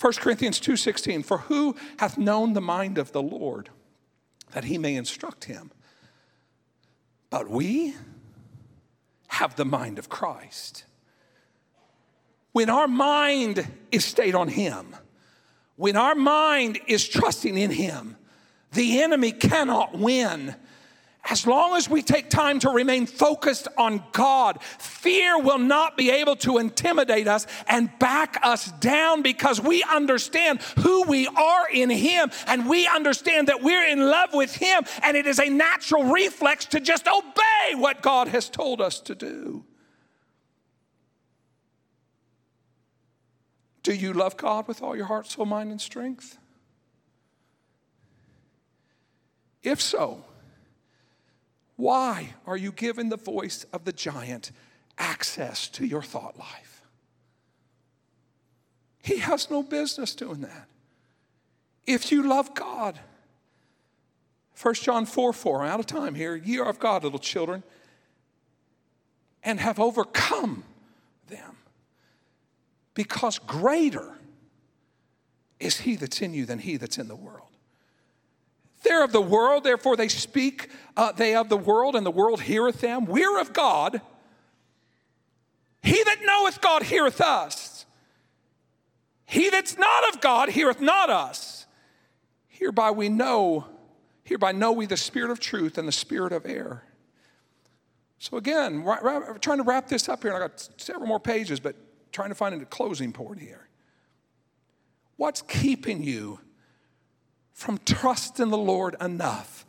1 0.00 0.14
Corinthians 0.14 0.58
2:16 0.60 1.24
For 1.24 1.38
who 1.38 1.76
hath 1.98 2.18
known 2.18 2.54
the 2.54 2.60
mind 2.60 2.98
of 2.98 3.12
the 3.12 3.22
Lord 3.22 3.70
that 4.52 4.64
he 4.64 4.78
may 4.78 4.96
instruct 4.96 5.44
him 5.44 5.70
but 7.30 7.48
we 7.48 7.94
have 9.28 9.54
the 9.54 9.64
mind 9.64 9.98
of 9.98 10.08
Christ 10.08 10.84
when 12.52 12.70
our 12.70 12.88
mind 12.88 13.66
is 13.90 14.04
stayed 14.04 14.34
on 14.34 14.48
him 14.48 14.94
when 15.76 15.96
our 15.96 16.14
mind 16.14 16.78
is 16.86 17.08
trusting 17.08 17.56
in 17.56 17.70
him 17.70 18.16
the 18.72 19.02
enemy 19.02 19.32
cannot 19.32 19.98
win 19.98 20.54
as 21.28 21.46
long 21.46 21.76
as 21.76 21.88
we 21.88 22.02
take 22.02 22.30
time 22.30 22.58
to 22.60 22.70
remain 22.70 23.06
focused 23.06 23.68
on 23.76 24.02
God, 24.12 24.62
fear 24.62 25.38
will 25.38 25.58
not 25.58 25.96
be 25.96 26.10
able 26.10 26.36
to 26.36 26.58
intimidate 26.58 27.28
us 27.28 27.46
and 27.68 27.90
back 27.98 28.38
us 28.42 28.72
down 28.72 29.22
because 29.22 29.60
we 29.60 29.82
understand 29.82 30.62
who 30.78 31.04
we 31.04 31.26
are 31.26 31.68
in 31.70 31.90
Him 31.90 32.30
and 32.46 32.68
we 32.68 32.86
understand 32.86 33.48
that 33.48 33.62
we're 33.62 33.86
in 33.86 34.00
love 34.00 34.32
with 34.32 34.54
Him 34.54 34.84
and 35.02 35.16
it 35.16 35.26
is 35.26 35.38
a 35.38 35.50
natural 35.50 36.04
reflex 36.04 36.64
to 36.66 36.80
just 36.80 37.06
obey 37.06 37.74
what 37.74 38.00
God 38.02 38.28
has 38.28 38.48
told 38.48 38.80
us 38.80 38.98
to 39.00 39.14
do. 39.14 39.64
Do 43.82 43.94
you 43.94 44.12
love 44.12 44.36
God 44.36 44.68
with 44.68 44.82
all 44.82 44.96
your 44.96 45.06
heart, 45.06 45.26
soul, 45.26 45.46
mind, 45.46 45.70
and 45.70 45.80
strength? 45.80 46.38
If 49.62 49.80
so, 49.80 50.24
why 51.76 52.34
are 52.46 52.56
you 52.56 52.72
giving 52.72 53.08
the 53.08 53.16
voice 53.16 53.64
of 53.72 53.84
the 53.84 53.92
giant 53.92 54.52
access 54.98 55.68
to 55.68 55.86
your 55.86 56.02
thought 56.02 56.38
life? 56.38 56.82
He 59.02 59.18
has 59.18 59.50
no 59.50 59.62
business 59.62 60.14
doing 60.14 60.42
that. 60.42 60.68
If 61.86 62.12
you 62.12 62.28
love 62.28 62.54
God, 62.54 62.98
1 64.60 64.74
John 64.74 65.06
4 65.06 65.32
4, 65.32 65.62
I'm 65.62 65.70
out 65.70 65.80
of 65.80 65.86
time 65.86 66.14
here. 66.14 66.36
Ye 66.36 66.58
are 66.58 66.68
of 66.68 66.78
God, 66.78 67.02
little 67.02 67.18
children, 67.18 67.62
and 69.42 69.58
have 69.58 69.80
overcome 69.80 70.64
them, 71.28 71.56
because 73.02 73.38
greater 73.38 74.18
is 75.58 75.78
he 75.78 75.96
that's 75.96 76.20
in 76.20 76.34
you 76.34 76.44
than 76.44 76.58
he 76.58 76.76
that's 76.76 76.98
in 76.98 77.08
the 77.08 77.16
world. 77.16 77.48
They're 78.82 79.02
of 79.02 79.10
the 79.10 79.22
world, 79.22 79.64
therefore 79.64 79.96
they 79.96 80.08
speak, 80.08 80.68
uh, 80.98 81.10
they 81.12 81.34
of 81.34 81.48
the 81.48 81.56
world, 81.56 81.96
and 81.96 82.04
the 82.04 82.10
world 82.10 82.42
heareth 82.42 82.82
them. 82.82 83.06
We're 83.06 83.40
of 83.40 83.54
God. 83.54 84.02
He 85.82 86.04
that 86.04 86.18
knoweth 86.22 86.60
God 86.60 86.82
heareth 86.82 87.22
us. 87.22 87.86
He 89.24 89.48
that's 89.48 89.78
not 89.78 90.14
of 90.14 90.20
God 90.20 90.50
heareth 90.50 90.82
not 90.82 91.08
us. 91.08 91.64
Hereby 92.48 92.90
we 92.90 93.08
know, 93.08 93.64
hereby 94.24 94.52
know 94.52 94.72
we 94.72 94.84
the 94.84 94.98
spirit 94.98 95.30
of 95.30 95.40
truth 95.40 95.78
and 95.78 95.88
the 95.88 95.92
spirit 95.92 96.34
of 96.34 96.44
error. 96.44 96.84
So 98.18 98.36
again, 98.36 98.82
we're 98.82 99.38
trying 99.38 99.56
to 99.56 99.64
wrap 99.64 99.88
this 99.88 100.06
up 100.06 100.20
here, 100.20 100.34
and 100.34 100.44
I 100.44 100.48
got 100.48 100.68
several 100.76 101.06
more 101.06 101.18
pages, 101.18 101.60
but 101.60 101.76
trying 102.12 102.30
to 102.30 102.34
find 102.34 102.60
a 102.60 102.64
closing 102.64 103.12
point 103.12 103.40
here. 103.40 103.68
What's 105.16 105.42
keeping 105.42 106.02
you 106.02 106.40
from 107.52 107.78
trusting 107.84 108.48
the 108.48 108.58
Lord 108.58 108.96
enough 109.00 109.66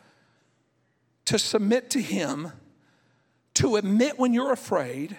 to 1.25 1.37
submit 1.37 1.89
to 1.91 2.01
Him, 2.01 2.51
to 3.55 3.75
admit 3.75 4.17
when 4.17 4.33
you're 4.33 4.53
afraid, 4.53 5.17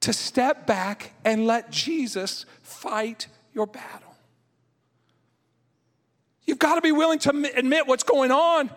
to 0.00 0.12
step 0.12 0.66
back 0.66 1.12
and 1.24 1.46
let 1.46 1.70
Jesus 1.70 2.46
fight 2.62 3.26
your 3.52 3.66
battle. 3.66 4.14
You've 6.46 6.58
got 6.58 6.76
to 6.76 6.80
be 6.80 6.92
willing 6.92 7.18
to 7.20 7.30
admit 7.54 7.86
what's 7.86 8.04
going 8.04 8.30
on. 8.30 8.70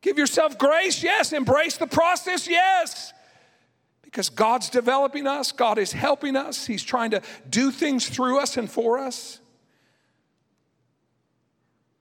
Give 0.00 0.16
yourself 0.16 0.56
grace, 0.58 1.02
yes. 1.02 1.32
Embrace 1.32 1.76
the 1.76 1.86
process, 1.86 2.48
yes. 2.48 3.12
Because 4.10 4.30
God's 4.30 4.70
developing 4.70 5.26
us, 5.26 5.52
God 5.52 5.76
is 5.76 5.92
helping 5.92 6.34
us, 6.34 6.66
He's 6.66 6.82
trying 6.82 7.10
to 7.10 7.20
do 7.50 7.70
things 7.70 8.08
through 8.08 8.40
us 8.40 8.56
and 8.56 8.70
for 8.70 8.98
us. 8.98 9.38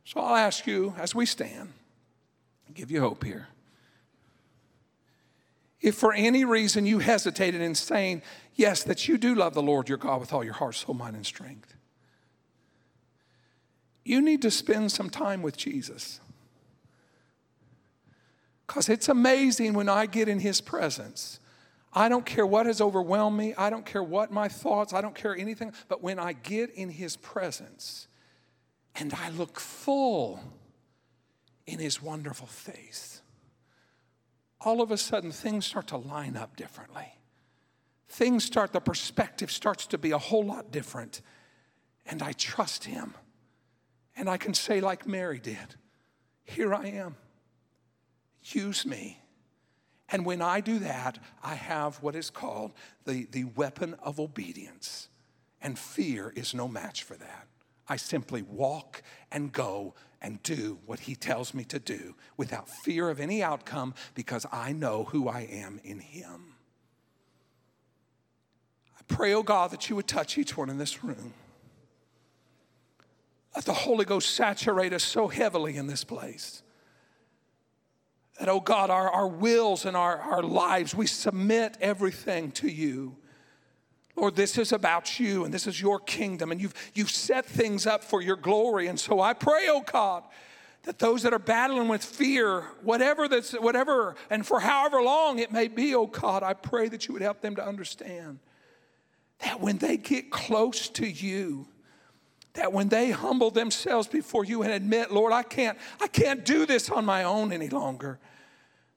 So 0.05 0.21
I'll 0.21 0.37
ask 0.37 0.65
you 0.65 0.95
as 0.97 1.13
we 1.13 1.25
stand, 1.25 1.73
i 2.69 2.71
give 2.71 2.89
you 2.91 3.01
hope 3.01 3.25
here. 3.25 3.49
If 5.81 5.95
for 5.95 6.13
any 6.13 6.45
reason 6.45 6.85
you 6.85 6.99
hesitated 6.99 7.59
in 7.59 7.75
saying, 7.75 8.21
yes, 8.55 8.83
that 8.83 9.09
you 9.09 9.17
do 9.17 9.35
love 9.35 9.53
the 9.53 9.61
Lord 9.61 9.89
your 9.89 9.97
God 9.97 10.21
with 10.21 10.31
all 10.31 10.45
your 10.45 10.53
heart, 10.53 10.75
soul, 10.75 10.95
mind, 10.95 11.17
and 11.17 11.25
strength, 11.25 11.75
you 14.05 14.21
need 14.21 14.41
to 14.43 14.49
spend 14.49 14.93
some 14.93 15.09
time 15.09 15.41
with 15.41 15.57
Jesus. 15.57 16.21
Because 18.65 18.87
it's 18.87 19.09
amazing 19.09 19.73
when 19.73 19.89
I 19.89 20.05
get 20.05 20.29
in 20.29 20.39
his 20.39 20.61
presence. 20.61 21.41
I 21.93 22.09
don't 22.09 22.25
care 22.25 22.45
what 22.45 22.65
has 22.65 22.81
overwhelmed 22.81 23.37
me. 23.37 23.53
I 23.57 23.69
don't 23.69 23.85
care 23.85 24.03
what 24.03 24.31
my 24.31 24.47
thoughts, 24.47 24.93
I 24.93 25.01
don't 25.01 25.15
care 25.15 25.35
anything. 25.35 25.71
But 25.87 26.03
when 26.03 26.19
I 26.19 26.33
get 26.33 26.69
in 26.71 26.89
his 26.89 27.17
presence, 27.17 28.07
and 28.95 29.13
I 29.13 29.29
look 29.29 29.59
full 29.59 30.39
in 31.65 31.79
his 31.79 32.01
wonderful 32.01 32.47
face. 32.47 33.21
All 34.61 34.81
of 34.81 34.89
a 34.91 34.97
sudden, 34.97 35.31
things 35.31 35.65
start 35.65 35.87
to 35.87 35.97
line 35.97 36.35
up 36.35 36.55
differently. 36.55 37.13
Things 38.09 38.43
start, 38.43 38.73
the 38.73 38.79
perspective 38.79 39.51
starts 39.51 39.85
to 39.87 39.97
be 39.97 40.11
a 40.11 40.17
whole 40.17 40.45
lot 40.45 40.71
different. 40.71 41.21
And 42.05 42.23
I 42.23 42.31
trust 42.31 42.85
him. 42.85 43.13
And 44.15 44.29
I 44.29 44.37
can 44.37 44.53
say, 44.53 44.81
like 44.81 45.05
Mary 45.05 45.39
did, 45.39 45.75
Here 46.43 46.73
I 46.73 46.87
am. 46.87 47.17
Use 48.41 48.85
me. 48.85 49.19
And 50.09 50.25
when 50.25 50.41
I 50.41 50.61
do 50.61 50.79
that, 50.79 51.19
I 51.43 51.55
have 51.55 52.01
what 52.01 52.15
is 52.15 52.29
called 52.29 52.71
the, 53.05 53.27
the 53.31 53.43
weapon 53.43 53.95
of 54.01 54.19
obedience. 54.19 55.09
And 55.61 55.77
fear 55.77 56.31
is 56.35 56.53
no 56.53 56.67
match 56.67 57.03
for 57.03 57.15
that. 57.15 57.47
I 57.89 57.97
simply 57.97 58.41
walk 58.41 59.01
and 59.31 59.51
go 59.51 59.95
and 60.21 60.41
do 60.43 60.79
what 60.85 61.01
He 61.01 61.15
tells 61.15 61.53
me 61.53 61.63
to 61.65 61.79
do 61.79 62.15
without 62.37 62.69
fear 62.69 63.09
of 63.09 63.19
any 63.19 63.43
outcome 63.43 63.93
because 64.13 64.45
I 64.51 64.73
know 64.73 65.05
who 65.05 65.27
I 65.27 65.41
am 65.41 65.79
in 65.83 65.99
Him. 65.99 66.55
I 68.97 69.01
pray, 69.07 69.33
oh 69.33 69.43
God, 69.43 69.71
that 69.71 69.89
you 69.89 69.95
would 69.95 70.07
touch 70.07 70.37
each 70.37 70.57
one 70.57 70.69
in 70.69 70.77
this 70.77 71.03
room. 71.03 71.33
Let 73.55 73.65
the 73.65 73.73
Holy 73.73 74.05
Ghost 74.05 74.35
saturate 74.35 74.93
us 74.93 75.03
so 75.03 75.27
heavily 75.27 75.77
in 75.77 75.87
this 75.87 76.03
place. 76.03 76.61
That, 78.39 78.49
oh 78.49 78.59
God, 78.59 78.89
our, 78.89 79.09
our 79.09 79.27
wills 79.27 79.85
and 79.85 79.97
our, 79.97 80.17
our 80.17 80.43
lives, 80.43 80.93
we 80.93 81.07
submit 81.07 81.77
everything 81.81 82.51
to 82.51 82.67
you. 82.67 83.15
Lord, 84.15 84.35
this 84.35 84.57
is 84.57 84.71
about 84.71 85.19
you 85.19 85.45
and 85.45 85.53
this 85.53 85.67
is 85.67 85.79
your 85.79 85.99
kingdom, 85.99 86.51
and 86.51 86.59
you've, 86.59 86.73
you've 86.93 87.11
set 87.11 87.45
things 87.45 87.85
up 87.85 88.03
for 88.03 88.21
your 88.21 88.35
glory. 88.35 88.87
And 88.87 88.99
so 88.99 89.21
I 89.21 89.33
pray, 89.33 89.67
oh 89.69 89.81
God, 89.81 90.23
that 90.83 90.99
those 90.99 91.23
that 91.23 91.33
are 91.33 91.39
battling 91.39 91.87
with 91.87 92.03
fear, 92.03 92.63
whatever 92.81 93.27
that's 93.27 93.53
whatever, 93.53 94.15
and 94.29 94.45
for 94.45 94.59
however 94.59 95.01
long 95.01 95.39
it 95.39 95.51
may 95.51 95.67
be, 95.67 95.93
oh 95.93 96.07
God, 96.07 96.43
I 96.43 96.53
pray 96.53 96.87
that 96.89 97.07
you 97.07 97.13
would 97.13 97.21
help 97.21 97.41
them 97.41 97.55
to 97.55 97.65
understand 97.65 98.39
that 99.39 99.59
when 99.59 99.77
they 99.77 99.97
get 99.97 100.31
close 100.31 100.89
to 100.89 101.07
you, 101.07 101.67
that 102.53 102.73
when 102.73 102.89
they 102.89 103.11
humble 103.11 103.51
themselves 103.51 104.07
before 104.07 104.43
you 104.43 104.63
and 104.63 104.71
admit, 104.71 105.11
Lord, 105.11 105.31
I 105.31 105.43
can't, 105.43 105.77
I 106.01 106.07
can't 106.07 106.43
do 106.43 106.65
this 106.65 106.89
on 106.89 107.05
my 107.05 107.23
own 107.23 107.51
any 107.51 107.69
longer, 107.69 108.19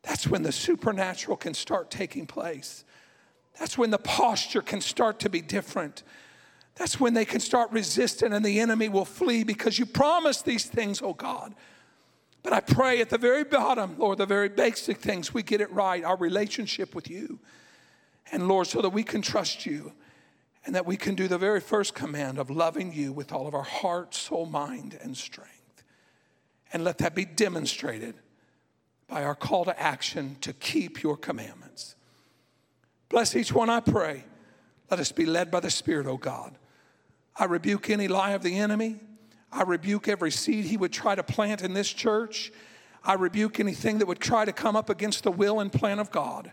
that's 0.03 0.27
when 0.27 0.43
the 0.43 0.53
supernatural 0.53 1.37
can 1.37 1.55
start 1.55 1.91
taking 1.91 2.27
place. 2.27 2.85
That's 3.59 3.77
when 3.77 3.91
the 3.91 3.99
posture 3.99 4.63
can 4.63 4.81
start 4.81 5.21
to 5.21 5.29
be 5.29 5.43
different. 5.43 6.03
That's 6.77 6.99
when 6.99 7.13
they 7.13 7.25
can 7.25 7.41
start 7.41 7.71
resisting 7.73 8.33
and 8.33 8.45
the 8.45 8.61
enemy 8.61 8.89
will 8.89 9.05
flee 9.05 9.45
because 9.45 9.79
you 9.79 9.85
promised 9.85 10.45
these 10.45 10.65
things, 10.65 11.03
oh 11.03 11.13
God. 11.13 11.55
But 12.43 12.55
I 12.55 12.61
pray 12.61 13.03
at 13.03 13.11
the 13.11 13.19
very 13.19 13.45
bottom, 13.45 13.99
Lord, 13.99 14.17
the 14.17 14.25
very 14.25 14.49
basic 14.49 14.97
things, 14.97 15.35
we 15.35 15.43
get 15.43 15.61
it 15.61 15.71
right, 15.73 16.03
our 16.03 16.17
relationship 16.17 16.95
with 16.95 17.11
you. 17.11 17.39
And 18.33 18.49
Lord, 18.49 18.67
so 18.67 18.81
that 18.81 18.91
we 18.91 19.03
can 19.03 19.21
trust 19.21 19.67
you 19.67 19.93
and 20.65 20.75
that 20.75 20.87
we 20.87 20.97
can 20.97 21.15
do 21.15 21.29
the 21.29 21.37
very 21.37 21.61
first 21.61 21.95
command 21.95 22.39
of 22.39 22.49
loving 22.49 22.93
you 22.95 23.13
with 23.13 23.33
all 23.33 23.47
of 23.47 23.55
our 23.55 23.63
heart, 23.63 24.15
soul, 24.15 24.47
mind, 24.47 24.99
and 25.03 25.17
strength. 25.17 25.85
And 26.73 26.85
let 26.85 26.99
that 26.99 27.15
be 27.15 27.25
demonstrated 27.25 28.15
by 29.11 29.25
our 29.25 29.35
call 29.35 29.65
to 29.65 29.79
action 29.79 30.37
to 30.41 30.53
keep 30.53 31.03
your 31.03 31.17
commandments. 31.17 31.97
Bless 33.09 33.35
each 33.35 33.53
one, 33.53 33.69
I 33.69 33.81
pray. 33.81 34.25
Let 34.89 35.01
us 35.01 35.11
be 35.11 35.27
led 35.27 35.51
by 35.51 35.59
the 35.59 35.71
Spirit, 35.71 36.07
O 36.07 36.17
God. 36.17 36.57
I 37.37 37.47
rebuke 37.47 37.91
any 37.91 38.07
lie 38.07 38.31
of 38.31 38.43
the 38.45 38.57
enemy. 38.57 39.01
I 39.51 39.65
rebuke 39.65 40.07
every 40.07 40.31
seed 40.31 40.67
he 40.67 40.77
would 40.77 40.93
try 40.93 41.17
to 41.17 41.25
plant 41.25 41.63
in 41.63 41.75
this 41.75 41.93
church. 41.93 42.53
I 43.03 43.15
rebuke 43.15 43.59
anything 43.59 43.99
that 43.99 44.07
would 44.07 44.21
try 44.21 44.45
to 44.45 44.53
come 44.53 44.77
up 44.77 44.89
against 44.89 45.25
the 45.25 45.33
will 45.33 45.59
and 45.59 45.73
plan 45.73 45.99
of 45.99 46.13
God. 46.13 46.53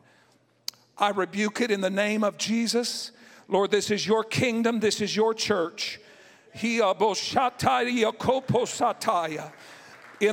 I 0.98 1.10
rebuke 1.10 1.62
it 1.62 1.70
in 1.70 1.82
the 1.82 1.92
name 1.92 2.24
of 2.24 2.40
Jesus. 2.40 3.12
Lord, 3.48 3.70
this 3.70 3.92
is 3.92 4.08
your 4.08 4.24
kingdom, 4.24 4.80
this 4.80 5.00
is 5.00 5.16
your 5.16 5.36
church. 5.36 6.00
In 6.60 6.80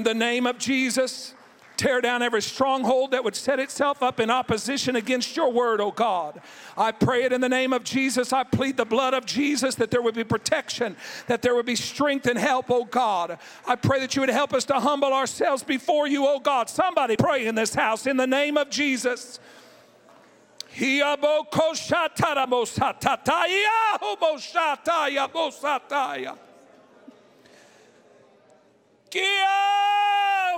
the 0.02 0.14
name 0.14 0.46
of 0.46 0.58
Jesus, 0.58 1.34
Tear 1.76 2.00
down 2.00 2.22
every 2.22 2.42
stronghold 2.42 3.10
that 3.10 3.24
would 3.24 3.34
set 3.34 3.58
itself 3.58 4.02
up 4.02 4.20
in 4.20 4.30
opposition 4.30 4.94
against 4.94 5.36
your 5.36 5.50
word, 5.50 5.80
oh 5.80 5.90
God. 5.90 6.40
I 6.76 6.92
pray 6.92 7.24
it 7.24 7.32
in 7.32 7.40
the 7.40 7.48
name 7.48 7.72
of 7.72 7.82
Jesus. 7.82 8.32
I 8.32 8.44
plead 8.44 8.76
the 8.76 8.84
blood 8.84 9.12
of 9.12 9.26
Jesus 9.26 9.74
that 9.76 9.90
there 9.90 10.00
would 10.00 10.14
be 10.14 10.22
protection, 10.22 10.96
that 11.26 11.42
there 11.42 11.54
would 11.54 11.66
be 11.66 11.74
strength 11.74 12.26
and 12.26 12.38
help, 12.38 12.66
oh 12.70 12.84
God. 12.84 13.38
I 13.66 13.74
pray 13.74 13.98
that 14.00 14.14
you 14.14 14.20
would 14.20 14.28
help 14.28 14.54
us 14.54 14.64
to 14.66 14.74
humble 14.74 15.12
ourselves 15.12 15.64
before 15.64 16.06
you, 16.06 16.26
oh 16.26 16.38
God. 16.38 16.70
Somebody 16.70 17.16
pray 17.16 17.46
in 17.46 17.56
this 17.56 17.74
house 17.74 18.06
in 18.06 18.16
the 18.16 18.26
name 18.26 18.56
of 18.56 18.70
Jesus. 18.70 19.40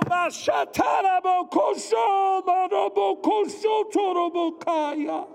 Mashatarabo 0.09 1.49
Kosho 1.49 2.41
Marobo 2.45 3.21
Kosho 3.21 3.91
Torobo 3.91 4.59
Kaya. 4.59 5.25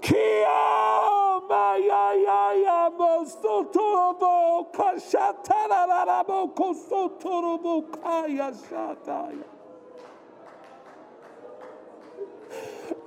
Kia 0.00 1.40
Maya 1.48 2.04
Yaya 2.26 2.90
Mosto 2.98 3.72
Torobo 3.72 4.72
Kashatarabo 4.72 6.54
Koso 6.56 7.10
Torobo 7.20 8.02
Kaya 8.02 8.50
Shataya. 8.52 9.44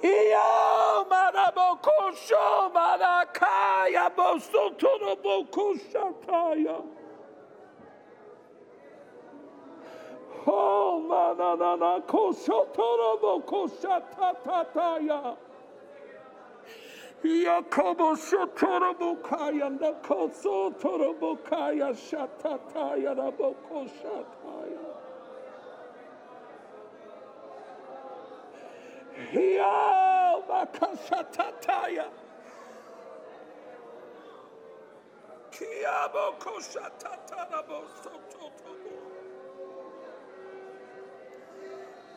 Iyo 0.03 1.05
marabokosho 1.09 2.45
marakaya 2.73 4.09
bosotoro 4.15 5.15
bokoshataya. 5.23 6.77
Oh 10.47 10.99
manana 11.09 12.01
kosotoro 12.07 13.17
bokoshatataya. 13.21 15.37
Yakobo 17.23 18.15
shotoro 18.15 18.93
bokaya 18.93 19.69
nakoso 19.79 20.69
toro 20.79 21.13
bokaya 21.15 21.93
shatataya 21.95 23.15
rabokoshataya. 23.15 24.35
Hiya 24.35 24.64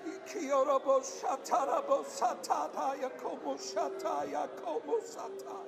Ikiorobo 0.07 1.01
shatarabo 1.03 2.05
sataya 2.05 3.11
komo 3.21 3.55
shataya 3.59 4.49
komo 4.61 4.97
sataya. 5.01 5.68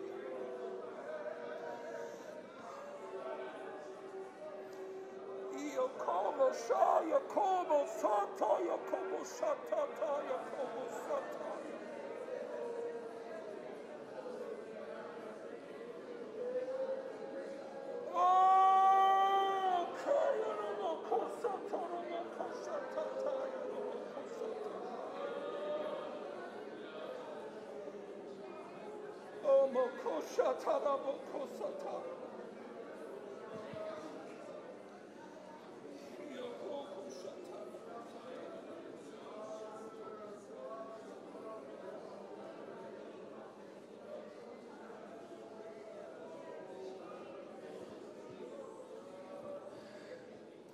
Shaya 6.55 7.21
como 7.29 7.87
sataya 7.87 8.77
como 8.91 9.25
satataya 9.25 10.39
como 10.51 10.85
sataya. 11.07 11.79
Oh, 18.15 19.87
kaya 20.05 20.55
no 20.81 20.93
kosatara 21.09 22.01
no 22.11 22.21
kosatataya 22.37 23.63
no 23.73 23.83
kosataya. 24.15 24.91
Oh, 29.45 29.67
mo 29.73 29.85
kosatara 30.03 30.95
mo 31.05 31.15
kosatara. 31.33 32.20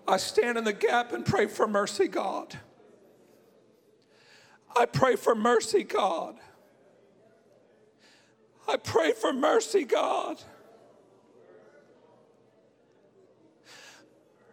I 0.09 0.17
stand 0.19 0.57
in 0.57 0.65
the 0.65 0.73
gap 0.73 1.13
and 1.13 1.27
pray 1.27 1.47
for 1.47 1.67
mercy, 1.67 2.09
God. 2.09 2.57
I 4.77 4.87
pray 4.87 5.17
for 5.17 5.35
mercy, 5.35 5.83
God. 5.85 6.37
I 8.69 8.77
pray 8.77 9.13
for 9.13 9.33
mercy, 9.33 9.85
God. 9.85 10.43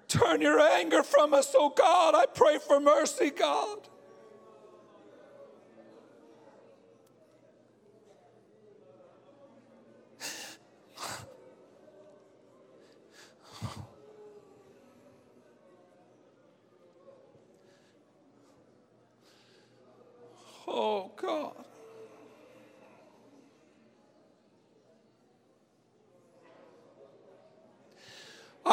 Turn 0.08 0.42
your 0.42 0.60
anger 0.60 1.04
from 1.04 1.34
us, 1.34 1.56
oh 1.58 1.70
God. 1.70 2.16
I 2.16 2.26
pray 2.28 2.58
for 2.60 2.80
mercy, 2.80 3.32
God. 3.32 3.80
Oh 20.68 21.12
God. 21.16 21.54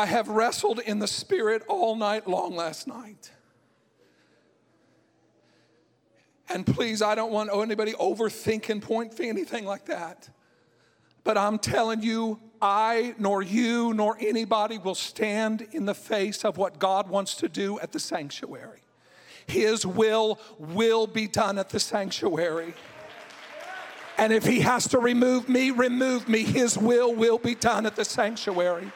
I 0.01 0.07
have 0.07 0.29
wrestled 0.29 0.79
in 0.79 0.99
the 0.99 1.07
Spirit 1.07 1.63
all 1.69 1.95
night 1.95 2.27
long 2.27 2.57
last 2.57 2.87
night. 2.87 3.33
And 6.49 6.67
please, 6.67 7.03
I 7.03 7.15
don't 7.15 7.31
want 7.31 7.51
anybody 7.53 7.93
overthinking, 7.93 8.81
point 8.81 9.13
for 9.13 9.25
anything 9.25 9.67
like 9.67 9.85
that. 9.87 10.31
But 11.23 11.37
I'm 11.37 11.59
telling 11.59 12.03
you, 12.03 12.41
I 12.63 13.15
nor 13.19 13.43
you 13.43 13.93
nor 13.93 14.17
anybody 14.19 14.79
will 14.79 14.95
stand 14.95 15.69
in 15.73 15.85
the 15.85 15.95
face 15.95 16.47
of 16.47 16.57
what 16.57 16.79
God 16.79 17.11
wants 17.11 17.35
to 17.35 17.49
do 17.51 17.79
at 17.81 17.93
the 17.93 18.01
sanctuary. 18.01 18.81
His 19.47 19.85
will 19.85 20.41
will 20.59 21.07
be 21.07 21.27
done 21.27 21.59
at 21.59 21.69
the 21.69 21.79
sanctuary. 21.79 22.73
And 24.17 24.33
if 24.33 24.47
he 24.47 24.61
has 24.61 24.89
to 24.89 24.99
remove 24.99 25.51
me, 25.51 25.71
remove 25.71 26.27
me. 26.27 26.45
His 26.45 26.79
will 26.79 27.15
will 27.15 27.39
be 27.39 27.55
done 27.55 27.85
at 27.85 27.97
the 27.97 28.05
sanctuary. 28.07 28.91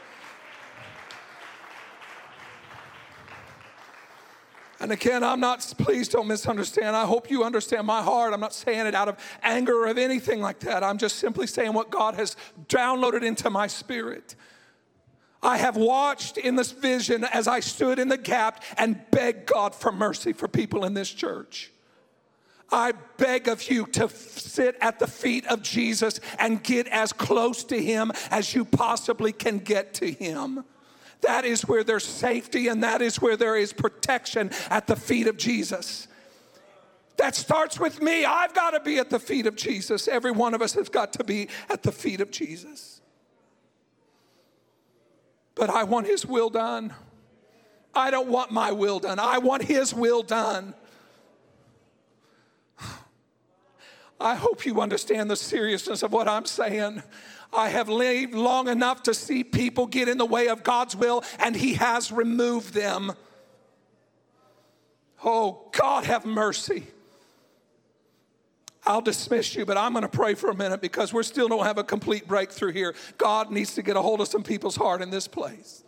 And 4.84 4.92
again, 4.92 5.24
I'm 5.24 5.40
not, 5.40 5.60
please 5.78 6.10
don't 6.10 6.28
misunderstand. 6.28 6.94
I 6.94 7.06
hope 7.06 7.30
you 7.30 7.42
understand 7.42 7.86
my 7.86 8.02
heart. 8.02 8.34
I'm 8.34 8.40
not 8.40 8.52
saying 8.52 8.86
it 8.86 8.94
out 8.94 9.08
of 9.08 9.16
anger 9.42 9.72
or 9.72 9.86
of 9.86 9.96
anything 9.96 10.42
like 10.42 10.60
that. 10.60 10.84
I'm 10.84 10.98
just 10.98 11.16
simply 11.16 11.46
saying 11.46 11.72
what 11.72 11.88
God 11.88 12.16
has 12.16 12.36
downloaded 12.68 13.22
into 13.22 13.48
my 13.48 13.66
spirit. 13.66 14.36
I 15.42 15.56
have 15.56 15.78
watched 15.78 16.36
in 16.36 16.56
this 16.56 16.70
vision 16.70 17.24
as 17.24 17.48
I 17.48 17.60
stood 17.60 17.98
in 17.98 18.08
the 18.08 18.18
gap 18.18 18.62
and 18.76 19.00
begged 19.10 19.46
God 19.46 19.74
for 19.74 19.90
mercy 19.90 20.34
for 20.34 20.48
people 20.48 20.84
in 20.84 20.92
this 20.92 21.08
church. 21.08 21.72
I 22.70 22.92
beg 23.16 23.48
of 23.48 23.70
you 23.70 23.86
to 23.86 24.10
sit 24.10 24.76
at 24.82 24.98
the 24.98 25.06
feet 25.06 25.46
of 25.46 25.62
Jesus 25.62 26.20
and 26.38 26.62
get 26.62 26.88
as 26.88 27.10
close 27.10 27.64
to 27.64 27.82
Him 27.82 28.12
as 28.30 28.54
you 28.54 28.66
possibly 28.66 29.32
can 29.32 29.60
get 29.60 29.94
to 29.94 30.12
Him. 30.12 30.62
That 31.26 31.44
is 31.44 31.62
where 31.62 31.84
there's 31.84 32.04
safety 32.04 32.68
and 32.68 32.82
that 32.82 33.02
is 33.02 33.20
where 33.20 33.36
there 33.36 33.56
is 33.56 33.72
protection 33.72 34.50
at 34.70 34.86
the 34.86 34.96
feet 34.96 35.26
of 35.26 35.36
Jesus. 35.36 36.08
That 37.16 37.34
starts 37.34 37.78
with 37.78 38.02
me. 38.02 38.24
I've 38.24 38.54
got 38.54 38.70
to 38.70 38.80
be 38.80 38.98
at 38.98 39.10
the 39.10 39.20
feet 39.20 39.46
of 39.46 39.56
Jesus. 39.56 40.08
Every 40.08 40.32
one 40.32 40.54
of 40.54 40.62
us 40.62 40.74
has 40.74 40.88
got 40.88 41.12
to 41.14 41.24
be 41.24 41.48
at 41.70 41.82
the 41.82 41.92
feet 41.92 42.20
of 42.20 42.30
Jesus. 42.30 43.00
But 45.54 45.70
I 45.70 45.84
want 45.84 46.06
His 46.06 46.26
will 46.26 46.50
done. 46.50 46.92
I 47.94 48.10
don't 48.10 48.28
want 48.28 48.50
my 48.50 48.72
will 48.72 48.98
done. 48.98 49.18
I 49.18 49.38
want 49.38 49.62
His 49.62 49.94
will 49.94 50.22
done. 50.22 50.74
I 54.20 54.36
hope 54.36 54.64
you 54.64 54.80
understand 54.80 55.30
the 55.30 55.36
seriousness 55.36 56.02
of 56.02 56.12
what 56.12 56.28
I'm 56.28 56.46
saying. 56.46 57.02
I 57.52 57.68
have 57.68 57.88
lived 57.88 58.34
long 58.34 58.68
enough 58.68 59.02
to 59.04 59.14
see 59.14 59.44
people 59.44 59.86
get 59.86 60.08
in 60.08 60.18
the 60.18 60.26
way 60.26 60.48
of 60.48 60.62
God's 60.62 60.96
will, 60.96 61.22
and 61.38 61.54
He 61.54 61.74
has 61.74 62.10
removed 62.10 62.74
them. 62.74 63.12
Oh, 65.24 65.68
God, 65.72 66.04
have 66.04 66.24
mercy. 66.24 66.86
I'll 68.86 69.00
dismiss 69.00 69.54
you, 69.54 69.64
but 69.64 69.78
I'm 69.78 69.92
going 69.92 70.02
to 70.02 70.08
pray 70.08 70.34
for 70.34 70.50
a 70.50 70.54
minute 70.54 70.82
because 70.82 71.12
we 71.12 71.22
still 71.22 71.48
don't 71.48 71.64
have 71.64 71.78
a 71.78 71.84
complete 71.84 72.28
breakthrough 72.28 72.72
here. 72.72 72.94
God 73.16 73.50
needs 73.50 73.74
to 73.74 73.82
get 73.82 73.96
a 73.96 74.02
hold 74.02 74.20
of 74.20 74.28
some 74.28 74.42
people's 74.42 74.76
heart 74.76 75.00
in 75.00 75.10
this 75.10 75.26
place. 75.26 75.84